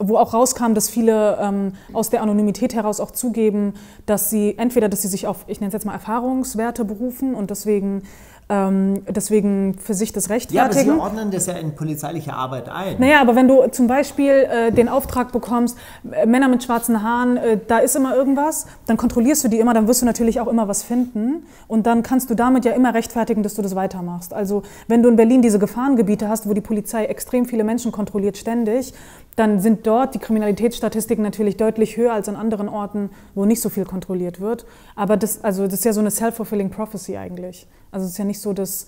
wo 0.00 0.16
auch 0.16 0.34
rauskam, 0.34 0.74
dass 0.74 0.88
viele 0.88 1.38
ähm, 1.40 1.74
aus 1.92 2.10
der 2.10 2.22
Anonymität 2.22 2.74
heraus 2.74 2.98
auch 2.98 3.12
zugeben, 3.12 3.74
dass 4.04 4.30
sie 4.30 4.58
entweder, 4.58 4.88
dass 4.88 5.02
sie 5.02 5.08
sich 5.08 5.28
auf, 5.28 5.44
ich 5.46 5.60
nenne 5.60 5.68
es 5.68 5.74
jetzt 5.74 5.86
mal 5.86 5.92
Erfahrungswerte 5.92 6.84
berufen 6.84 7.36
und 7.36 7.50
deswegen 7.50 8.02
ähm, 8.48 9.02
deswegen 9.08 9.74
für 9.74 9.94
sich 9.94 10.12
das 10.12 10.30
rechtfertigen. 10.30 10.86
Ja, 10.86 10.94
aber 10.94 10.94
Sie 10.94 11.00
ordnen 11.00 11.30
das 11.30 11.46
ja 11.46 11.54
in 11.54 11.74
polizeiliche 11.74 12.32
Arbeit 12.32 12.68
ein. 12.68 12.96
Naja, 12.98 13.20
aber 13.20 13.36
wenn 13.36 13.46
du 13.46 13.66
zum 13.70 13.86
Beispiel 13.86 14.30
äh, 14.30 14.72
den 14.72 14.88
Auftrag 14.88 15.32
bekommst, 15.32 15.76
äh, 16.10 16.24
Männer 16.24 16.48
mit 16.48 16.62
schwarzen 16.64 17.02
Haaren, 17.02 17.36
äh, 17.36 17.58
da 17.66 17.78
ist 17.78 17.94
immer 17.94 18.14
irgendwas, 18.14 18.66
dann 18.86 18.96
kontrollierst 18.96 19.44
du 19.44 19.48
die 19.48 19.58
immer, 19.58 19.74
dann 19.74 19.86
wirst 19.86 20.00
du 20.00 20.06
natürlich 20.06 20.40
auch 20.40 20.48
immer 20.48 20.66
was 20.66 20.82
finden 20.82 21.46
und 21.66 21.86
dann 21.86 22.02
kannst 22.02 22.30
du 22.30 22.34
damit 22.34 22.64
ja 22.64 22.72
immer 22.72 22.94
rechtfertigen, 22.94 23.42
dass 23.42 23.54
du 23.54 23.62
das 23.62 23.74
weitermachst. 23.74 24.32
Also 24.32 24.62
wenn 24.86 25.02
du 25.02 25.10
in 25.10 25.16
Berlin 25.16 25.42
diese 25.42 25.58
Gefahrengebiete 25.58 26.28
hast, 26.28 26.48
wo 26.48 26.54
die 26.54 26.62
Polizei 26.62 27.04
extrem 27.04 27.44
viele 27.44 27.64
Menschen 27.64 27.92
kontrolliert 27.92 28.38
ständig, 28.38 28.94
dann 29.36 29.60
sind 29.60 29.86
dort 29.86 30.14
die 30.14 30.18
Kriminalitätsstatistiken 30.18 31.22
natürlich 31.22 31.56
deutlich 31.56 31.96
höher 31.96 32.12
als 32.12 32.28
an 32.28 32.34
anderen 32.34 32.68
Orten, 32.68 33.10
wo 33.34 33.44
nicht 33.44 33.60
so 33.60 33.68
viel 33.68 33.84
kontrolliert 33.84 34.40
wird. 34.40 34.66
Aber 34.96 35.16
das, 35.16 35.44
also 35.44 35.64
das 35.64 35.74
ist 35.74 35.84
ja 35.84 35.92
so 35.92 36.00
eine 36.00 36.10
self-fulfilling 36.10 36.70
prophecy 36.70 37.16
eigentlich. 37.16 37.66
Also 37.90 38.04
es 38.06 38.12
ist 38.12 38.18
ja 38.18 38.24
nicht 38.24 38.40
so, 38.40 38.52
dass, 38.52 38.86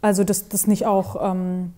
also 0.00 0.24
dass 0.24 0.48
das 0.48 0.66
nicht 0.66 0.86
auch, 0.86 1.32
ähm, 1.32 1.72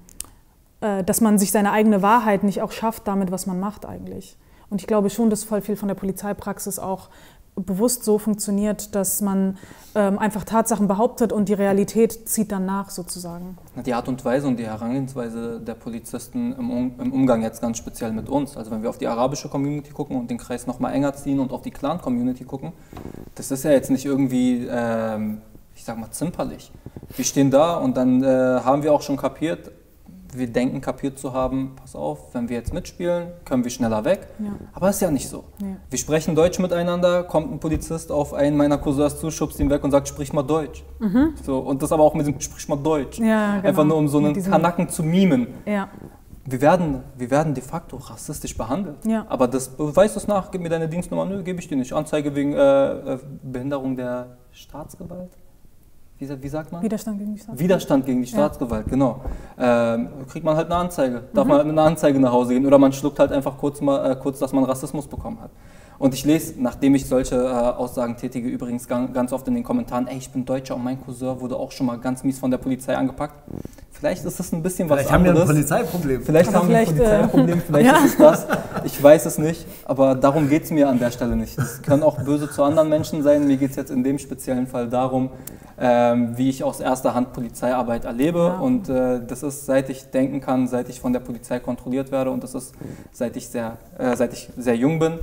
äh, 0.81 1.05
dass 1.05 1.21
man 1.21 1.39
sich 1.39 1.53
seine 1.53 1.73
eigene 1.73 2.03
Wahrheit 2.03 2.45
nicht 2.45 2.63
auch 2.63 2.73
schafft 2.73 3.07
damit, 3.09 3.31
was 3.31 3.47
man 3.47 3.61
macht 3.61 3.87
eigentlich. 3.87 4.37
Und 4.71 4.81
ich 4.81 4.87
glaube 4.87 5.11
schon, 5.11 5.31
dass 5.31 5.45
voll 5.45 5.61
viel 5.61 5.77
von 5.77 5.89
der 5.89 5.95
Polizeipraxis 5.95 6.79
auch 6.79 7.09
bewusst 7.55 8.05
so 8.05 8.19
funktioniert, 8.19 8.95
dass 8.95 9.21
man 9.21 9.59
ähm, 9.95 10.19
einfach 10.19 10.45
Tatsachen 10.45 10.89
behauptet 10.89 11.33
und 11.33 11.51
die 11.51 11.53
Realität 11.53 12.27
zieht 12.27 12.51
dann 12.51 12.65
nach 12.65 12.89
sozusagen. 12.89 13.59
Die 13.85 13.93
Art 13.93 14.09
und 14.09 14.25
Weise 14.25 14.49
und 14.49 14.59
die 14.59 14.65
Herangehensweise 14.65 15.61
der 15.61 15.75
Polizisten 15.75 16.53
im, 16.53 16.71
um 16.71 16.95
im, 16.99 17.13
Umgang 17.13 17.43
jetzt 17.43 17.61
ganz 17.61 17.77
speziell 17.77 18.13
mit 18.13 18.31
uns, 18.31 18.57
also 18.57 18.71
wenn 18.71 18.83
wir 18.83 18.89
auf 18.89 18.97
die 18.97 19.07
arabische 19.07 19.51
Community 19.51 19.91
gucken 19.93 20.17
und 20.17 20.31
den 20.31 20.39
Kreis 20.39 20.67
nochmal 20.67 20.95
enger 20.95 21.13
ziehen 21.13 21.41
und 21.41 21.53
auf 21.53 21.61
die 21.61 21.71
Clan-Community 21.71 22.45
gucken, 22.45 22.73
das 23.35 23.51
ist 23.51 23.65
ja 23.65 23.71
jetzt 23.71 23.91
nicht 23.91 24.07
irgendwie, 24.07 24.67
ähm, 24.71 25.43
ich 25.83 25.87
sag 25.87 25.99
mal, 25.99 26.13
zimperlich. 26.13 26.71
Wir 27.17 27.25
stehen 27.25 27.51
da 27.51 27.75
und 27.75 27.97
dann 27.97 28.23
äh, 28.23 28.27
haben 28.27 28.85
wir 28.85 28.93
auch 28.93 29.03
schon 29.03 29.17
kapiert, 29.17 29.73
wir 30.33 30.47
denken 30.47 30.81
kapiert 30.81 31.19
zu 31.19 31.33
haben, 31.33 31.73
pass 31.75 31.97
auf, 31.97 32.33
wenn 32.35 32.49
wir 32.49 32.57
jetzt 32.57 32.73
mitspielen, 32.73 33.33
können 33.45 33.65
wir 33.65 33.71
schneller 33.73 34.05
weg. 34.05 34.29
Ja. 34.39 34.53
Aber 34.75 34.87
das 34.87 34.97
ist 34.97 35.03
ja 35.03 35.11
nicht 35.11 35.29
so. 35.29 35.43
Ja. 35.61 35.77
Wir 35.91 35.99
sprechen 35.99 36.37
Deutsch 36.37 36.61
miteinander, 36.61 37.25
kommt 37.25 37.53
ein 37.53 37.59
Polizist 37.59 38.13
auf 38.13 38.33
einen 38.33 38.57
meiner 38.57 38.79
Cousins 38.79 39.19
zu, 39.19 39.33
schubst 39.33 39.59
ihn 39.59 39.71
weg 39.71 39.83
und 39.83 39.91
sagt, 39.91 40.07
sprich 40.07 40.33
mal 40.33 40.45
Deutsch. 40.45 40.85
Mhm. 41.01 41.35
So, 41.43 41.59
und 41.59 41.83
das 41.83 41.91
aber 41.91 42.05
auch 42.05 42.15
mit 42.15 42.29
dem, 42.29 42.41
sprich 42.41 42.69
mal 42.69 42.77
Deutsch. 42.77 43.19
Ja, 43.19 43.57
genau. 43.57 43.69
Einfach 43.69 43.85
nur 43.85 43.97
um 43.97 44.07
so 44.07 44.19
einen 44.19 44.41
Kanacken 44.41 44.89
zu 44.89 45.03
mimen. 45.03 45.49
Wir 45.65 46.61
werden, 46.61 47.03
wir 47.19 47.31
werden 47.31 47.55
de 47.55 47.63
facto 47.63 47.97
rassistisch 47.97 48.57
behandelt. 48.57 48.99
Aber 49.29 49.49
das 49.49 49.69
beweist 49.69 50.17
es 50.17 50.29
nach, 50.29 50.53
gib 50.53 50.61
mir 50.61 50.69
deine 50.69 50.89
Dienstnummer, 50.89 51.25
nö, 51.25 51.43
gebe 51.43 51.59
ich 51.59 51.67
dir 51.67 51.77
nicht. 51.77 51.93
Anzeige 51.93 52.37
wegen 52.37 52.53
äh, 52.53 53.15
äh 53.15 53.19
Behinderung 53.43 53.97
der 53.97 54.37
Staatsgewalt 54.53 55.42
wie, 56.23 56.43
wie 56.43 56.49
sagt 56.49 56.73
man? 56.73 56.83
Widerstand 56.83 57.19
gegen 57.19 57.33
die 57.33 57.39
Staatsgewalt. 57.39 57.61
Widerstand 57.61 58.07
gegen 58.07 58.23
die 58.23 58.29
Staatsgewalt, 58.29 58.87
ja. 58.87 58.91
genau. 58.91 59.21
Ähm, 59.59 60.09
kriegt 60.31 60.45
man 60.45 60.57
halt 60.57 60.67
eine 60.67 60.77
Anzeige. 60.77 61.23
Darf 61.33 61.45
mhm. 61.45 61.49
man 61.49 61.59
halt 61.59 61.67
mit 61.67 61.79
einer 61.79 61.87
Anzeige 61.89 62.21
nach 62.21 62.33
Hause 62.33 62.55
gehen 62.55 62.67
oder 62.67 62.79
man 62.79 62.93
schluckt 62.93 63.19
halt 63.19 63.33
einfach 63.33 63.59
kurz, 63.59 63.81
mal, 63.81 64.13
äh, 64.13 64.17
kurz 64.17 64.39
dass 64.39 64.53
man 64.53 64.65
Rassismus 64.65 65.07
bekommen 65.07 65.41
hat. 65.41 65.51
Und 65.99 66.15
ich 66.15 66.25
lese, 66.25 66.55
nachdem 66.59 66.95
ich 66.95 67.07
solche 67.07 67.37
äh, 67.37 67.49
Aussagen 67.49 68.17
tätige, 68.17 68.49
übrigens 68.49 68.89
ganz, 68.89 69.13
ganz 69.13 69.33
oft 69.33 69.47
in 69.47 69.55
den 69.55 69.63
Kommentaren, 69.63 70.09
ey, 70.09 70.19
ich 70.19 70.31
bin 70.31 70.45
Deutscher 70.45 70.75
und 70.75 70.85
mein 70.85 71.01
Cousin 71.01 71.41
wurde 71.41 71.57
auch 71.57 71.71
schon 71.71 71.87
mal 71.87 71.99
ganz 71.99 72.25
mies 72.25 72.39
von 72.39 72.51
der 72.51 72.59
Polizei 72.59 72.97
angepackt. 72.97 73.35
Vielleicht 73.91 74.25
ist 74.25 74.39
das 74.39 74.53
ein 74.53 74.63
bisschen 74.63 74.89
was 74.89 75.03
vielleicht 75.03 75.13
anderes. 75.13 75.49
Vielleicht 75.49 75.71
haben 75.71 75.79
wir 75.79 76.17
ein 76.17 76.23
Polizeiproblem. 76.23 76.23
Vielleicht 76.23 76.49
aber 76.49 76.59
haben 76.59 76.69
wir 76.71 76.79
ein 76.79 76.87
Polizeiproblem, 76.87 77.59
äh, 77.59 77.63
vielleicht 77.63 77.87
ja. 77.93 77.99
ist 77.99 78.13
es 78.13 78.17
das. 78.17 78.47
Ich 78.85 79.01
weiß 79.01 79.27
es 79.27 79.39
nicht, 79.39 79.65
aber 79.85 80.15
darum 80.15 80.49
geht 80.49 80.65
es 80.65 80.71
mir 80.71 80.89
an 80.89 80.99
der 80.99 81.11
Stelle 81.11 81.37
nicht. 81.37 81.59
Es 81.59 81.83
können 81.83 82.03
auch 82.03 82.23
böse 82.23 82.51
zu 82.51 82.63
anderen 82.63 82.89
Menschen 82.89 83.23
sein. 83.23 83.47
Mir 83.47 83.57
geht 83.57 83.71
es 83.71 83.77
jetzt 83.77 83.91
in 83.91 84.05
dem 84.05 84.19
speziellen 84.19 84.67
Fall 84.67 84.89
darum, 84.89 85.31
ähm, 85.79 86.37
wie 86.37 86.49
ich 86.49 86.65
aus 86.65 86.81
erster 86.81 87.15
Hand 87.15 87.33
Polizeiarbeit 87.33 88.05
erlebe. 88.05 88.55
Und 88.61 88.89
äh, 88.89 89.21
das 89.27 89.43
ist, 89.43 89.67
seit 89.67 89.91
ich 89.91 90.11
denken 90.11 90.41
kann, 90.41 90.69
seit 90.69 90.89
ich 90.89 91.01
von 91.01 91.13
der 91.13 91.21
Polizei 91.21 91.59
kontrolliert 91.59 92.13
werde 92.13 92.31
und 92.31 92.43
das 92.43 92.55
ist, 92.55 92.75
seit 93.13 93.37
ich 93.37 93.49
sehr, 93.49 93.79
äh, 93.99 94.17
seit 94.17 94.33
ich 94.33 94.51
sehr 94.57 94.77
jung 94.77 94.99
bin 94.99 95.19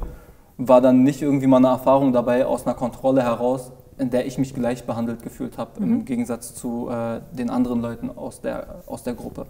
war 0.59 0.81
dann 0.81 1.03
nicht 1.03 1.21
irgendwie 1.21 1.47
mal 1.47 1.57
eine 1.57 1.69
Erfahrung 1.69 2.11
dabei 2.11 2.45
aus 2.45 2.67
einer 2.67 2.75
Kontrolle 2.75 3.23
heraus, 3.23 3.71
in 3.97 4.09
der 4.09 4.27
ich 4.27 4.37
mich 4.37 4.53
gleich 4.53 4.83
behandelt 4.83 5.23
gefühlt 5.23 5.57
habe, 5.57 5.79
mhm. 5.79 5.93
im 5.93 6.05
Gegensatz 6.05 6.53
zu 6.53 6.89
äh, 6.89 7.21
den 7.31 7.49
anderen 7.49 7.81
Leuten 7.81 8.11
aus 8.15 8.41
der, 8.41 8.83
aus 8.85 9.03
der 9.03 9.13
Gruppe. 9.13 9.45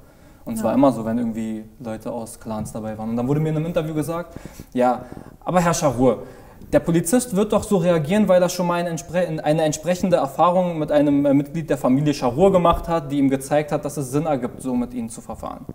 Und 0.50 0.56
es 0.56 0.62
ja. 0.62 0.66
war 0.66 0.74
immer 0.74 0.92
so, 0.92 1.06
wenn 1.06 1.20
irgendwie 1.20 1.64
Leute 1.80 2.12
aus 2.12 2.40
Clans 2.40 2.72
dabei 2.72 2.98
waren. 2.98 3.12
Und 3.12 3.18
dann 3.18 3.28
wurde 3.28 3.40
mir 3.40 3.50
in 3.50 3.58
einem 3.58 3.68
Interview 3.68 3.94
gesagt, 3.94 4.36
ja, 4.74 5.06
aber 5.46 5.62
Herr 5.62 5.76
Scharur, 5.76 6.24
der 6.72 6.80
Polizist 6.80 7.36
wird 7.36 7.52
doch 7.52 7.64
so 7.64 7.78
reagieren, 7.78 8.28
weil 8.28 8.42
er 8.42 8.50
schon 8.50 8.68
mal 8.68 8.76
eine, 8.76 8.90
entspre 8.90 9.28
eine 9.44 9.64
entsprechende 9.64 10.18
Erfahrung 10.18 10.78
mit 10.78 10.92
einem 10.92 11.26
äh, 11.26 11.34
Mitglied 11.34 11.70
der 11.70 11.78
Familie 11.78 12.14
Scharur 12.14 12.52
gemacht 12.52 12.88
hat, 12.88 13.12
die 13.12 13.18
ihm 13.18 13.30
gezeigt 13.30 13.72
hat, 13.72 13.86
dass 13.86 13.98
es 13.98 14.12
Sinn 14.12 14.26
ergibt, 14.26 14.62
so 14.62 14.76
mit 14.76 14.94
ihnen 14.94 15.10
zu 15.10 15.22
verfahren. 15.22 15.66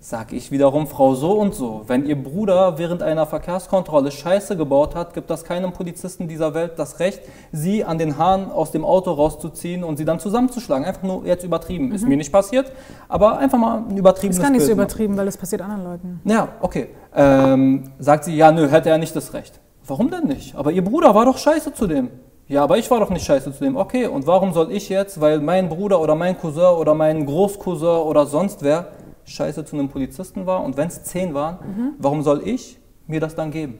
Sag 0.00 0.32
ich 0.32 0.50
wiederum, 0.50 0.86
Frau 0.86 1.14
so 1.14 1.32
und 1.32 1.54
so, 1.54 1.82
wenn 1.86 2.06
Ihr 2.06 2.22
Bruder 2.22 2.78
während 2.78 3.02
einer 3.02 3.26
Verkehrskontrolle 3.26 4.10
Scheiße 4.10 4.56
gebaut 4.56 4.94
hat, 4.94 5.12
gibt 5.12 5.28
das 5.28 5.44
keinem 5.44 5.72
Polizisten 5.72 6.28
dieser 6.28 6.54
Welt 6.54 6.72
das 6.76 7.00
Recht, 7.00 7.20
Sie 7.50 7.84
an 7.84 7.98
den 7.98 8.16
Haaren 8.16 8.50
aus 8.52 8.70
dem 8.70 8.84
Auto 8.84 9.10
rauszuziehen 9.10 9.82
und 9.82 9.96
Sie 9.96 10.04
dann 10.04 10.20
zusammenzuschlagen. 10.20 10.84
Einfach 10.84 11.02
nur 11.02 11.24
jetzt 11.26 11.44
übertrieben. 11.44 11.88
Mhm. 11.88 11.94
Ist 11.94 12.06
mir 12.06 12.16
nicht 12.16 12.32
passiert, 12.32 12.70
aber 13.08 13.38
einfach 13.38 13.58
mal 13.58 13.82
ein 13.88 13.96
übertriebenes 13.96 14.36
Ist 14.36 14.42
gar 14.42 14.52
nicht 14.52 14.64
so 14.64 14.72
übertrieben, 14.72 15.16
weil 15.16 15.26
es 15.26 15.36
passiert 15.36 15.62
anderen 15.62 15.84
Leuten. 15.84 16.20
Ja, 16.24 16.48
okay. 16.60 16.88
Ähm, 17.14 17.90
sagt 17.98 18.24
sie, 18.24 18.36
ja, 18.36 18.52
nö, 18.52 18.68
hätte 18.70 18.90
er 18.90 18.98
nicht 18.98 19.16
das 19.16 19.32
Recht. 19.32 19.58
Warum 19.88 20.10
denn 20.10 20.24
nicht? 20.24 20.54
Aber 20.54 20.70
ihr 20.70 20.84
Bruder 20.84 21.14
war 21.14 21.24
doch 21.24 21.38
scheiße 21.38 21.72
zu 21.72 21.86
dem. 21.86 22.10
Ja, 22.46 22.62
aber 22.62 22.78
ich 22.78 22.90
war 22.90 23.00
doch 23.00 23.10
nicht 23.10 23.24
scheiße 23.24 23.52
zu 23.52 23.64
dem. 23.64 23.76
Okay, 23.76 24.06
und 24.06 24.26
warum 24.26 24.52
soll 24.52 24.70
ich 24.70 24.88
jetzt, 24.88 25.20
weil 25.20 25.40
mein 25.40 25.68
Bruder 25.68 26.00
oder 26.00 26.14
mein 26.14 26.38
Cousin 26.38 26.76
oder 26.76 26.94
mein 26.94 27.26
Großcousin 27.26 27.88
oder 27.88 28.26
sonst 28.26 28.62
wer 28.62 28.92
scheiße 29.24 29.64
zu 29.64 29.76
einem 29.76 29.88
Polizisten 29.88 30.46
war 30.46 30.62
und 30.62 30.76
wenn 30.76 30.88
es 30.88 31.02
zehn 31.04 31.34
waren, 31.34 31.56
mhm. 31.56 31.94
warum 31.98 32.22
soll 32.22 32.46
ich 32.46 32.78
mir 33.06 33.20
das 33.20 33.34
dann 33.34 33.50
geben? 33.50 33.78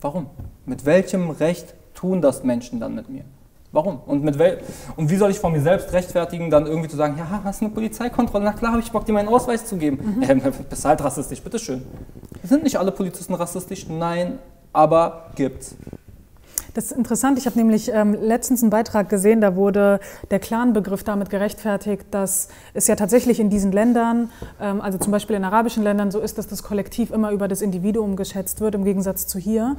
Warum? 0.00 0.26
Mit 0.66 0.84
welchem 0.84 1.30
Recht 1.30 1.74
tun 1.94 2.20
das 2.20 2.44
Menschen 2.44 2.80
dann 2.80 2.94
mit 2.94 3.08
mir? 3.08 3.24
Warum? 3.72 4.00
Und, 4.06 4.24
mit 4.24 4.38
wel 4.38 4.60
und 4.96 5.10
wie 5.10 5.16
soll 5.16 5.30
ich 5.30 5.38
von 5.38 5.52
mir 5.52 5.60
selbst 5.60 5.92
rechtfertigen, 5.92 6.50
dann 6.50 6.66
irgendwie 6.66 6.88
zu 6.88 6.96
sagen, 6.96 7.16
ja, 7.18 7.42
hast 7.44 7.60
du 7.60 7.66
eine 7.66 7.74
Polizeikontrolle? 7.74 8.44
Na 8.44 8.52
klar, 8.52 8.72
habe 8.72 8.80
ich 8.80 8.90
Bock, 8.90 9.04
dir 9.04 9.12
meinen 9.12 9.28
Ausweis 9.28 9.66
zu 9.66 9.76
geben. 9.76 10.16
Mhm. 10.16 10.22
Ähm, 10.28 10.42
bist 10.70 10.84
halt 10.84 11.02
rassistisch, 11.02 11.42
bitteschön. 11.42 11.82
Sind 12.42 12.62
nicht 12.62 12.78
alle 12.78 12.92
Polizisten 12.92 13.34
rassistisch? 13.34 13.86
Nein, 13.88 14.38
aber 14.76 15.30
gibt's. 15.34 15.74
Das 16.74 16.90
ist 16.90 16.92
interessant. 16.92 17.38
Ich 17.38 17.46
habe 17.46 17.56
nämlich 17.56 17.90
ähm, 17.90 18.12
letztens 18.12 18.62
einen 18.62 18.68
Beitrag 18.68 19.08
gesehen, 19.08 19.40
da 19.40 19.56
wurde 19.56 19.98
der 20.30 20.38
Clan-Begriff 20.38 21.02
damit 21.04 21.30
gerechtfertigt, 21.30 22.04
dass 22.10 22.48
es 22.74 22.86
ja 22.86 22.96
tatsächlich 22.96 23.40
in 23.40 23.48
diesen 23.48 23.72
Ländern, 23.72 24.30
ähm, 24.60 24.82
also 24.82 24.98
zum 24.98 25.10
Beispiel 25.10 25.36
in 25.36 25.44
arabischen 25.44 25.82
Ländern, 25.82 26.10
so 26.10 26.20
ist, 26.20 26.36
dass 26.36 26.46
das 26.48 26.62
Kollektiv 26.62 27.12
immer 27.12 27.30
über 27.30 27.48
das 27.48 27.62
Individuum 27.62 28.14
geschätzt 28.14 28.60
wird, 28.60 28.74
im 28.74 28.84
Gegensatz 28.84 29.26
zu 29.26 29.38
hier. 29.38 29.76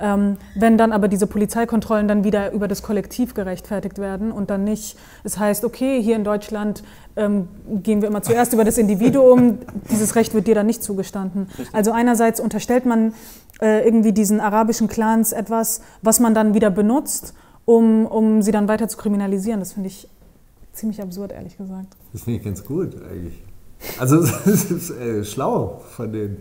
Ähm, 0.00 0.36
wenn 0.54 0.78
dann 0.78 0.92
aber 0.92 1.08
diese 1.08 1.26
Polizeikontrollen 1.26 2.06
dann 2.06 2.22
wieder 2.22 2.52
über 2.52 2.68
das 2.68 2.82
Kollektiv 2.82 3.34
gerechtfertigt 3.34 3.98
werden 3.98 4.30
und 4.30 4.48
dann 4.48 4.62
nicht, 4.62 4.96
es 5.24 5.38
heißt, 5.38 5.64
okay, 5.64 6.00
hier 6.00 6.14
in 6.14 6.22
Deutschland 6.22 6.84
ähm, 7.16 7.48
gehen 7.82 8.00
wir 8.00 8.08
immer 8.08 8.22
zuerst 8.22 8.52
über 8.52 8.64
das 8.64 8.78
Individuum, 8.78 9.58
dieses 9.90 10.14
Recht 10.14 10.34
wird 10.34 10.46
dir 10.46 10.54
dann 10.54 10.66
nicht 10.66 10.84
zugestanden. 10.84 11.48
Also 11.72 11.90
einerseits 11.90 12.38
unterstellt 12.38 12.86
man 12.86 13.12
äh, 13.60 13.84
irgendwie 13.84 14.12
diesen 14.12 14.40
arabischen 14.40 14.86
Clans 14.86 15.32
etwas, 15.32 15.80
was 16.00 16.20
man 16.20 16.32
dann 16.32 16.54
wieder 16.54 16.70
benutzt, 16.70 17.34
um, 17.64 18.06
um 18.06 18.40
sie 18.42 18.52
dann 18.52 18.68
weiter 18.68 18.88
zu 18.88 18.98
kriminalisieren. 18.98 19.58
Das 19.58 19.72
finde 19.72 19.88
ich 19.88 20.08
ziemlich 20.72 21.02
absurd, 21.02 21.32
ehrlich 21.32 21.56
gesagt. 21.56 21.96
Das 22.12 22.22
finde 22.22 22.38
ich 22.38 22.44
ganz 22.44 22.64
gut 22.64 22.94
eigentlich. 23.10 23.42
Also 23.98 24.16
es 24.46 24.70
ist 24.70 24.90
äh, 24.90 25.24
schlau 25.24 25.82
von 25.96 26.12
denen. 26.12 26.36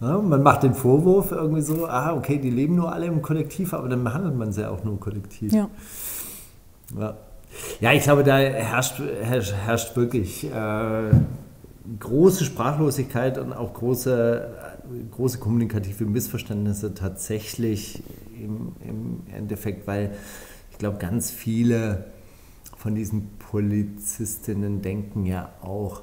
Ja, 0.00 0.18
man 0.18 0.42
macht 0.42 0.62
den 0.62 0.74
Vorwurf 0.74 1.32
irgendwie 1.32 1.62
so, 1.62 1.86
ah, 1.86 2.14
okay, 2.14 2.38
die 2.38 2.50
leben 2.50 2.76
nur 2.76 2.92
alle 2.92 3.06
im 3.06 3.22
Kollektiv, 3.22 3.72
aber 3.72 3.88
dann 3.88 4.04
behandelt 4.04 4.36
man 4.36 4.52
sie 4.52 4.60
ja 4.62 4.70
auch 4.70 4.84
nur 4.84 5.00
kollektiv. 5.00 5.52
Ja. 5.52 5.68
ja. 6.98 7.16
Ja, 7.80 7.92
ich 7.92 8.02
glaube, 8.02 8.22
da 8.22 8.36
herrscht, 8.36 9.00
herrscht, 9.22 9.54
herrscht 9.54 9.96
wirklich 9.96 10.44
äh, 10.44 11.10
große 11.98 12.44
Sprachlosigkeit 12.44 13.38
und 13.38 13.54
auch 13.54 13.72
große 13.72 14.46
große 15.12 15.38
kommunikative 15.38 16.04
Missverständnisse 16.04 16.94
tatsächlich 16.94 18.02
im, 18.34 18.72
im 18.86 19.22
Endeffekt, 19.34 19.86
weil 19.86 20.12
ich 20.70 20.78
glaube, 20.78 20.98
ganz 20.98 21.30
viele 21.30 22.04
von 22.76 22.94
diesen 22.94 23.30
Polizistinnen 23.38 24.82
denken 24.82 25.24
ja 25.26 25.50
auch, 25.62 26.02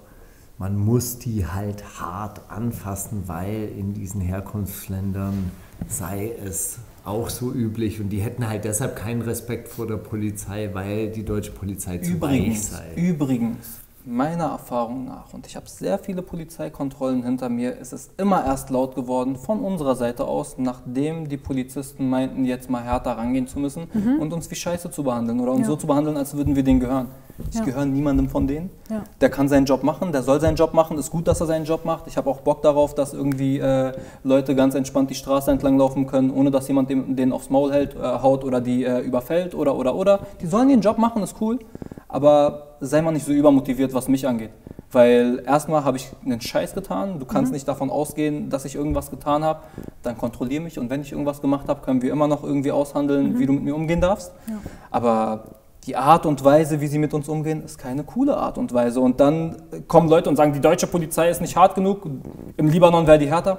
man 0.64 0.78
muss 0.78 1.20
die 1.20 1.46
halt 1.46 1.84
hart 2.00 2.50
anfassen, 2.50 3.24
weil 3.26 3.68
in 3.78 3.94
diesen 3.94 4.22
Herkunftsländern 4.22 5.52
sei 5.90 6.32
es 6.42 6.80
auch 7.04 7.30
so 7.30 7.52
üblich 7.52 8.00
und 8.00 8.12
die 8.12 8.22
hätten 8.22 8.48
halt 8.48 8.64
deshalb 8.64 8.96
keinen 8.96 9.24
Respekt 9.24 9.68
vor 9.68 9.88
der 9.88 9.98
Polizei, 9.98 10.70
weil 10.72 11.12
die 11.12 11.26
deutsche 11.26 11.52
Polizei 11.52 11.98
zu 11.98 12.14
übrigens, 12.14 12.72
weich 12.72 12.80
sei. 12.80 12.94
Übrigens, 12.96 13.82
meiner 14.06 14.46
Erfahrung 14.46 15.06
nach, 15.06 15.34
und 15.34 15.48
ich 15.48 15.56
habe 15.56 15.70
sehr 15.70 15.98
viele 15.98 16.22
Polizeikontrollen 16.22 17.24
hinter 17.24 17.50
mir, 17.50 17.78
ist 17.78 17.94
es 17.94 18.10
immer 18.18 18.46
erst 18.46 18.70
laut 18.70 18.96
geworden 18.96 19.36
von 19.36 19.62
unserer 19.62 19.96
Seite 19.96 20.26
aus, 20.26 20.56
nachdem 20.58 21.30
die 21.30 21.38
Polizisten 21.38 22.10
meinten, 22.10 22.46
jetzt 22.46 22.70
mal 22.70 22.84
härter 22.84 23.18
rangehen 23.18 23.48
zu 23.48 23.60
müssen 23.60 23.88
mhm. 23.94 24.20
und 24.20 24.34
uns 24.34 24.50
wie 24.52 24.56
Scheiße 24.56 24.92
zu 24.92 25.04
behandeln 25.04 25.40
oder 25.40 25.52
uns 25.52 25.62
ja. 25.62 25.68
so 25.68 25.76
zu 25.76 25.88
behandeln, 25.88 26.18
als 26.18 26.36
würden 26.36 26.56
wir 26.56 26.64
denen 26.64 26.80
gehören. 26.80 27.08
Ich 27.50 27.56
ja. 27.56 27.64
gehöre 27.64 27.86
niemandem 27.86 28.30
von 28.30 28.46
denen. 28.46 28.70
Ja. 28.92 29.04
Der 29.20 29.30
kann 29.30 29.48
seinen 29.48 29.66
Job 29.66 29.84
machen, 29.84 30.12
der 30.12 30.22
soll 30.22 30.40
seinen 30.40 30.56
Job 30.56 30.74
machen. 30.74 31.00
Ist 31.00 31.10
gut, 31.10 31.28
dass 31.28 31.42
er 31.42 31.48
seinen 31.48 31.66
Job 31.66 31.84
macht. 31.84 32.06
Ich 32.06 32.16
habe 32.16 32.30
auch 32.30 32.42
Bock 32.42 32.62
darauf, 32.62 32.94
dass 32.94 33.14
irgendwie 33.14 33.58
äh, 33.58 33.92
Leute 34.24 34.56
ganz 34.56 34.76
entspannt 34.76 35.10
die 35.10 35.16
Straße 35.16 35.50
entlang 35.50 35.78
laufen 35.78 36.06
können, 36.06 36.30
ohne 36.30 36.52
dass 36.52 36.68
jemand 36.68 36.92
dem, 36.92 37.16
denen 37.16 37.32
aufs 37.32 37.50
Maul 37.50 37.72
hält, 37.72 37.96
äh, 37.96 38.00
haut 38.00 38.44
oder 38.44 38.62
die 38.62 38.84
äh, 38.84 39.00
überfällt 39.00 39.56
oder 39.56 39.76
oder 39.76 39.96
oder. 39.96 40.20
Die 40.42 40.46
sollen 40.46 40.70
ihren 40.70 40.82
Job 40.82 41.00
machen, 41.00 41.24
ist 41.24 41.36
cool. 41.42 41.58
Aber 42.14 42.76
sei 42.80 43.02
mal 43.02 43.12
nicht 43.12 43.26
so 43.26 43.32
übermotiviert, 43.32 43.92
was 43.96 44.08
mich 44.08 44.28
angeht. 44.28 44.52
Weil 44.92 45.42
erstmal 45.48 45.84
habe 45.84 45.98
ich 45.98 46.12
einen 46.24 46.40
Scheiß 46.40 46.76
getan. 46.76 47.18
Du 47.20 47.26
kannst 47.26 47.52
mhm. 47.52 47.56
nicht 47.56 47.68
davon 47.68 47.90
ausgehen, 47.90 48.52
dass 48.52 48.66
ich 48.66 48.76
irgendwas 48.76 49.10
getan 49.10 49.44
habe. 49.44 49.62
Dann 50.04 50.16
kontrolliere 50.16 50.62
mich 50.62 50.78
und 50.78 50.92
wenn 50.92 51.02
ich 51.02 51.12
irgendwas 51.12 51.42
gemacht 51.42 51.68
habe, 51.68 51.82
können 51.82 52.04
wir 52.04 52.12
immer 52.12 52.28
noch 52.28 52.44
irgendwie 52.44 52.72
aushandeln, 52.72 53.34
mhm. 53.34 53.40
wie 53.40 53.48
du 53.48 53.54
mit 53.54 53.64
mir 53.64 53.76
umgehen 53.76 54.00
darfst. 54.00 54.32
Ja. 54.48 54.58
Aber 54.92 55.44
die 55.88 55.96
Art 55.96 56.28
und 56.28 56.44
Weise, 56.44 56.82
wie 56.82 56.88
sie 56.88 57.00
mit 57.00 57.16
uns 57.16 57.28
umgehen, 57.28 57.64
ist 57.64 57.80
keine 57.80 58.04
coole 58.04 58.38
Art 58.38 58.60
und 58.60 58.72
Weise. 58.72 59.00
Und 59.00 59.20
dann 59.20 59.56
kommen 59.88 60.08
Leute 60.08 60.30
und 60.30 60.36
sagen, 60.36 60.54
die 60.54 60.62
deutsche 60.62 60.86
Polizei 60.86 61.30
ist 61.30 61.42
nicht 61.42 61.56
hart 61.56 61.74
genug, 61.74 62.08
im 62.58 62.68
Libanon 62.68 63.08
wäre 63.08 63.18
die 63.18 63.28
härter. 63.28 63.58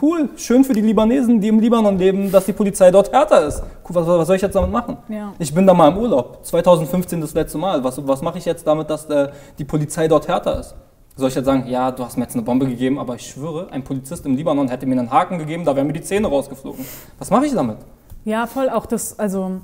Cool, 0.00 0.28
schön 0.36 0.62
für 0.62 0.74
die 0.74 0.82
Libanesen, 0.82 1.40
die 1.40 1.48
im 1.48 1.58
Libanon 1.58 1.96
leben, 1.96 2.30
dass 2.30 2.44
die 2.44 2.52
Polizei 2.52 2.90
dort 2.90 3.10
härter 3.12 3.46
ist. 3.46 3.62
Was, 3.88 4.06
was, 4.06 4.26
soll 4.26 4.36
ich 4.36 4.42
jetzt 4.42 4.54
damit 4.54 4.70
machen? 4.70 4.98
Ja. 5.08 5.32
Ich 5.38 5.54
bin 5.54 5.66
da 5.66 5.72
mal 5.72 5.90
im 5.90 5.96
Urlaub, 5.96 6.44
2015 6.44 7.20
das 7.20 7.32
letzte 7.32 7.56
Mal. 7.56 7.82
Was, 7.82 8.06
was 8.06 8.20
mache 8.20 8.38
ich 8.38 8.44
jetzt 8.44 8.66
damit, 8.66 8.90
dass 8.90 9.06
äh, 9.06 9.30
die 9.58 9.64
Polizei 9.64 10.06
dort 10.06 10.28
härter 10.28 10.60
ist? 10.60 10.74
Soll 11.16 11.30
ich 11.30 11.34
jetzt 11.34 11.46
sagen, 11.46 11.64
ja, 11.66 11.90
du 11.90 12.04
hast 12.04 12.18
mir 12.18 12.24
jetzt 12.24 12.34
eine 12.34 12.42
Bombe 12.42 12.66
gegeben, 12.66 12.98
aber 12.98 13.14
ich 13.14 13.26
schwöre, 13.26 13.68
ein 13.70 13.82
Polizist 13.82 14.26
im 14.26 14.36
Libanon 14.36 14.68
hätte 14.68 14.84
mir 14.84 14.98
einen 14.98 15.10
Haken 15.10 15.38
gegeben, 15.38 15.64
da 15.64 15.74
wären 15.74 15.86
mir 15.86 15.94
die 15.94 16.02
Zähne 16.02 16.28
rausgeflogen. 16.28 16.84
Was 17.18 17.30
mache 17.30 17.46
ich 17.46 17.54
damit? 17.54 17.78
Ja, 18.24 18.46
voll 18.46 18.68
auch 18.68 18.84
das, 18.84 19.18
also 19.18 19.60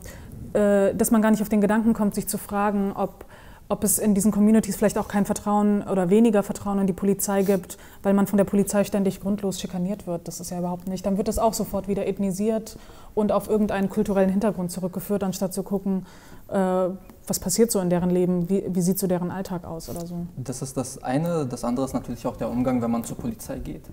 äh, 0.54 0.94
dass 0.94 1.10
man 1.10 1.20
gar 1.20 1.30
nicht 1.30 1.42
auf 1.42 1.50
den 1.50 1.60
Gedanken 1.60 1.92
kommt, 1.92 2.14
sich 2.14 2.26
zu 2.26 2.38
fragen, 2.38 2.92
ob, 2.94 3.26
ob 3.68 3.84
es 3.84 3.98
in 3.98 4.14
diesen 4.14 4.32
Communities 4.32 4.76
vielleicht 4.76 4.98
auch 4.98 5.08
kein 5.08 5.24
Vertrauen 5.24 5.82
oder 5.82 6.10
weniger 6.10 6.42
Vertrauen 6.42 6.78
in 6.78 6.86
die 6.86 6.92
Polizei 6.92 7.42
gibt, 7.42 7.78
weil 8.02 8.14
man 8.14 8.26
von 8.26 8.36
der 8.36 8.44
Polizei 8.44 8.84
ständig 8.84 9.20
grundlos 9.20 9.60
schikaniert 9.60 10.06
wird. 10.06 10.28
Das 10.28 10.40
ist 10.40 10.50
ja 10.50 10.58
überhaupt 10.58 10.88
nicht. 10.88 11.06
Dann 11.06 11.16
wird 11.16 11.28
es 11.28 11.38
auch 11.38 11.54
sofort 11.54 11.88
wieder 11.88 12.06
ethnisiert 12.06 12.78
und 13.14 13.32
auf 13.32 13.48
irgendeinen 13.48 13.88
kulturellen 13.88 14.30
Hintergrund 14.30 14.70
zurückgeführt, 14.70 15.24
anstatt 15.24 15.54
zu 15.54 15.62
gucken, 15.62 16.06
äh, 16.48 16.88
was 17.26 17.40
passiert 17.40 17.70
so 17.70 17.80
in 17.80 17.88
deren 17.88 18.10
Leben, 18.10 18.48
wie, 18.50 18.64
wie, 18.68 18.82
sieht 18.82 18.98
so 18.98 19.06
deren 19.06 19.30
Alltag 19.30 19.64
aus 19.64 19.88
oder 19.88 20.04
so. 20.06 20.26
Das 20.36 20.60
ist 20.60 20.76
das 20.76 21.02
eine. 21.02 21.46
Das 21.46 21.64
andere 21.64 21.86
ist 21.86 21.92
natürlich 21.92 22.26
auch 22.26 22.36
der 22.36 22.50
Umgang, 22.50 22.82
wenn 22.82 22.90
man 22.90 23.04
zur 23.04 23.16
Polizei 23.16 23.58
geht. 23.58 23.88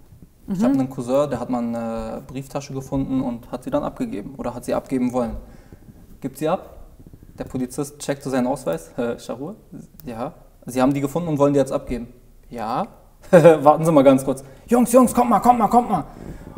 Mhm. 0.48 0.54
Ich 0.54 0.64
habe 0.64 0.74
einen 0.74 0.90
Cousin, 0.90 1.30
der 1.30 1.40
hat 1.40 1.50
mal 1.50 1.60
eine 1.60 2.22
Brieftasche 2.28 2.74
gefunden 2.74 3.22
und 3.22 3.52
hat 3.52 3.64
sie 3.64 3.70
dann 3.70 3.84
abgegeben 3.84 4.34
oder 4.38 4.54
hat 4.54 4.66
sie 4.66 4.74
abgeben 4.74 5.14
wollen 5.14 5.38
gibt 6.22 6.38
sie 6.38 6.48
ab. 6.48 6.76
Der 7.40 7.46
Polizist 7.46 8.00
checkt 8.00 8.22
seinen 8.22 8.48
Ausweis. 8.48 8.92
Äh, 8.98 9.18
Charur? 9.18 9.56
Ja. 10.06 10.34
Sie 10.66 10.82
haben 10.82 10.94
die 10.94 11.00
gefunden 11.00 11.30
und 11.30 11.40
wollen 11.40 11.54
die 11.54 11.60
jetzt 11.60 11.72
abgeben. 11.72 12.10
Ja. 12.50 12.86
Warten 13.32 13.86
Sie 13.86 13.92
mal 13.94 14.04
ganz 14.04 14.26
kurz. 14.26 14.44
Jungs, 14.68 14.92
Jungs, 14.92 15.14
kommt 15.14 15.30
mal, 15.30 15.40
kommt 15.40 15.58
mal, 15.58 15.70
kommt 15.70 15.90
mal. 15.90 16.04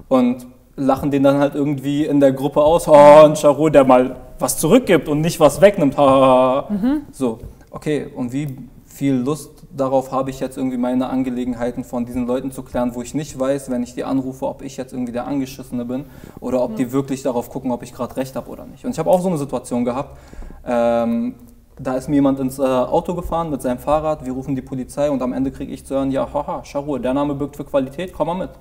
Und 0.10 0.48
lachen 0.76 1.12
den 1.12 1.22
dann 1.22 1.38
halt 1.38 1.54
irgendwie 1.54 2.06
in 2.06 2.20
der 2.20 2.32
Gruppe 2.32 2.62
aus. 2.62 2.88
Oh, 2.88 2.94
ein 2.94 3.36
Charur, 3.36 3.70
der 3.70 3.84
mal 3.84 4.16
was 4.40 4.58
zurückgibt 4.58 5.08
und 5.08 5.22
nicht 5.22 5.40
was 5.40 5.62
wegnimmt. 5.62 5.96
Mhm. 5.98 7.04
So, 7.12 7.38
okay. 7.70 8.12
Und 8.16 8.34
wie 8.34 8.58
viel 8.86 9.14
Lust 9.14 9.61
darauf 9.76 10.12
habe 10.12 10.30
ich 10.30 10.40
jetzt 10.40 10.58
irgendwie 10.58 10.78
meine 10.78 11.10
Angelegenheiten 11.10 11.84
von 11.84 12.06
diesen 12.06 12.28
Leuten 12.28 12.52
zu 12.52 12.64
klären, 12.64 12.96
wo 12.96 13.02
ich 13.02 13.14
nicht 13.14 13.38
weiß, 13.40 13.70
wenn 13.70 13.84
ich 13.84 13.94
die 13.94 14.04
anrufe, 14.04 14.48
ob 14.48 14.62
ich 14.62 14.78
jetzt 14.78 14.94
irgendwie 14.94 15.12
der 15.12 15.28
Angeschissene 15.28 15.86
bin 15.86 16.06
oder 16.40 16.62
ob 16.62 16.72
ja. 16.72 16.78
die 16.78 16.92
wirklich 16.92 17.24
darauf 17.24 17.50
gucken, 17.50 17.72
ob 17.72 17.84
ich 17.84 17.94
gerade 17.94 18.16
recht 18.18 18.36
habe 18.36 18.50
oder 18.50 18.66
nicht. 18.66 18.86
Und 18.86 18.92
ich 18.92 19.00
habe 19.00 19.10
auch 19.10 19.22
so 19.22 19.30
eine 19.30 19.38
Situation 19.38 19.86
gehabt. 19.86 20.18
Ähm, 20.66 21.36
da 21.80 21.96
ist 21.96 22.10
mir 22.10 22.16
jemand 22.16 22.40
ins 22.40 22.60
äh, 22.60 22.64
Auto 22.64 23.16
gefahren 23.16 23.50
mit 23.50 23.62
seinem 23.62 23.80
Fahrrad, 23.80 24.26
wir 24.26 24.34
rufen 24.34 24.56
die 24.56 24.62
Polizei 24.62 25.10
und 25.10 25.22
am 25.22 25.34
Ende 25.34 25.52
kriege 25.52 25.74
ich 25.74 25.86
zu 25.86 25.96
hören, 25.96 26.12
ja, 26.12 26.32
haha, 26.32 26.64
Scharur, 26.64 27.00
der 27.00 27.14
Name 27.14 27.34
birgt 27.34 27.56
für 27.56 27.64
Qualität, 27.64 28.14
komm 28.14 28.28
mal 28.28 28.36
mit. 28.36 28.52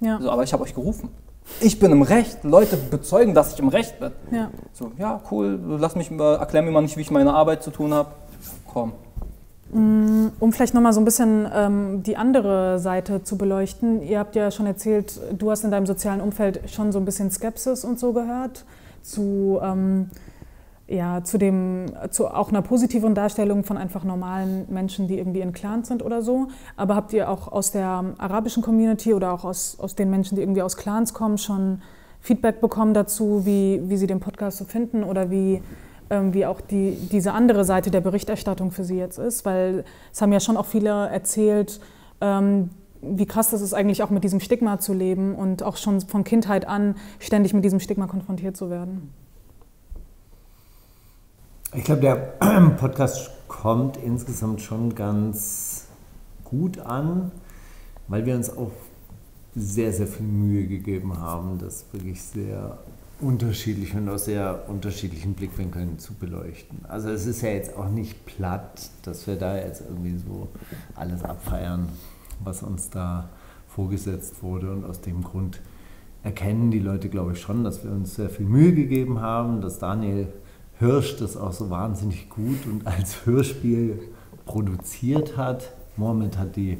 Ja. 0.00 0.20
So, 0.20 0.30
aber 0.30 0.42
ich 0.42 0.52
habe 0.52 0.62
euch 0.62 0.74
gerufen. 0.74 1.08
Ich 1.60 1.78
bin 1.78 1.92
im 1.92 2.02
Recht. 2.02 2.42
Leute 2.42 2.76
bezeugen, 2.76 3.32
dass 3.32 3.54
ich 3.54 3.60
im 3.60 3.68
Recht 3.68 3.98
bin. 4.00 4.12
Ja. 4.30 4.50
So, 4.72 4.90
ja, 4.98 5.22
cool, 5.30 5.58
lass 5.78 5.94
mich, 5.96 6.10
äh, 6.10 6.34
erklär 6.34 6.62
mir 6.62 6.72
mal 6.72 6.82
nicht, 6.82 6.96
wie 6.96 7.02
ich 7.02 7.10
meine 7.10 7.32
Arbeit 7.32 7.62
zu 7.62 7.70
tun 7.70 7.94
habe. 7.94 8.10
Komm, 8.66 8.92
Mm, 8.92 9.05
um 9.72 10.52
vielleicht 10.52 10.74
nochmal 10.74 10.92
so 10.92 11.00
ein 11.00 11.04
bisschen 11.04 11.48
ähm, 11.52 12.02
die 12.02 12.16
andere 12.16 12.78
Seite 12.78 13.24
zu 13.24 13.36
beleuchten. 13.36 14.02
Ihr 14.02 14.18
habt 14.18 14.36
ja 14.36 14.50
schon 14.50 14.66
erzählt, 14.66 15.20
du 15.36 15.50
hast 15.50 15.64
in 15.64 15.70
deinem 15.70 15.86
sozialen 15.86 16.20
Umfeld 16.20 16.70
schon 16.70 16.92
so 16.92 16.98
ein 16.98 17.04
bisschen 17.04 17.30
Skepsis 17.30 17.84
und 17.84 17.98
so 17.98 18.12
gehört 18.12 18.64
zu, 19.02 19.58
ähm, 19.62 20.10
ja, 20.86 21.24
zu, 21.24 21.36
dem, 21.36 21.86
zu 22.10 22.28
auch 22.28 22.50
einer 22.50 22.62
positiveren 22.62 23.14
Darstellung 23.14 23.64
von 23.64 23.76
einfach 23.76 24.04
normalen 24.04 24.66
Menschen, 24.68 25.08
die 25.08 25.18
irgendwie 25.18 25.40
in 25.40 25.52
Clans 25.52 25.88
sind 25.88 26.04
oder 26.04 26.22
so. 26.22 26.48
Aber 26.76 26.94
habt 26.94 27.12
ihr 27.12 27.28
auch 27.28 27.50
aus 27.50 27.72
der 27.72 28.04
arabischen 28.18 28.62
Community 28.62 29.14
oder 29.14 29.32
auch 29.32 29.44
aus, 29.44 29.78
aus 29.80 29.96
den 29.96 30.10
Menschen, 30.10 30.36
die 30.36 30.42
irgendwie 30.42 30.62
aus 30.62 30.76
Clans 30.76 31.12
kommen, 31.12 31.38
schon 31.38 31.82
Feedback 32.20 32.60
bekommen 32.60 32.94
dazu, 32.94 33.42
wie, 33.44 33.82
wie 33.84 33.96
sie 33.96 34.06
den 34.06 34.20
Podcast 34.20 34.58
so 34.58 34.64
finden 34.64 35.02
oder 35.02 35.30
wie 35.30 35.60
wie 36.08 36.46
auch 36.46 36.60
die, 36.60 36.96
diese 37.10 37.32
andere 37.32 37.64
Seite 37.64 37.90
der 37.90 38.00
Berichterstattung 38.00 38.70
für 38.70 38.84
Sie 38.84 38.96
jetzt 38.96 39.18
ist, 39.18 39.44
weil 39.44 39.84
es 40.12 40.22
haben 40.22 40.32
ja 40.32 40.40
schon 40.40 40.56
auch 40.56 40.66
viele 40.66 41.08
erzählt, 41.08 41.80
ähm, 42.20 42.70
wie 43.02 43.26
krass 43.26 43.50
das 43.50 43.60
ist 43.60 43.74
eigentlich 43.74 44.02
auch 44.02 44.10
mit 44.10 44.24
diesem 44.24 44.40
Stigma 44.40 44.78
zu 44.78 44.92
leben 44.92 45.34
und 45.34 45.62
auch 45.62 45.76
schon 45.76 46.00
von 46.00 46.24
Kindheit 46.24 46.66
an 46.66 46.96
ständig 47.18 47.54
mit 47.54 47.64
diesem 47.64 47.80
Stigma 47.80 48.06
konfrontiert 48.06 48.56
zu 48.56 48.70
werden. 48.70 49.12
Ich 51.74 51.84
glaube, 51.84 52.00
der 52.00 52.14
Podcast 52.78 53.30
kommt 53.48 53.96
insgesamt 53.96 54.60
schon 54.62 54.94
ganz 54.94 55.86
gut 56.44 56.78
an, 56.78 57.32
weil 58.08 58.24
wir 58.24 58.34
uns 58.34 58.56
auch 58.56 58.70
sehr, 59.54 59.92
sehr 59.92 60.06
viel 60.06 60.26
Mühe 60.26 60.66
gegeben 60.66 61.18
haben, 61.18 61.58
das 61.58 61.84
wirklich 61.92 62.22
sehr 62.22 62.78
unterschiedlich 63.20 63.94
und 63.94 64.08
aus 64.08 64.26
sehr 64.26 64.64
unterschiedlichen 64.68 65.34
Blickwinkeln 65.34 65.98
zu 65.98 66.14
beleuchten. 66.14 66.80
Also 66.86 67.08
es 67.08 67.26
ist 67.26 67.40
ja 67.40 67.50
jetzt 67.50 67.74
auch 67.76 67.88
nicht 67.88 68.26
platt, 68.26 68.90
dass 69.02 69.26
wir 69.26 69.36
da 69.36 69.56
jetzt 69.56 69.82
irgendwie 69.88 70.18
so 70.18 70.48
alles 70.94 71.22
abfeiern, 71.22 71.88
was 72.44 72.62
uns 72.62 72.90
da 72.90 73.30
vorgesetzt 73.68 74.42
wurde. 74.42 74.70
Und 74.70 74.84
aus 74.84 75.00
dem 75.00 75.22
Grund 75.22 75.60
erkennen 76.22 76.70
die 76.70 76.78
Leute, 76.78 77.08
glaube 77.08 77.32
ich, 77.32 77.40
schon, 77.40 77.64
dass 77.64 77.84
wir 77.84 77.90
uns 77.90 78.16
sehr 78.16 78.28
viel 78.28 78.46
Mühe 78.46 78.74
gegeben 78.74 79.20
haben, 79.20 79.60
dass 79.60 79.78
Daniel 79.78 80.28
Hirsch 80.78 81.16
das 81.16 81.38
auch 81.38 81.52
so 81.52 81.70
wahnsinnig 81.70 82.28
gut 82.28 82.66
und 82.66 82.86
als 82.86 83.24
Hörspiel 83.24 83.98
produziert 84.44 85.38
hat. 85.38 85.72
Mohammed 85.96 86.36
hat 86.36 86.56
die 86.56 86.76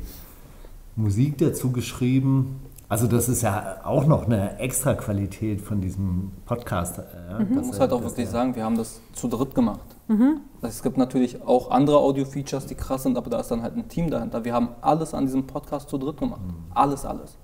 Musik 0.97 1.39
dazu 1.39 1.73
geschrieben 1.73 2.57
also 2.89 3.07
das 3.07 3.29
ist 3.29 3.43
ja 3.43 3.81
auch 3.85 4.07
noch 4.07 4.27
eine 4.27 4.59
extra 4.59 4.95
Qualität 4.95 5.61
von 5.61 5.81
diesem 5.81 6.33
Podcast. 6.45 6.99
Ja, 6.99 7.39
mhm. 7.41 7.55
Man 7.55 7.67
muss 7.67 7.81
halt 7.81 7.93
auch 7.93 8.03
wirklich 8.03 8.29
sagen, 8.29 8.55
wir 8.55 8.65
haben 8.65 8.77
das 8.77 9.01
zu 9.13 9.27
dritt 9.27 9.55
gemacht. 9.55 9.97
Mhm. 10.09 10.41
Es 10.63 10.83
gibt 10.83 10.97
natürlich 10.97 11.43
auch 11.43 11.71
andere 11.71 11.99
Audio-Features, 11.99 12.67
die 12.67 12.77
krass 12.77 13.03
sind, 13.03 13.19
aber 13.19 13.29
da 13.29 13.41
ist 13.41 13.51
dann 13.51 13.63
halt 13.63 13.77
ein 13.77 13.89
Team 13.89 14.09
dahinter. 14.11 14.45
Wir 14.45 14.55
haben 14.55 14.69
alles 14.83 15.15
an 15.15 15.27
diesem 15.27 15.47
Podcast 15.47 15.89
zu 15.89 15.99
dritt 15.99 16.19
gemacht. 16.19 16.43
Mhm. 16.43 16.73
Alles, 16.75 17.05
alles. 17.05 17.37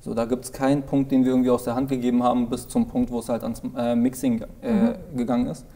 So, 0.00 0.14
da 0.14 0.26
gibt 0.26 0.44
es 0.44 0.52
keinen 0.52 0.82
Punkt, 0.82 1.10
den 1.12 1.24
wir 1.24 1.30
irgendwie 1.30 1.50
aus 1.50 1.64
der 1.64 1.74
Hand 1.74 1.88
gegeben 1.88 2.22
haben, 2.22 2.48
bis 2.48 2.68
zum 2.68 2.86
Punkt, 2.88 3.10
wo 3.10 3.20
es 3.20 3.28
halt 3.28 3.42
ans 3.42 3.62
äh, 3.76 3.94
Mixing 3.94 4.44
äh, 4.62 4.72
mhm. 4.72 5.16
gegangen 5.16 5.46
ist. 5.46 5.66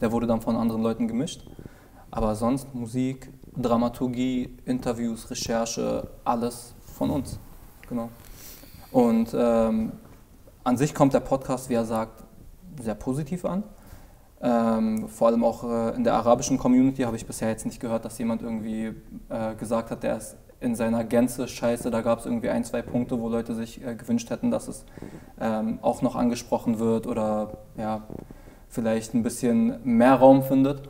Der 0.00 0.10
wurde 0.12 0.26
dann 0.26 0.40
von 0.40 0.56
anderen 0.56 0.82
Leuten 0.82 1.06
gemischt. 1.06 1.46
Aber 2.10 2.34
sonst 2.34 2.74
Musik, 2.74 3.30
Dramaturgie, 3.56 4.56
Interviews, 4.64 5.30
Recherche, 5.30 6.08
alles 6.24 6.74
von 6.94 7.10
uns. 7.10 7.38
Genau. 7.88 8.08
Und 8.92 9.34
ähm, 9.34 9.92
an 10.64 10.76
sich 10.76 10.94
kommt 10.94 11.14
der 11.14 11.20
Podcast, 11.20 11.70
wie 11.70 11.74
er 11.74 11.84
sagt, 11.84 12.24
sehr 12.80 12.94
positiv 12.94 13.44
an. 13.44 13.62
Ähm, 14.42 15.08
vor 15.08 15.28
allem 15.28 15.44
auch 15.44 15.64
äh, 15.64 15.94
in 15.96 16.04
der 16.04 16.14
arabischen 16.14 16.58
Community 16.58 17.02
habe 17.02 17.16
ich 17.16 17.26
bisher 17.26 17.48
jetzt 17.48 17.66
nicht 17.66 17.80
gehört, 17.80 18.04
dass 18.04 18.18
jemand 18.18 18.42
irgendwie 18.42 18.94
äh, 19.28 19.54
gesagt 19.58 19.90
hat, 19.90 20.02
der 20.02 20.16
ist 20.16 20.36
in 20.60 20.74
seiner 20.74 21.04
Gänze 21.04 21.46
scheiße. 21.46 21.90
Da 21.90 22.00
gab 22.00 22.20
es 22.20 22.26
irgendwie 22.26 22.50
ein, 22.50 22.64
zwei 22.64 22.82
Punkte, 22.82 23.20
wo 23.20 23.28
Leute 23.28 23.54
sich 23.54 23.84
äh, 23.84 23.94
gewünscht 23.94 24.30
hätten, 24.30 24.50
dass 24.50 24.68
es 24.68 24.84
ähm, 25.40 25.78
auch 25.82 26.02
noch 26.02 26.16
angesprochen 26.16 26.78
wird 26.78 27.06
oder 27.06 27.58
ja, 27.76 28.02
vielleicht 28.68 29.14
ein 29.14 29.22
bisschen 29.22 29.80
mehr 29.84 30.14
Raum 30.14 30.42
findet. 30.42 30.82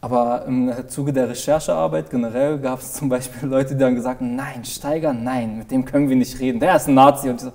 Aber 0.00 0.44
im 0.46 0.72
Zuge 0.88 1.12
der 1.12 1.28
Recherchearbeit 1.28 2.10
generell 2.10 2.58
gab 2.58 2.80
es 2.80 2.92
zum 2.92 3.08
Beispiel 3.08 3.48
Leute, 3.48 3.74
die 3.74 3.80
dann 3.80 3.94
gesagt 3.94 4.20
haben, 4.20 4.36
nein, 4.36 4.64
Steiger, 4.64 5.12
nein, 5.12 5.58
mit 5.58 5.70
dem 5.70 5.84
können 5.84 6.08
wir 6.08 6.16
nicht 6.16 6.38
reden, 6.38 6.60
der 6.60 6.76
ist 6.76 6.88
ein 6.88 6.94
Nazi. 6.94 7.30
Und 7.30 7.42
ich 7.42 7.48
so, 7.48 7.52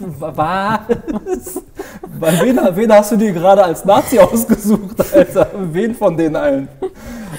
was? 0.18 0.80
wen, 2.18 2.58
wen, 2.74 2.92
hast 2.92 3.12
du 3.12 3.16
dir 3.16 3.32
gerade 3.32 3.62
als 3.62 3.84
Nazi 3.84 4.18
ausgesucht, 4.18 4.96
Alter? 5.14 5.50
Wen 5.72 5.94
von 5.94 6.16
den 6.16 6.34
allen? 6.36 6.68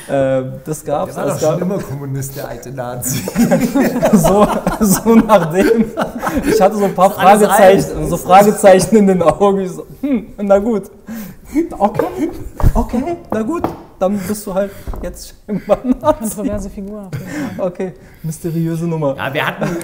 Äh, 0.08 0.44
das 0.66 0.84
gab 0.84 1.10
es. 1.10 1.16
Der 1.16 1.26
war 1.26 1.32
doch 1.32 1.40
schon 1.40 1.62
immer 1.62 1.78
Kommunist, 1.80 2.36
der 2.36 2.48
alte 2.48 2.72
Nazi. 2.72 3.24
so, 4.14 4.48
so 4.80 5.16
nachdem. 5.16 5.86
Ich 6.46 6.62
hatte 6.62 6.76
so 6.76 6.86
ein 6.86 6.96
paar 6.96 7.12
Fragezeichen, 7.12 8.08
so 8.08 8.18
Fragezeichen 8.18 8.98
in 8.98 9.08
den 9.08 9.22
Augen. 9.22 9.62
Ich 9.62 9.72
so, 9.72 9.86
hm, 10.02 10.28
na 10.38 10.60
gut. 10.60 10.84
Okay, 11.78 12.30
okay, 12.74 13.18
na 13.32 13.42
gut. 13.42 13.64
Dann 14.00 14.18
bist 14.18 14.48
du 14.48 14.54
halt 14.54 14.72
jetzt 15.04 15.36
scheinbar 15.46 15.78
Nazi. 15.84 16.36
Kontroverse 16.36 16.70
Figur. 16.70 17.12
Okay, 17.58 17.94
mysteriöse 18.24 18.88
Nummer. 18.88 19.16
Ja, 19.16 19.34
wir 19.34 19.46
hatten, 19.46 19.78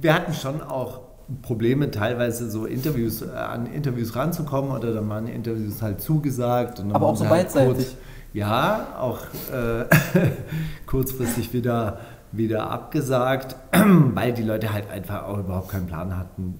wir 0.00 0.14
hatten 0.14 0.32
schon 0.32 0.62
auch 0.62 1.00
Probleme, 1.42 1.90
teilweise 1.90 2.50
so 2.50 2.64
Interviews, 2.64 3.20
äh, 3.20 3.30
an 3.30 3.66
Interviews 3.66 4.16
ranzukommen 4.16 4.70
oder 4.70 4.94
dann 4.94 5.08
waren 5.10 5.28
Interviews 5.28 5.82
halt 5.82 6.00
zugesagt. 6.00 6.82
Aber 6.92 7.08
auch 7.08 7.16
so 7.16 7.28
halt 7.28 7.44
beidseitig. 7.44 7.88
Kurz, 7.88 7.96
ja, 8.32 8.86
auch 8.98 9.18
äh, 9.52 9.84
kurzfristig 10.86 11.52
wieder, 11.52 11.98
wieder 12.32 12.70
abgesagt, 12.70 13.56
weil 14.14 14.32
die 14.32 14.42
Leute 14.42 14.72
halt 14.72 14.90
einfach 14.90 15.24
auch 15.24 15.38
überhaupt 15.38 15.70
keinen 15.70 15.86
Plan 15.86 16.16
hatten 16.16 16.58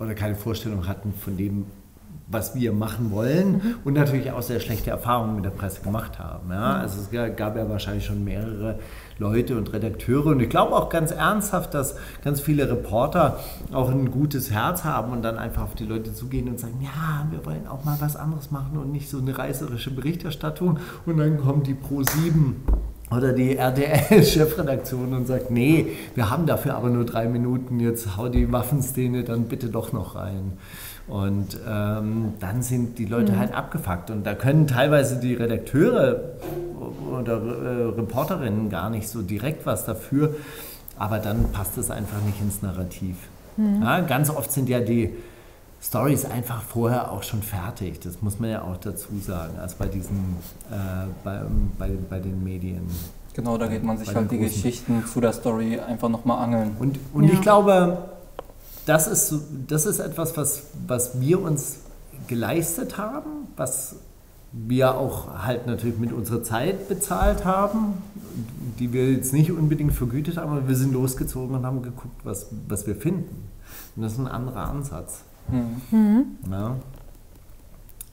oder 0.00 0.14
keine 0.14 0.34
Vorstellung 0.34 0.88
hatten 0.88 1.12
von 1.12 1.36
dem, 1.36 1.66
was 2.30 2.54
wir 2.54 2.72
machen 2.72 3.10
wollen 3.10 3.52
mhm. 3.52 3.74
und 3.84 3.94
natürlich 3.94 4.30
auch 4.32 4.42
sehr 4.42 4.60
schlechte 4.60 4.90
Erfahrungen 4.90 5.36
mit 5.36 5.44
der 5.44 5.50
Presse 5.50 5.80
gemacht 5.80 6.18
haben. 6.18 6.50
Ja? 6.50 6.74
Mhm. 6.74 6.80
Also 6.82 7.00
es 7.00 7.36
gab 7.36 7.56
ja 7.56 7.68
wahrscheinlich 7.68 8.04
schon 8.04 8.22
mehrere 8.22 8.78
Leute 9.18 9.56
und 9.56 9.72
Redakteure 9.72 10.26
und 10.26 10.40
ich 10.40 10.48
glaube 10.48 10.76
auch 10.76 10.90
ganz 10.90 11.10
ernsthaft, 11.10 11.74
dass 11.74 11.96
ganz 12.22 12.40
viele 12.40 12.70
Reporter 12.70 13.40
auch 13.72 13.90
ein 13.90 14.10
gutes 14.10 14.50
Herz 14.50 14.84
haben 14.84 15.12
und 15.12 15.22
dann 15.22 15.38
einfach 15.38 15.62
auf 15.62 15.74
die 15.74 15.86
Leute 15.86 16.12
zugehen 16.14 16.48
und 16.48 16.60
sagen, 16.60 16.78
ja, 16.82 17.26
wir 17.30 17.44
wollen 17.44 17.66
auch 17.66 17.84
mal 17.84 17.96
was 17.98 18.14
anderes 18.14 18.50
machen 18.50 18.76
und 18.78 18.92
nicht 18.92 19.08
so 19.08 19.18
eine 19.18 19.36
reißerische 19.36 19.90
Berichterstattung 19.90 20.78
und 21.06 21.16
dann 21.16 21.38
kommt 21.38 21.66
die 21.66 21.74
Pro 21.74 22.02
7 22.02 22.62
oder 23.10 23.32
die 23.32 23.56
RTL-Chefredaktion 23.56 25.14
und 25.14 25.26
sagt, 25.26 25.50
nee, 25.50 25.86
wir 26.14 26.30
haben 26.30 26.46
dafür 26.46 26.74
aber 26.74 26.90
nur 26.90 27.04
drei 27.04 27.26
Minuten, 27.26 27.80
jetzt 27.80 28.16
hau 28.16 28.28
die 28.28 28.52
Waffenszene 28.52 29.24
dann 29.24 29.44
bitte 29.44 29.68
doch 29.68 29.92
noch 29.92 30.14
rein. 30.14 30.58
Und 31.08 31.58
ähm, 31.66 32.34
dann 32.38 32.62
sind 32.62 32.98
die 32.98 33.06
Leute 33.06 33.32
mhm. 33.32 33.38
halt 33.38 33.54
abgefuckt. 33.54 34.10
Und 34.10 34.26
da 34.26 34.34
können 34.34 34.66
teilweise 34.66 35.16
die 35.16 35.34
Redakteure 35.34 36.20
oder 37.10 37.34
äh, 37.34 37.84
Reporterinnen 37.96 38.68
gar 38.68 38.90
nicht 38.90 39.08
so 39.08 39.22
direkt 39.22 39.64
was 39.64 39.84
dafür. 39.86 40.34
Aber 40.98 41.18
dann 41.18 41.50
passt 41.52 41.78
es 41.78 41.90
einfach 41.90 42.20
nicht 42.26 42.40
ins 42.40 42.60
Narrativ. 42.60 43.16
Mhm. 43.56 43.82
Ja, 43.82 44.00
ganz 44.00 44.28
oft 44.30 44.52
sind 44.52 44.68
ja 44.68 44.80
die 44.80 45.14
Stories 45.80 46.24
einfach 46.24 46.62
vorher 46.62 47.12
auch 47.12 47.22
schon 47.22 47.42
fertig. 47.42 48.00
Das 48.00 48.20
muss 48.20 48.40
man 48.40 48.50
ja 48.50 48.62
auch 48.62 48.76
dazu 48.76 49.08
sagen, 49.20 49.58
als 49.58 49.74
bei 49.74 49.86
diesen, 49.86 50.36
äh, 50.70 50.74
bei, 51.24 51.40
bei, 51.78 51.90
bei 52.10 52.18
den 52.18 52.42
Medien. 52.42 52.82
Genau, 53.34 53.56
da 53.56 53.68
geht 53.68 53.84
man 53.84 53.96
sich 53.96 54.12
halt 54.14 54.30
die 54.32 54.38
Geschichten 54.38 55.04
zu 55.06 55.20
der 55.20 55.32
Story 55.32 55.78
einfach 55.78 56.08
nochmal 56.08 56.42
angeln. 56.42 56.76
Und, 56.80 56.98
und 57.14 57.24
ja. 57.24 57.32
ich 57.32 57.40
glaube, 57.40 57.98
das 58.88 59.06
ist, 59.06 59.34
das 59.66 59.84
ist 59.84 59.98
etwas, 59.98 60.36
was, 60.36 60.62
was 60.86 61.20
wir 61.20 61.42
uns 61.42 61.80
geleistet 62.26 62.96
haben, 62.96 63.48
was 63.56 63.96
wir 64.52 64.96
auch 64.96 65.44
halt 65.44 65.66
natürlich 65.66 65.98
mit 65.98 66.10
unserer 66.10 66.42
Zeit 66.42 66.88
bezahlt 66.88 67.44
haben, 67.44 68.02
die 68.78 68.94
wir 68.94 69.12
jetzt 69.12 69.34
nicht 69.34 69.52
unbedingt 69.52 69.92
vergütet 69.92 70.38
haben, 70.38 70.52
aber 70.52 70.68
wir 70.68 70.74
sind 70.74 70.94
losgezogen 70.94 71.54
und 71.54 71.66
haben 71.66 71.82
geguckt, 71.82 72.18
was, 72.24 72.46
was 72.66 72.86
wir 72.86 72.96
finden. 72.96 73.48
Und 73.94 74.02
das 74.02 74.12
ist 74.12 74.18
ein 74.18 74.28
anderer 74.28 74.70
Ansatz. 74.70 75.22
Mhm. 75.48 76.38
Ja. 76.50 76.76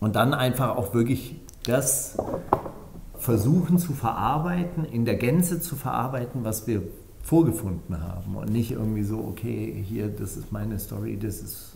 Und 0.01 0.17
dann 0.17 0.33
einfach 0.33 0.75
auch 0.75 0.93
wirklich 0.93 1.39
das 1.63 2.17
versuchen 3.17 3.79
zu 3.79 3.93
verarbeiten, 3.93 4.83
in 4.83 5.05
der 5.05 5.15
Gänze 5.15 5.61
zu 5.61 5.77
verarbeiten, 5.77 6.43
was 6.43 6.67
wir 6.67 6.83
vorgefunden 7.25 8.03
haben 8.03 8.35
und 8.35 8.51
nicht 8.51 8.69
irgendwie 8.69 9.01
so, 9.01 9.17
okay, 9.17 9.83
hier, 9.83 10.09
das 10.09 10.37
ist 10.37 10.51
meine 10.51 10.77
Story, 10.77 11.17
das 11.17 11.41
ist, 11.41 11.71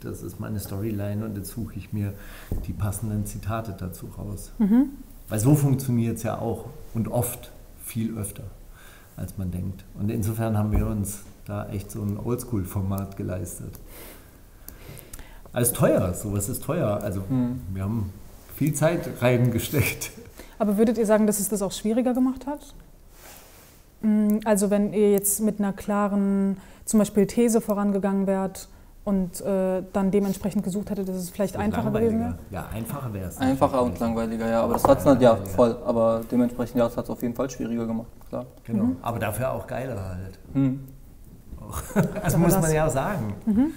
das 0.00 0.22
ist 0.22 0.38
meine 0.38 0.60
Storyline 0.60 1.24
und 1.24 1.34
jetzt 1.34 1.48
suche 1.48 1.76
ich 1.76 1.94
mir 1.94 2.12
die 2.66 2.74
passenden 2.74 3.24
Zitate 3.24 3.74
dazu 3.76 4.08
raus. 4.18 4.52
Mhm. 4.58 4.90
Weil 5.30 5.40
so 5.40 5.54
funktioniert 5.54 6.18
es 6.18 6.24
ja 6.24 6.38
auch 6.38 6.66
und 6.92 7.08
oft 7.08 7.50
viel 7.82 8.18
öfter, 8.18 8.44
als 9.16 9.38
man 9.38 9.50
denkt. 9.50 9.82
Und 9.98 10.10
insofern 10.10 10.58
haben 10.58 10.72
wir 10.72 10.86
uns 10.86 11.20
da 11.46 11.70
echt 11.70 11.90
so 11.90 12.02
ein 12.02 12.18
Oldschool-Format 12.18 13.16
geleistet. 13.16 13.80
Alles 15.54 15.72
teuer, 15.72 16.12
sowas 16.12 16.50
ist 16.50 16.64
teuer. 16.64 17.00
Also 17.02 17.22
mhm. 17.30 17.62
wir 17.72 17.84
haben 17.84 18.12
viel 18.54 18.74
Zeit 18.74 19.08
reingesteckt. 19.22 20.10
Aber 20.58 20.76
würdet 20.76 20.98
ihr 20.98 21.06
sagen, 21.06 21.26
dass 21.26 21.40
es 21.40 21.48
das 21.48 21.62
auch 21.62 21.72
schwieriger 21.72 22.12
gemacht 22.12 22.46
hat? 22.46 22.74
Mm, 24.02 24.38
also 24.44 24.70
wenn 24.70 24.92
ihr 24.92 25.12
jetzt 25.12 25.40
mit 25.40 25.58
einer 25.58 25.72
klaren, 25.72 26.56
zum 26.84 26.98
Beispiel 26.98 27.26
These 27.26 27.60
vorangegangen 27.60 28.26
wärt 28.26 28.68
und 29.04 29.40
äh, 29.40 29.82
dann 29.92 30.10
dementsprechend 30.10 30.64
gesucht 30.64 30.90
hättet, 30.90 31.08
dass 31.08 31.16
es 31.16 31.30
vielleicht 31.30 31.56
einfacher 31.56 31.90
gewesen 31.90 32.20
wäre? 32.20 32.38
Ja, 32.50 32.68
einfacher 32.72 33.12
wäre 33.12 33.28
es. 33.28 33.38
Einfacher 33.38 33.82
und 33.82 33.98
langweiliger, 33.98 34.48
ja. 34.48 34.62
Aber 34.62 34.74
das 34.74 34.84
hat 34.84 34.98
es 35.00 35.04
nicht, 35.04 35.22
ja, 35.22 35.36
voll. 35.36 35.76
Aber 35.84 36.20
dementsprechend, 36.30 36.76
ja, 36.76 36.84
das 36.84 36.96
hat 36.96 37.04
es 37.04 37.10
auf 37.10 37.22
jeden 37.22 37.34
Fall 37.34 37.50
schwieriger 37.50 37.86
gemacht, 37.86 38.08
klar. 38.28 38.46
Genau, 38.64 38.84
mhm. 38.84 38.96
aber 39.02 39.18
dafür 39.18 39.52
auch 39.52 39.66
geiler 39.66 40.00
halt. 40.04 40.38
Mhm. 40.54 40.80
das 42.22 42.36
muss 42.36 42.60
man 42.60 42.72
ja 42.72 42.86
auch 42.86 42.90
sagen. 42.90 43.34
Mhm. 43.46 43.72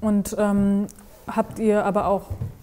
Und 0.00 0.36
ähm, 0.38 0.86
habt 1.26 1.58
ihr 1.58 1.84
aber 1.84 2.06
auch 2.06 2.22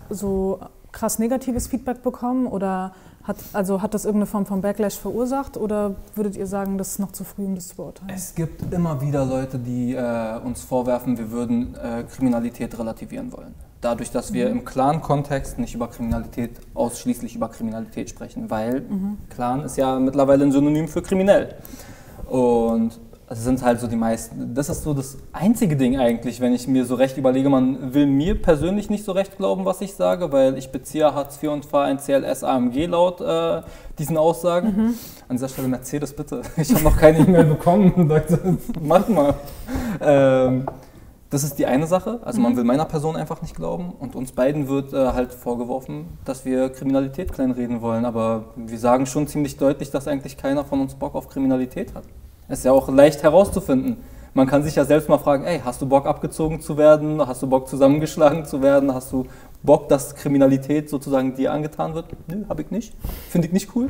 so 0.09 0.59
krass 0.91 1.19
negatives 1.19 1.67
Feedback 1.67 2.01
bekommen 2.01 2.47
oder 2.47 2.93
hat, 3.27 3.37
also 3.53 3.81
hat 3.81 3.93
das 3.93 4.05
irgendeine 4.05 4.27
Form 4.27 4.45
von 4.45 4.61
Backlash 4.61 4.97
verursacht 4.97 5.57
oder 5.57 5.95
würdet 6.15 6.37
ihr 6.37 6.47
sagen, 6.47 6.77
das 6.77 6.91
ist 6.91 6.99
noch 6.99 7.11
zu 7.11 7.25
früh, 7.25 7.43
um 7.43 7.55
das 7.55 7.69
zu 7.69 7.75
beurteilen? 7.75 8.09
Es 8.13 8.33
gibt 8.33 8.73
immer 8.73 9.01
wieder 9.01 9.25
Leute, 9.25 9.59
die 9.59 9.93
äh, 9.93 10.39
uns 10.39 10.61
vorwerfen, 10.61 11.17
wir 11.17 11.29
würden 11.29 11.75
äh, 11.75 12.03
Kriminalität 12.03 12.77
relativieren 12.79 13.31
wollen. 13.33 13.53
Dadurch, 13.81 14.11
dass 14.11 14.33
wir 14.33 14.49
mhm. 14.49 14.59
im 14.59 14.65
Clan-Kontext 14.65 15.59
nicht 15.59 15.75
über 15.75 15.89
Kriminalität, 15.89 16.51
ausschließlich 16.73 17.35
über 17.35 17.49
Kriminalität 17.49 18.09
sprechen, 18.09 18.49
weil 18.49 18.81
mhm. 18.81 19.17
Clan 19.29 19.63
ist 19.63 19.77
ja 19.77 19.99
mittlerweile 19.99 20.45
ein 20.45 20.51
Synonym 20.51 20.87
für 20.87 21.01
kriminell. 21.01 21.55
Und 22.27 22.99
das 23.29 23.43
sind 23.43 23.61
halt 23.61 23.81
so 23.81 23.87
die 23.87 23.97
meisten. 23.97 24.53
Das 24.55 24.69
ist 24.69 24.83
so 24.83 24.93
das 24.93 25.17
einzige 25.33 25.75
Ding 25.75 25.99
eigentlich, 25.99 26.39
wenn 26.39 26.53
ich 26.53 26.65
mir 26.65 26.85
so 26.85 26.95
recht 26.95 27.17
überlege. 27.17 27.49
Man 27.49 27.93
will 27.93 28.05
mir 28.05 28.41
persönlich 28.41 28.89
nicht 28.89 29.03
so 29.03 29.11
recht 29.11 29.35
glauben, 29.35 29.65
was 29.65 29.81
ich 29.81 29.93
sage, 29.95 30.31
weil 30.31 30.57
ich 30.57 30.71
beziehe 30.71 31.13
Hartz 31.13 31.41
IV 31.43 31.49
und 31.51 31.65
fahre 31.65 31.85
ein 31.87 31.97
CLS 31.97 32.45
AMG 32.45 32.85
laut 32.85 33.19
äh, 33.19 33.63
diesen 33.99 34.15
Aussagen. 34.17 34.67
Mhm. 34.67 34.93
An 35.27 35.35
dieser 35.35 35.49
Stelle 35.49 35.67
Mercedes 35.67 36.13
bitte. 36.13 36.41
Ich 36.57 36.73
habe 36.73 36.83
noch 36.85 36.97
keine 36.97 37.19
E-Mail 37.19 37.43
bekommen. 37.55 37.93
Leute, 38.07 38.57
mach 38.81 39.07
mal. 39.09 39.33
Ähm, 39.99 40.65
das 41.29 41.43
ist 41.43 41.59
die 41.59 41.65
eine 41.65 41.85
Sache. 41.85 42.21
Also 42.23 42.39
man 42.39 42.53
mhm. 42.53 42.57
will 42.57 42.63
meiner 42.63 42.85
Person 42.85 43.17
einfach 43.17 43.41
nicht 43.41 43.57
glauben. 43.57 43.91
Und 43.99 44.15
uns 44.15 44.31
beiden 44.31 44.69
wird 44.69 44.93
äh, 44.93 45.07
halt 45.07 45.33
vorgeworfen, 45.33 46.05
dass 46.23 46.45
wir 46.45 46.69
Kriminalität 46.69 47.33
kleinreden 47.33 47.81
wollen. 47.81 48.05
Aber 48.05 48.53
wir 48.55 48.79
sagen 48.79 49.05
schon 49.05 49.27
ziemlich 49.27 49.57
deutlich, 49.57 49.91
dass 49.91 50.07
eigentlich 50.07 50.37
keiner 50.37 50.63
von 50.63 50.79
uns 50.79 50.95
Bock 50.95 51.13
auf 51.13 51.27
Kriminalität 51.27 51.93
hat. 51.93 52.05
Ist 52.49 52.65
ja 52.65 52.71
auch 52.71 52.89
leicht 52.89 53.23
herauszufinden. 53.23 53.97
Man 54.33 54.47
kann 54.47 54.63
sich 54.63 54.75
ja 54.75 54.85
selbst 54.85 55.09
mal 55.09 55.17
fragen, 55.17 55.45
ey, 55.45 55.61
hast 55.65 55.81
du 55.81 55.87
Bock 55.87 56.05
abgezogen 56.05 56.61
zu 56.61 56.77
werden? 56.77 57.25
Hast 57.25 57.41
du 57.41 57.47
Bock 57.47 57.67
zusammengeschlagen 57.67 58.45
zu 58.45 58.61
werden? 58.61 58.93
Hast 58.93 59.11
du 59.11 59.25
Bock, 59.63 59.89
dass 59.89 60.15
Kriminalität 60.15 60.89
sozusagen 60.89 61.35
dir 61.35 61.51
angetan 61.51 61.95
wird? 61.95 62.05
Nö, 62.27 62.45
habe 62.47 62.61
ich 62.61 62.69
nicht. 62.69 62.93
Finde 63.29 63.47
ich 63.47 63.53
nicht 63.53 63.75
cool. 63.75 63.89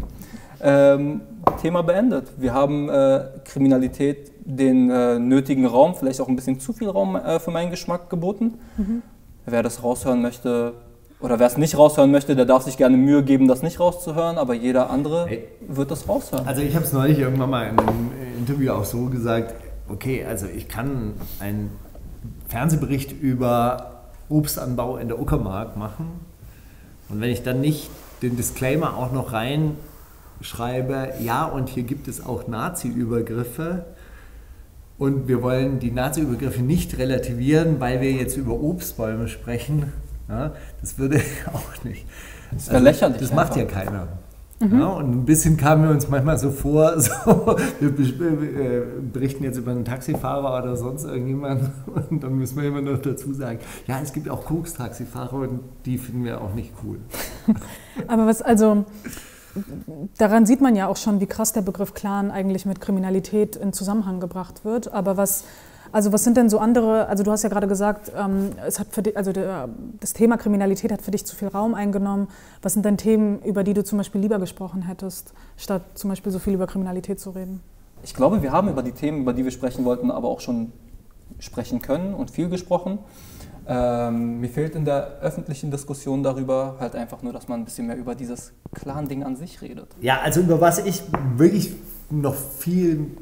Ähm, 0.62 1.22
Thema 1.62 1.84
beendet. 1.84 2.32
Wir 2.38 2.54
haben 2.54 2.90
äh, 2.90 3.26
Kriminalität 3.44 4.32
den 4.46 4.90
äh, 4.90 5.20
nötigen 5.20 5.66
Raum, 5.66 5.96
vielleicht 5.96 6.22
auch 6.22 6.30
ein 6.30 6.36
bisschen 6.36 6.60
zu 6.60 6.72
viel 6.72 6.90
Raum 6.90 7.16
äh, 7.16 7.40
für 7.40 7.52
meinen 7.52 7.70
Geschmack 7.70 8.10
geboten. 8.10 8.58
Mhm. 8.78 9.02
Wer 9.46 9.64
das 9.64 9.84
raushören 9.84 10.22
möchte, 10.22 10.74
oder 11.20 11.40
wer 11.40 11.48
es 11.48 11.58
nicht 11.58 11.78
raushören 11.78 12.12
möchte, 12.12 12.36
der 12.36 12.46
darf 12.46 12.64
sich 12.64 12.78
gerne 12.78 12.96
Mühe 12.96 13.24
geben, 13.24 13.48
das 13.48 13.64
nicht 13.64 13.80
rauszuhören, 13.80 14.38
aber 14.38 14.54
jeder 14.54 14.90
andere 14.90 15.26
hey. 15.28 15.48
wird 15.68 15.92
das 15.92 16.08
raushören. 16.08 16.48
Also 16.48 16.62
ich 16.62 16.76
habe 16.76 16.86
es 16.86 16.94
neulich 16.94 17.20
irgendwann 17.20 17.50
mal 17.50 17.68
in 17.68 17.80
einem 17.80 18.12
Interview 18.38 18.72
auch 18.72 18.86
so 18.86 19.06
gesagt, 19.06 19.54
okay, 19.88 20.26
also 20.26 20.46
ich 20.48 20.68
kann 20.68 21.14
einen 21.40 21.72
Fernsehbericht 22.48 23.12
über 23.12 24.04
Obstanbau 24.30 24.98
in 24.98 25.08
der 25.08 25.20
Uckermark 25.20 25.78
machen 25.78 26.08
und 27.10 27.22
wenn 27.22 27.30
ich 27.30 27.44
dann 27.44 27.62
nicht 27.62 27.90
den 28.22 28.36
Disclaimer 28.36 28.98
auch 28.98 29.12
noch 29.12 29.34
reinschreibe, 29.34 31.14
ja 31.22 31.46
und 31.46 31.70
hier 31.70 31.84
gibt 31.84 32.08
es 32.08 32.26
auch 32.26 32.48
Nazi-Übergriffe, 32.48 33.86
und 34.98 35.28
wir 35.28 35.44
wollen 35.44 35.80
die 35.80 35.92
Nazi-Übergriffe 35.92 36.62
nicht 36.62 36.98
relativieren, 36.98 37.80
weil 37.80 38.02
wir 38.02 38.12
jetzt 38.12 38.36
über 38.36 38.54
Obstbäume 38.54 39.28
sprechen, 39.28 39.94
ja, 40.28 40.54
das 40.82 40.98
würde 40.98 41.22
auch 41.54 41.84
nicht. 41.84 42.06
Das 42.52 42.68
wäre 42.68 42.78
also, 42.78 42.86
lächerlich. 42.86 43.18
Das 43.20 43.34
macht 43.34 43.56
ja 43.56 43.66
keiner. 43.66 44.08
Mhm. 44.60 44.80
Ja, 44.80 44.88
und 44.88 45.12
ein 45.12 45.26
bisschen 45.26 45.56
kamen 45.56 45.84
wir 45.84 45.92
uns 45.92 46.10
manchmal 46.10 46.40
so 46.40 46.50
vor, 46.50 47.00
so, 47.00 47.10
wir 47.80 47.90
äh, 47.90 48.82
berichten 49.14 49.44
jetzt 49.44 49.58
über 49.58 49.72
einen 49.72 49.86
Taxifahrer 49.86 50.64
oder 50.64 50.76
sonst 50.76 51.04
irgendjemanden 51.04 51.72
und 52.10 52.24
dann 52.24 52.34
müssen 52.34 52.58
wir 52.60 52.68
immer 52.68 52.82
noch 52.82 53.00
dazu 53.00 53.34
sagen, 53.34 53.60
ja, 53.86 54.00
es 54.02 54.14
gibt 54.14 54.30
auch 54.30 54.46
Koks-Taxifahrer 54.46 55.34
und 55.34 55.60
die 55.86 55.98
finden 55.98 56.24
wir 56.24 56.42
auch 56.42 56.54
nicht 56.54 56.74
cool. 56.84 56.98
Aber 58.08 58.26
was, 58.26 58.42
also, 58.42 58.86
daran 60.18 60.46
sieht 60.48 60.62
man 60.62 60.76
ja 60.76 60.88
auch 60.88 60.98
schon, 60.98 61.20
wie 61.20 61.28
krass 61.28 61.54
der 61.54 61.62
Begriff 61.62 61.94
Clan 61.94 62.32
eigentlich 62.32 62.66
mit 62.66 62.82
Kriminalität 62.82 63.56
in 63.56 63.74
Zusammenhang 63.74 64.20
gebracht 64.20 64.66
wird. 64.66 64.92
Aber 64.92 65.18
was, 65.18 65.44
also 65.92 66.14
was 66.14 66.24
sind 66.24 66.38
denn 66.38 66.50
so 66.50 66.60
andere, 66.60 67.08
also 67.08 67.24
du 67.24 67.32
hast 67.32 67.44
ja 67.44 67.50
gerade 67.50 67.68
gesagt, 67.68 68.12
ähm, 68.18 68.52
es 68.66 68.80
hat 68.80 68.88
für 68.92 69.02
dich, 69.02 69.18
also 69.18 69.32
der, 69.32 69.70
das 70.00 70.14
Thema 70.14 70.38
Kriminalität 70.38 70.92
hat 70.92 71.02
für 71.02 71.12
dich 71.12 71.26
zu 71.26 71.36
viel 71.36 71.48
Raum 71.48 71.74
eingenommen. 71.74 72.28
Was 72.62 72.74
sind 72.74 72.86
denn 72.86 72.98
Themen, 72.98 73.42
über 73.44 73.64
die 73.64 73.74
du 73.74 73.84
zum 73.84 73.98
Beispiel 73.98 74.22
lieber 74.22 74.40
gesprochen 74.40 74.84
hättest, 74.84 75.34
statt 75.58 75.84
zum 75.96 76.10
Beispiel 76.10 76.32
so 76.32 76.40
viel 76.40 76.54
über 76.54 76.68
Kriminalität 76.68 77.20
zu 77.20 77.32
reden? 77.32 77.62
Ich 78.04 78.14
glaube, 78.14 78.42
wir 78.42 78.52
haben 78.52 78.70
über 78.70 78.84
die 78.84 78.92
Themen, 78.92 79.22
über 79.22 79.34
die 79.34 79.44
wir 79.44 79.52
sprechen 79.52 79.86
wollten, 79.86 80.12
aber 80.12 80.28
auch 80.28 80.40
schon 80.40 80.72
sprechen 81.40 81.82
können 81.82 82.14
und 82.14 82.32
viel 82.32 82.50
gesprochen. 82.50 83.00
Ähm, 83.70 84.40
mir 84.40 84.50
fehlt 84.50 84.76
in 84.76 84.86
der 84.86 85.20
öffentlichen 85.22 85.72
Diskussion 85.72 86.24
darüber 86.24 86.78
halt 86.80 86.96
einfach 86.96 87.22
nur, 87.22 87.34
dass 87.34 87.50
man 87.50 87.62
ein 87.62 87.66
bisschen 87.66 87.88
mehr 87.88 87.98
über 87.98 88.16
dieses 88.16 88.54
Clan-Ding 88.74 89.24
an 89.24 89.36
sich 89.36 89.62
redet. 89.62 89.88
Ja, 90.00 90.22
also 90.22 90.40
über 90.40 90.62
was 90.62 90.80
ich 90.80 91.04
wirklich 91.36 91.76
noch 92.10 92.36
viel 92.36 93.18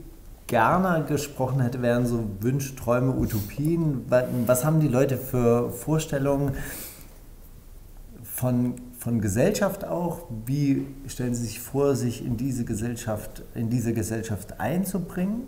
gerne 0.47 1.05
gesprochen 1.05 1.61
hätte, 1.61 1.81
wären 1.81 2.05
so 2.05 2.23
Wünsche, 2.41 2.75
Träume, 2.75 3.15
Utopien. 3.15 4.05
Was 4.45 4.63
haben 4.63 4.79
die 4.79 4.87
Leute 4.87 5.17
für 5.17 5.71
Vorstellungen 5.71 6.53
von, 8.23 8.75
von 8.99 9.21
Gesellschaft 9.21 9.85
auch? 9.85 10.27
Wie 10.45 10.85
stellen 11.07 11.33
sie 11.33 11.45
sich 11.45 11.59
vor, 11.59 11.95
sich 11.95 12.25
in 12.25 12.37
diese 12.37 12.65
Gesellschaft, 12.65 13.43
in 13.55 13.69
diese 13.69 13.93
Gesellschaft 13.93 14.59
einzubringen? 14.59 15.43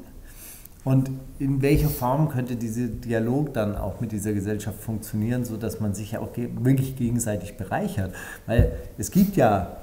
Und 0.84 1.12
in 1.38 1.62
welcher 1.62 1.90
Form 1.90 2.30
könnte 2.30 2.56
dieser 2.56 2.88
Dialog 2.88 3.54
dann 3.54 3.76
auch 3.76 4.00
mit 4.00 4.14
dieser 4.14 4.32
Gesellschaft 4.32 4.80
funktionieren, 4.80 5.44
sodass 5.44 5.82
man 5.82 5.94
sich 5.94 6.14
ja 6.14 6.22
auch 6.22 6.30
wirklich 6.36 6.96
gegenseitig 6.96 7.58
bereichert? 7.58 8.16
Weil 8.46 8.72
es 8.98 9.12
gibt 9.12 9.36
ja 9.36 9.78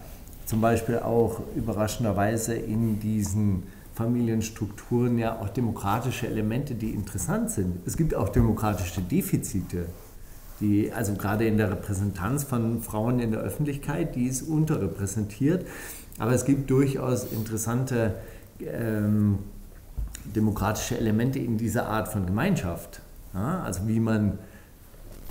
zum 0.46 0.62
Beispiel 0.62 0.98
auch 0.98 1.40
überraschenderweise 1.54 2.54
in 2.54 3.00
diesen 3.00 3.64
Familienstrukturen 3.95 5.18
ja 5.18 5.38
auch 5.38 5.49
demokratische 5.49 6.26
Elemente, 6.26 6.74
die 6.74 6.90
interessant 6.90 7.51
sind. 7.51 7.86
Es 7.86 7.97
gibt 7.97 8.14
auch 8.14 8.28
demokratische 8.28 9.01
Defizite, 9.01 9.86
die, 10.61 10.92
also 10.92 11.14
gerade 11.14 11.47
in 11.47 11.57
der 11.57 11.70
Repräsentanz 11.70 12.45
von 12.45 12.80
Frauen 12.80 13.20
in 13.20 13.30
der 13.30 13.40
Öffentlichkeit, 13.40 14.16
die 14.16 14.26
ist 14.26 14.42
unterrepräsentiert. 14.42 15.66
Aber 16.18 16.32
es 16.32 16.45
gibt 16.45 16.70
durchaus 16.70 17.24
interessante 17.32 18.14
ähm, 18.61 19.38
demokratische 20.24 20.99
Elemente 20.99 21.38
in 21.38 21.57
dieser 21.57 21.88
Art 21.88 22.09
von 22.09 22.26
Gemeinschaft. 22.26 23.01
Ja, 23.32 23.62
also 23.62 23.86
wie 23.86 24.01
man 24.01 24.38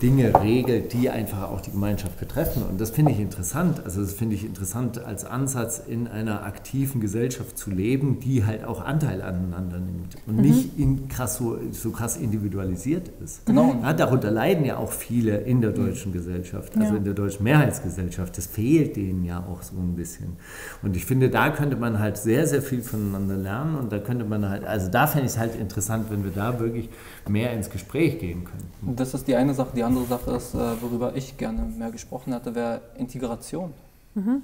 Dinge 0.02 0.34
regelt, 0.42 0.94
die 0.94 1.10
einfach 1.10 1.50
auch 1.50 1.62
die 1.62 1.72
Gemeinschaft 1.72 2.20
betreffen. 2.20 2.64
Und 2.64 2.82
das 2.82 2.90
finde 2.92 3.12
ich 3.12 3.20
interessant. 3.20 3.82
Also 3.86 4.02
das 4.02 4.14
finde 4.14 4.36
ich 4.36 4.44
interessant 4.44 5.04
als 5.04 5.26
Ansatz, 5.26 5.82
in 5.88 6.08
einer 6.08 6.44
aktiven 6.44 7.00
Gesellschaft 7.00 7.58
zu 7.58 7.70
leben, 7.70 8.20
die 8.20 8.46
halt 8.46 8.66
auch 8.66 8.84
Anteil 8.84 9.22
aneinander 9.22 9.80
nimmt 9.80 10.16
und 10.28 10.38
mhm. 10.38 10.42
nicht 10.42 10.78
in 10.78 11.08
krass 11.08 11.38
so, 11.38 11.58
so, 11.72 11.92
krass 11.92 12.18
individualisiert 12.18 13.10
ist. 13.24 13.46
Genau. 13.46 13.76
Ja, 13.82 13.94
darunter 13.94 14.32
leiden 14.32 14.66
ja 14.66 14.78
auch 14.78 14.92
viele 14.92 15.38
in 15.38 15.62
der 15.62 15.72
deutschen 15.72 16.12
mhm. 16.12 16.18
Gesellschaft, 16.18 16.76
also 16.76 16.94
ja. 16.94 16.98
in 16.98 17.04
der 17.04 17.14
deutschen 17.14 17.44
Mehrheitsgesellschaft. 17.44 18.38
Das 18.38 18.48
fehlt 18.48 18.96
denen 18.96 19.24
ja 19.24 19.40
auch 19.40 19.62
so 19.62 19.76
ein 19.78 19.96
bisschen. 19.96 20.38
Und 20.82 20.96
ich 20.96 21.06
finde, 21.06 21.30
da 21.30 21.50
könnte 21.50 21.76
man 21.76 22.00
halt 22.00 22.18
sehr, 22.18 22.48
sehr 22.48 22.62
viel 22.62 22.82
voneinander 22.82 23.38
lernen 23.38 23.76
und 23.76 23.92
da 23.92 24.00
könnte 24.00 24.26
man 24.26 24.50
halt, 24.50 24.66
also 24.66 24.90
da 24.90 25.08
fände 25.08 25.28
ich 25.28 25.34
es 25.34 25.38
halt 25.38 25.56
interessant, 25.56 26.08
wenn 26.10 26.24
wir 26.24 26.32
da 26.32 26.60
wirklich 26.60 26.90
mehr 27.28 27.54
ins 27.54 27.70
Gespräch 27.70 28.20
gehen 28.20 28.44
könnten. 28.44 28.96
Das 28.96 29.14
ist 29.14 29.28
die 29.28 29.36
eine 29.36 29.54
Sache. 29.54 29.70
Die 29.76 29.83
andere 29.84 30.06
Sache 30.06 30.32
ist, 30.32 30.54
äh, 30.54 30.82
worüber 30.82 31.16
ich 31.16 31.38
gerne 31.38 31.64
mehr 31.64 31.92
gesprochen 31.92 32.34
hätte, 32.34 32.56
wäre 32.56 32.82
Integration. 32.98 33.74
Mhm. 34.16 34.44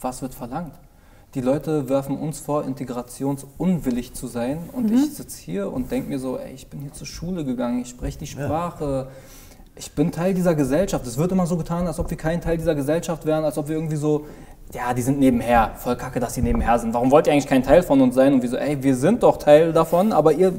Was 0.00 0.22
wird 0.22 0.34
verlangt? 0.34 0.74
Die 1.34 1.40
Leute 1.40 1.88
werfen 1.88 2.18
uns 2.18 2.40
vor, 2.40 2.64
integrationsunwillig 2.64 4.12
zu 4.12 4.26
sein. 4.26 4.58
Und 4.72 4.90
mhm. 4.90 4.96
ich 4.96 5.14
sitze 5.14 5.40
hier 5.40 5.72
und 5.72 5.90
denke 5.90 6.10
mir 6.10 6.18
so, 6.18 6.36
ey, 6.36 6.52
ich 6.52 6.68
bin 6.68 6.80
hier 6.80 6.92
zur 6.92 7.06
Schule 7.06 7.44
gegangen, 7.44 7.80
ich 7.80 7.88
spreche 7.88 8.18
die 8.18 8.26
Sprache. 8.26 9.06
Ja. 9.08 9.16
Ich 9.74 9.92
bin 9.92 10.12
Teil 10.12 10.34
dieser 10.34 10.54
Gesellschaft. 10.54 11.06
Es 11.06 11.16
wird 11.16 11.32
immer 11.32 11.46
so 11.46 11.56
getan, 11.56 11.86
als 11.86 11.98
ob 11.98 12.10
wir 12.10 12.18
kein 12.18 12.42
Teil 12.42 12.58
dieser 12.58 12.74
Gesellschaft 12.74 13.24
wären, 13.24 13.44
als 13.44 13.56
ob 13.56 13.68
wir 13.68 13.76
irgendwie 13.76 13.96
so, 13.96 14.26
ja, 14.74 14.92
die 14.92 15.00
sind 15.00 15.18
nebenher. 15.18 15.72
Voll 15.76 15.96
kacke, 15.96 16.20
dass 16.20 16.34
die 16.34 16.42
nebenher 16.42 16.78
sind. 16.78 16.92
Warum 16.92 17.10
wollt 17.10 17.26
ihr 17.26 17.32
eigentlich 17.32 17.46
kein 17.46 17.62
Teil 17.62 17.82
von 17.82 18.00
uns 18.02 18.14
sein? 18.14 18.34
Und 18.34 18.42
wir 18.42 18.50
so, 18.50 18.56
ey, 18.56 18.82
wir 18.82 18.94
sind 18.94 19.22
doch 19.22 19.38
Teil 19.38 19.72
davon, 19.72 20.12
aber 20.12 20.32
ihr 20.32 20.52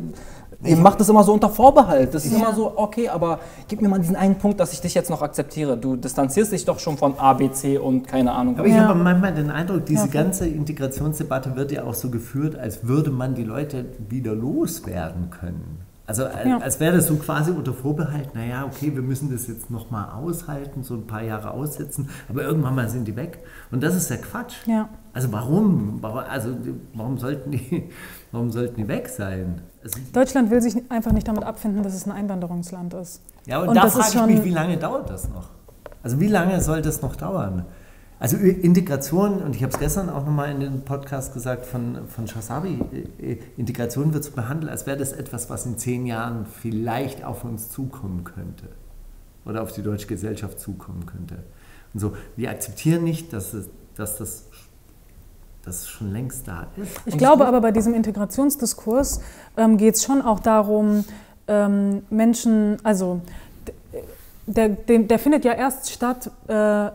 Ihr 0.66 0.78
macht 0.78 1.00
das 1.00 1.10
immer 1.10 1.24
so 1.24 1.34
unter 1.34 1.50
Vorbehalt. 1.50 2.14
Das 2.14 2.26
ist 2.26 2.32
ja. 2.32 2.40
immer 2.40 2.54
so, 2.54 2.74
okay, 2.78 3.10
aber 3.10 3.40
gib 3.68 3.82
mir 3.82 3.90
mal 3.90 4.00
diesen 4.00 4.16
einen 4.16 4.38
Punkt, 4.38 4.60
dass 4.60 4.74
ich 4.74 4.82
dich 4.82 4.94
jetzt 4.94 5.10
noch 5.10 5.22
akzeptiere. 5.22 5.78
Du 5.78 5.96
distanzierst 5.96 6.52
dich 6.52 6.66
doch 6.66 6.80
schon 6.80 6.98
von 6.98 7.18
A, 7.18 7.34
B, 7.34 7.52
C 7.52 7.78
und 7.78 8.08
keine 8.08 8.32
Ahnung. 8.32 8.58
Aber 8.58 8.68
ich 8.68 8.74
ja. 8.74 8.88
habe 8.88 9.00
manchmal 9.00 9.34
den 9.34 9.50
Eindruck, 9.50 9.86
diese 9.86 10.08
ja, 10.08 10.12
ganze 10.12 10.48
Integrationsdebatte 10.48 11.56
wird 11.56 11.72
ja 11.72 11.84
auch 11.84 11.94
so 11.94 12.10
geführt, 12.10 12.58
als 12.58 12.88
würde 12.88 13.12
man 13.12 13.36
die 13.36 13.44
Leute 13.44 13.86
wieder 14.10 14.34
loswerden 14.34 15.30
können. 15.30 15.84
Also 16.06 16.24
ja. 16.24 16.58
als 16.58 16.82
wäre 16.82 16.98
das 16.98 17.08
so 17.08 17.16
quasi 17.16 17.52
unter 17.52 17.74
Vorbehalt, 17.74 18.36
naja, 18.36 18.66
okay, 18.66 18.94
wir 18.94 19.02
müssen 19.02 19.32
das 19.32 19.48
jetzt 19.48 19.72
nochmal 19.72 20.10
aushalten, 20.12 20.84
so 20.84 20.96
ein 20.96 21.08
paar 21.08 21.24
Jahre 21.24 21.52
aussetzen, 21.52 22.10
aber 22.28 22.44
irgendwann 22.44 22.76
mal 22.76 22.90
sind 22.90 23.08
die 23.08 23.16
weg. 23.16 23.40
Und 23.72 23.82
das 23.84 23.96
ist 23.96 24.10
der 24.10 24.18
Quatsch. 24.18 24.56
Ja. 24.66 24.90
Also 25.14 25.32
warum? 25.32 26.04
Also 26.04 26.50
warum 26.94 27.18
sollten 27.18 27.52
die, 27.52 27.90
warum 28.34 28.52
sollten 28.52 28.76
die 28.76 28.88
weg 28.90 29.08
sein? 29.08 29.62
Deutschland 30.12 30.52
will 30.52 30.62
sich 30.62 30.76
einfach 30.90 31.14
nicht 31.14 31.28
damit 31.28 31.44
abfinden, 31.44 31.84
dass 31.84 31.94
es 31.94 32.06
ein 32.06 32.12
Einwanderungsland 32.12 32.94
ist. 32.96 33.22
Ja, 33.46 33.62
und, 33.62 33.70
und 33.70 33.76
da 33.76 33.88
frage 33.88 34.32
ich 34.32 34.38
mich, 34.38 34.44
wie 34.44 34.50
lange 34.50 34.76
dauert 34.76 35.10
das 35.10 35.30
noch? 35.30 35.50
Also 36.02 36.20
wie 36.20 36.28
lange 36.28 36.60
soll 36.60 36.82
das 36.82 37.02
noch 37.02 37.16
dauern? 37.16 37.66
Also 38.20 38.38
Integration, 38.38 39.42
und 39.42 39.56
ich 39.56 39.64
habe 39.64 39.74
es 39.74 39.80
gestern 39.80 40.10
auch 40.10 40.26
nochmal 40.26 40.52
in 40.52 40.60
dem 40.62 40.82
Podcast 40.82 41.34
gesagt 41.34 41.66
von, 41.66 42.08
von 42.08 42.28
Shasabi, 42.28 42.80
Integration 43.58 44.14
wird 44.14 44.24
so 44.24 44.32
behandelt, 44.32 44.72
als 44.72 44.88
wäre 44.88 44.98
das 44.98 45.12
etwas, 45.12 45.50
was 45.50 45.66
in 45.66 45.78
zehn 45.78 46.06
Jahren 46.06 46.46
vielleicht 46.46 47.24
auf 47.24 47.44
uns 47.44 47.70
zukommen 47.70 48.24
könnte. 48.24 48.70
Oder 49.46 49.62
auf 49.62 49.74
die 49.74 49.84
deutsche 49.84 50.08
Gesellschaft 50.08 50.60
zukommen 50.60 51.06
könnte. 51.06 51.36
Und 51.94 52.00
so, 52.00 52.16
wir 52.38 52.50
akzeptieren 52.50 53.04
nicht, 53.04 53.34
dass, 53.34 53.54
es, 53.54 53.68
dass 53.96 54.18
das 54.18 54.46
das 55.66 55.88
schon 55.88 56.12
längst 56.12 56.48
da 56.48 56.68
ist. 56.78 56.92
Ich 57.06 57.18
glaube 57.18 57.46
aber 57.48 57.62
bei 57.62 57.72
diesem 57.72 57.94
Integrationsdiskurs 57.94 59.22
ähm, 59.58 59.78
geht 59.78 59.96
es 59.96 60.04
schon 60.04 60.22
auch 60.22 60.40
darum, 60.40 61.06
ähm, 61.48 62.04
Menschen, 62.10 62.78
also 62.84 63.22
der, 64.46 64.70
der, 64.70 65.00
der, 65.00 65.20
findet 65.20 65.46
ja 65.46 65.54
erst 65.54 65.90
statt, 65.92 66.30
äh, 66.48 66.90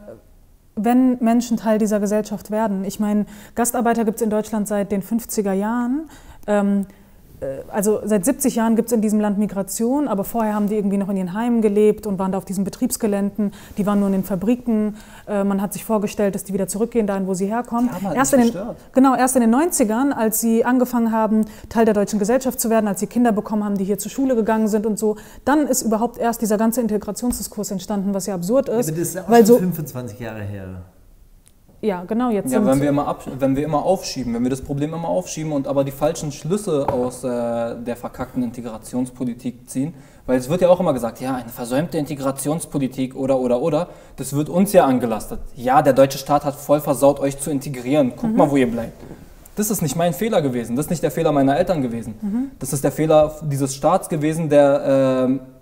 wenn 0.77 1.19
Menschen 1.21 1.57
Teil 1.57 1.79
dieser 1.79 1.99
Gesellschaft 1.99 2.51
werden. 2.51 2.85
Ich 2.85 3.01
meine, 3.01 3.27
Gastarbeiter 3.55 4.05
gibt 4.05 4.17
es 4.17 4.23
in 4.23 4.31
Deutschland 4.31 4.69
seit 4.69 4.93
den 4.93 5.03
50er 5.03 5.53
Jahren. 5.53 6.09
Ähm, 6.47 6.87
äh, 6.89 6.98
also 7.69 8.01
seit 8.05 8.25
70 8.25 8.57
Jahren 8.57 8.77
gibt 8.77 8.89
es 8.89 8.93
in 8.93 9.01
diesem 9.01 9.21
Land 9.21 9.39
Migration, 9.39 10.09
aber 10.09 10.25
vorher 10.25 10.55
haben 10.55 10.69
die 10.69 10.77
irgendwie 10.77 10.97
noch 10.97 11.09
in 11.09 11.17
ihren 11.17 11.35
Heimen 11.35 11.63
gelebt 11.63 12.07
und 12.07 12.19
waren 12.19 12.33
da 12.33 12.39
auf 12.39 12.45
diesen 12.45 12.65
Betriebsgeländen. 12.65 13.53
Die 13.77 13.87
waren 13.87 14.01
nur 14.01 14.09
in 14.09 14.13
den 14.13 14.25
Fabriken. 14.25 14.97
Äh, 15.27 15.45
man 15.45 15.63
hat 15.63 15.73
sich 15.73 15.85
vorgestellt, 15.85 16.35
dass 16.35 16.45
die 16.45 16.53
wieder 16.53 16.69
zurückgehen 16.69 17.07
dahin, 17.07 17.27
wo 17.27 17.35
sie 17.35 17.47
herkommen. 17.47 17.91
Halt 17.93 18.17
erst 18.17 18.35
in 18.35 18.41
den, 18.41 18.53
genau, 18.93 19.15
erst 19.15 19.37
in 19.37 19.43
den 19.43 19.55
90ern, 19.55 20.13
als 20.13 20.41
sie 20.41 20.65
angefangen 20.65 21.13
haben, 21.13 21.45
Teil 21.69 21.85
der 21.85 21.95
deutschen 21.95 22.19
Gesellschaft 22.19 22.61
zu 22.61 22.71
werden, 22.71 22.89
als 22.89 23.01
sie 23.01 23.07
Kinder 23.07 23.33
bekommen 23.33 23.65
haben, 23.65 23.79
die 23.79 23.85
hier 23.85 23.99
zur 23.99 24.11
Schule 24.11 24.35
gegangen 24.35 24.69
sind 24.69 24.87
und 24.87 24.99
so, 24.99 25.17
dann 25.45 25.67
ist 25.67 25.83
überhaupt 25.83 26.19
erst 26.19 26.43
dieser 26.43 26.59
ganze 26.59 26.81
Integrationsdiskurs 26.81 27.71
entstanden, 27.71 28.15
was 28.15 28.27
ja 28.27 28.35
absurd 28.35 28.69
ist. 28.69 28.89
Ja, 28.89 28.93
aber 28.93 29.01
das 29.01 29.09
ist 29.09 29.15
ja 29.15 29.23
auch 29.23 29.31
weil 29.31 29.47
so 29.47 29.59
25 29.59 30.19
Jahre 30.19 30.43
her. 30.43 30.83
Ja, 31.81 32.03
genau, 32.05 32.31
jetzt 32.31 32.53
ja, 32.53 32.65
wenn 32.65 32.81
wir, 32.81 32.89
immer 32.89 33.07
ab, 33.07 33.23
wenn 33.39 33.55
wir 33.55 33.65
immer 33.65 33.85
aufschieben, 33.85 34.35
wenn 34.35 34.43
wir 34.43 34.51
das 34.51 34.63
Problem 34.63 34.95
immer 34.95 35.09
aufschieben 35.09 35.53
und 35.53 35.69
aber 35.69 35.85
die 35.85 35.93
falschen 35.93 36.33
Schlüsse 36.33 36.89
aus 36.89 37.23
äh, 37.23 37.29
der 37.29 37.95
verkackten 37.95 38.43
Integrationspolitik 38.43 39.71
ziehen, 39.71 39.95
weil 40.27 40.39
es 40.39 40.49
wird 40.49 40.61
ja 40.61 40.71
auch 40.71 40.81
immer 40.81 40.93
gesagt, 40.93 41.21
ja, 41.21 41.37
eine 41.37 41.51
versäumte 41.51 41.97
Integrationspolitik 41.97 43.15
oder, 43.15 43.39
oder, 43.39 43.63
oder, 43.63 43.89
das 44.17 44.33
wird 44.33 44.49
uns 44.49 44.73
ja 44.73 44.87
angelastet. 44.87 45.39
Ja, 45.55 45.81
der 45.81 45.93
deutsche 45.93 46.19
Staat 46.19 46.45
hat 46.45 46.57
voll 46.57 46.81
versaut, 46.81 47.21
euch 47.21 47.39
zu 47.39 47.51
integrieren. 47.51 48.11
Guckt 48.17 48.33
mhm. 48.33 48.39
mal, 48.39 48.51
wo 48.51 48.57
ihr 48.57 48.71
bleibt. 48.71 49.01
Das 49.55 49.71
ist 49.71 49.81
nicht 49.81 49.95
mein 49.95 50.15
Fehler 50.15 50.43
gewesen, 50.43 50.75
das 50.75 50.87
ist 50.87 50.91
nicht 50.91 51.03
der 51.03 51.11
Fehler 51.13 51.31
meiner 51.31 51.57
Eltern 51.57 51.81
gewesen. 51.81 52.15
Mhm. 52.21 52.51
Das 52.59 52.73
ist 52.73 52.83
der 52.83 52.93
Fehler 52.93 53.37
dieses 53.43 53.77
Staats 53.77 54.09
gewesen, 54.09 54.49
der... 54.49 55.29
Äh, 55.29 55.58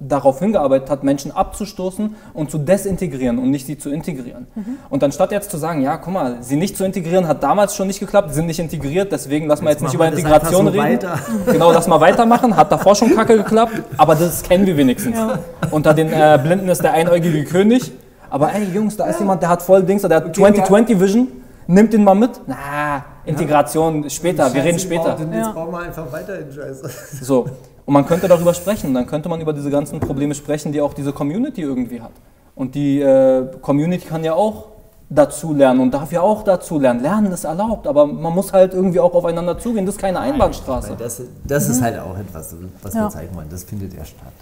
darauf 0.00 0.38
hingearbeitet 0.38 0.90
hat, 0.90 1.02
Menschen 1.02 1.32
abzustoßen 1.32 2.14
und 2.34 2.50
zu 2.50 2.58
desintegrieren 2.58 3.38
und 3.38 3.50
nicht 3.50 3.66
sie 3.66 3.78
zu 3.78 3.90
integrieren. 3.90 4.46
Mhm. 4.54 4.78
Und 4.90 5.02
anstatt 5.02 5.32
jetzt 5.32 5.50
zu 5.50 5.56
sagen, 5.56 5.82
ja, 5.82 5.96
guck 5.96 6.12
mal, 6.12 6.36
sie 6.40 6.56
nicht 6.56 6.76
zu 6.76 6.84
integrieren 6.84 7.26
hat 7.26 7.42
damals 7.42 7.74
schon 7.74 7.88
nicht 7.88 8.00
geklappt, 8.00 8.32
sind 8.32 8.46
nicht 8.46 8.60
integriert, 8.60 9.10
deswegen 9.10 9.46
lassen 9.46 9.64
wir 9.64 9.70
jetzt, 9.70 9.80
jetzt 9.80 9.88
nicht 9.88 9.94
über 9.94 10.06
Integration 10.08 10.66
so 10.66 10.72
reden. 10.72 10.84
Weiter. 10.84 11.18
Genau, 11.46 11.72
lass 11.72 11.88
mal 11.88 12.00
weitermachen, 12.00 12.56
hat 12.56 12.70
davor 12.70 12.94
schon 12.94 13.14
kacke 13.14 13.36
geklappt, 13.36 13.82
aber 13.96 14.14
das 14.14 14.42
kennen 14.42 14.66
wir 14.66 14.76
wenigstens. 14.76 15.16
Ja. 15.16 15.38
Unter 15.70 15.94
den 15.94 16.12
äh, 16.12 16.38
Blinden 16.42 16.68
ist 16.68 16.82
der 16.82 16.92
einäugige 16.92 17.44
König. 17.44 17.92
Aber 18.30 18.52
ey, 18.52 18.64
Jungs, 18.74 18.96
da 18.96 19.06
ist 19.06 19.18
jemand, 19.20 19.42
der 19.42 19.48
hat 19.48 19.62
voll 19.62 19.82
Dings, 19.82 20.02
der 20.02 20.16
hat 20.16 20.36
2020 20.36 21.00
Vision, 21.00 21.28
nimmt 21.66 21.92
den 21.92 22.04
mal 22.04 22.14
mit. 22.14 22.30
Na, 22.46 23.04
Integration 23.24 24.02
ja. 24.02 24.10
später, 24.10 24.52
wir 24.52 24.62
reden 24.62 24.78
später. 24.78 25.16
Jetzt 25.32 25.54
bauen 25.54 25.72
wir 25.72 25.80
einfach 25.80 26.10
weiter 26.12 26.38
in 26.38 26.52
Scheiße. 26.52 26.90
So, 27.22 27.46
und 27.88 27.94
man 27.94 28.04
könnte 28.04 28.28
darüber 28.28 28.52
sprechen, 28.52 28.92
dann 28.92 29.06
könnte 29.06 29.30
man 29.30 29.40
über 29.40 29.54
diese 29.54 29.70
ganzen 29.70 29.98
Probleme 29.98 30.34
sprechen, 30.34 30.72
die 30.72 30.80
auch 30.82 30.92
diese 30.92 31.10
Community 31.10 31.62
irgendwie 31.62 32.02
hat. 32.02 32.12
Und 32.54 32.74
die 32.74 33.00
äh, 33.00 33.46
Community 33.62 34.06
kann 34.06 34.22
ja 34.22 34.34
auch 34.34 34.66
dazulernen 35.08 35.80
und 35.80 35.94
darf 35.94 36.12
ja 36.12 36.20
auch 36.20 36.44
dazulernen. 36.44 37.00
Lernen 37.00 37.32
ist 37.32 37.44
erlaubt, 37.44 37.86
aber 37.86 38.06
man 38.06 38.34
muss 38.34 38.52
halt 38.52 38.74
irgendwie 38.74 39.00
auch 39.00 39.14
aufeinander 39.14 39.56
zugehen. 39.58 39.86
Das 39.86 39.94
ist 39.94 40.00
keine 40.02 40.20
Einbahnstraße. 40.20 40.96
Das, 40.98 41.22
das 41.44 41.66
mhm. 41.66 41.72
ist 41.72 41.80
halt 41.80 41.98
auch 41.98 42.18
etwas, 42.18 42.54
was 42.82 42.92
ja. 42.92 43.04
wir 43.04 43.08
zeigen 43.08 43.34
wollen. 43.34 43.48
Das 43.48 43.64
findet 43.64 43.94
ja 43.94 44.04
statt. 44.04 44.34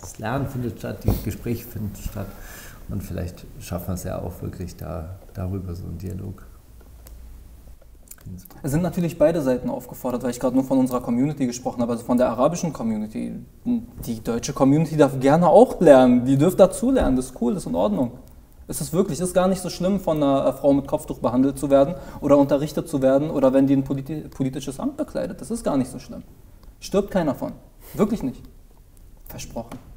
Das 0.00 0.18
Lernen 0.20 0.46
findet 0.46 0.78
statt, 0.78 0.98
die 1.02 1.24
Gespräche 1.24 1.64
finden 1.64 1.96
statt. 1.96 2.28
Und 2.88 3.02
vielleicht 3.02 3.46
schaffen 3.58 3.88
wir 3.88 3.94
es 3.94 4.04
ja 4.04 4.22
auch 4.22 4.42
wirklich 4.42 4.76
da, 4.76 5.16
darüber 5.34 5.74
so 5.74 5.86
einen 5.86 5.98
Dialog. 5.98 6.46
Es 8.62 8.70
sind 8.70 8.82
natürlich 8.82 9.18
beide 9.18 9.40
Seiten 9.42 9.70
aufgefordert, 9.70 10.22
weil 10.22 10.30
ich 10.30 10.40
gerade 10.40 10.54
nur 10.54 10.64
von 10.64 10.78
unserer 10.78 11.00
Community 11.00 11.46
gesprochen 11.46 11.80
habe, 11.80 11.92
also 11.92 12.04
von 12.04 12.18
der 12.18 12.28
arabischen 12.28 12.72
Community. 12.72 13.34
Die 13.64 14.22
deutsche 14.22 14.52
Community 14.52 14.96
darf 14.96 15.18
gerne 15.18 15.48
auch 15.48 15.80
lernen, 15.80 16.24
die 16.24 16.36
dürft 16.36 16.60
dazu 16.60 16.90
lernen, 16.90 17.16
das 17.16 17.26
ist 17.26 17.40
cool, 17.40 17.54
das 17.54 17.64
ist 17.64 17.68
in 17.68 17.74
Ordnung. 17.74 18.12
Es 18.68 18.80
ist 18.80 18.92
wirklich, 18.92 19.18
es 19.18 19.28
ist 19.28 19.34
gar 19.34 19.48
nicht 19.48 19.60
so 19.60 19.68
schlimm, 19.68 19.98
von 19.98 20.18
einer 20.18 20.46
äh, 20.46 20.52
Frau 20.52 20.72
mit 20.72 20.86
Kopftuch 20.86 21.18
behandelt 21.18 21.58
zu 21.58 21.70
werden 21.70 21.96
oder 22.20 22.38
unterrichtet 22.38 22.88
zu 22.88 23.02
werden 23.02 23.28
oder 23.28 23.52
wenn 23.52 23.66
die 23.66 23.74
ein 23.74 23.82
politisches 23.82 24.78
Amt 24.78 24.96
bekleidet. 24.96 25.40
Das 25.40 25.50
ist 25.50 25.64
gar 25.64 25.76
nicht 25.76 25.90
so 25.90 25.98
schlimm. 25.98 26.22
Stirbt 26.78 27.10
keiner 27.10 27.34
von. 27.34 27.52
Wirklich 27.94 28.22
nicht. 28.22 28.42
Versprochen. 29.26 29.89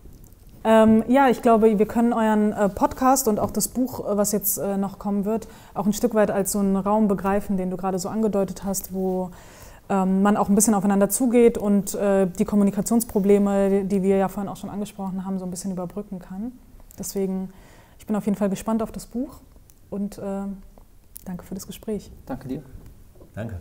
Ähm, 0.63 1.03
ja, 1.07 1.29
ich 1.29 1.41
glaube, 1.41 1.77
wir 1.77 1.85
können 1.85 2.13
euren 2.13 2.53
äh, 2.53 2.69
Podcast 2.69 3.27
und 3.27 3.39
auch 3.39 3.51
das 3.51 3.67
Buch, 3.67 3.99
äh, 3.99 4.17
was 4.17 4.31
jetzt 4.31 4.57
äh, 4.57 4.77
noch 4.77 4.97
kommen 4.97 5.25
wird, 5.25 5.47
auch 5.73 5.85
ein 5.85 5.93
Stück 5.93 6.13
weit 6.13 6.31
als 6.31 6.53
so 6.53 6.59
einen 6.59 6.77
Raum 6.77 7.07
begreifen, 7.07 7.57
den 7.57 7.69
du 7.69 7.77
gerade 7.77 7.99
so 7.99 8.07
angedeutet 8.07 8.63
hast, 8.63 8.93
wo 8.93 9.31
ähm, 9.89 10.21
man 10.21 10.37
auch 10.37 10.47
ein 10.47 10.55
bisschen 10.55 10.73
aufeinander 10.73 11.09
zugeht 11.09 11.57
und 11.57 11.95
äh, 11.95 12.27
die 12.27 12.45
Kommunikationsprobleme, 12.45 13.83
die 13.83 14.01
wir 14.03 14.17
ja 14.17 14.29
vorhin 14.29 14.49
auch 14.49 14.57
schon 14.57 14.69
angesprochen 14.69 15.25
haben, 15.25 15.37
so 15.37 15.45
ein 15.45 15.51
bisschen 15.51 15.71
überbrücken 15.71 16.19
kann. 16.19 16.53
Deswegen, 16.97 17.51
ich 17.99 18.05
bin 18.05 18.15
auf 18.15 18.25
jeden 18.25 18.37
Fall 18.37 18.49
gespannt 18.49 18.81
auf 18.81 18.91
das 18.91 19.05
Buch 19.05 19.41
und 19.89 20.17
äh, 20.17 20.43
danke 21.25 21.43
für 21.43 21.55
das 21.55 21.67
Gespräch. 21.67 22.09
Danke 22.25 22.47
dir. 22.47 22.63
Danke. 23.33 23.59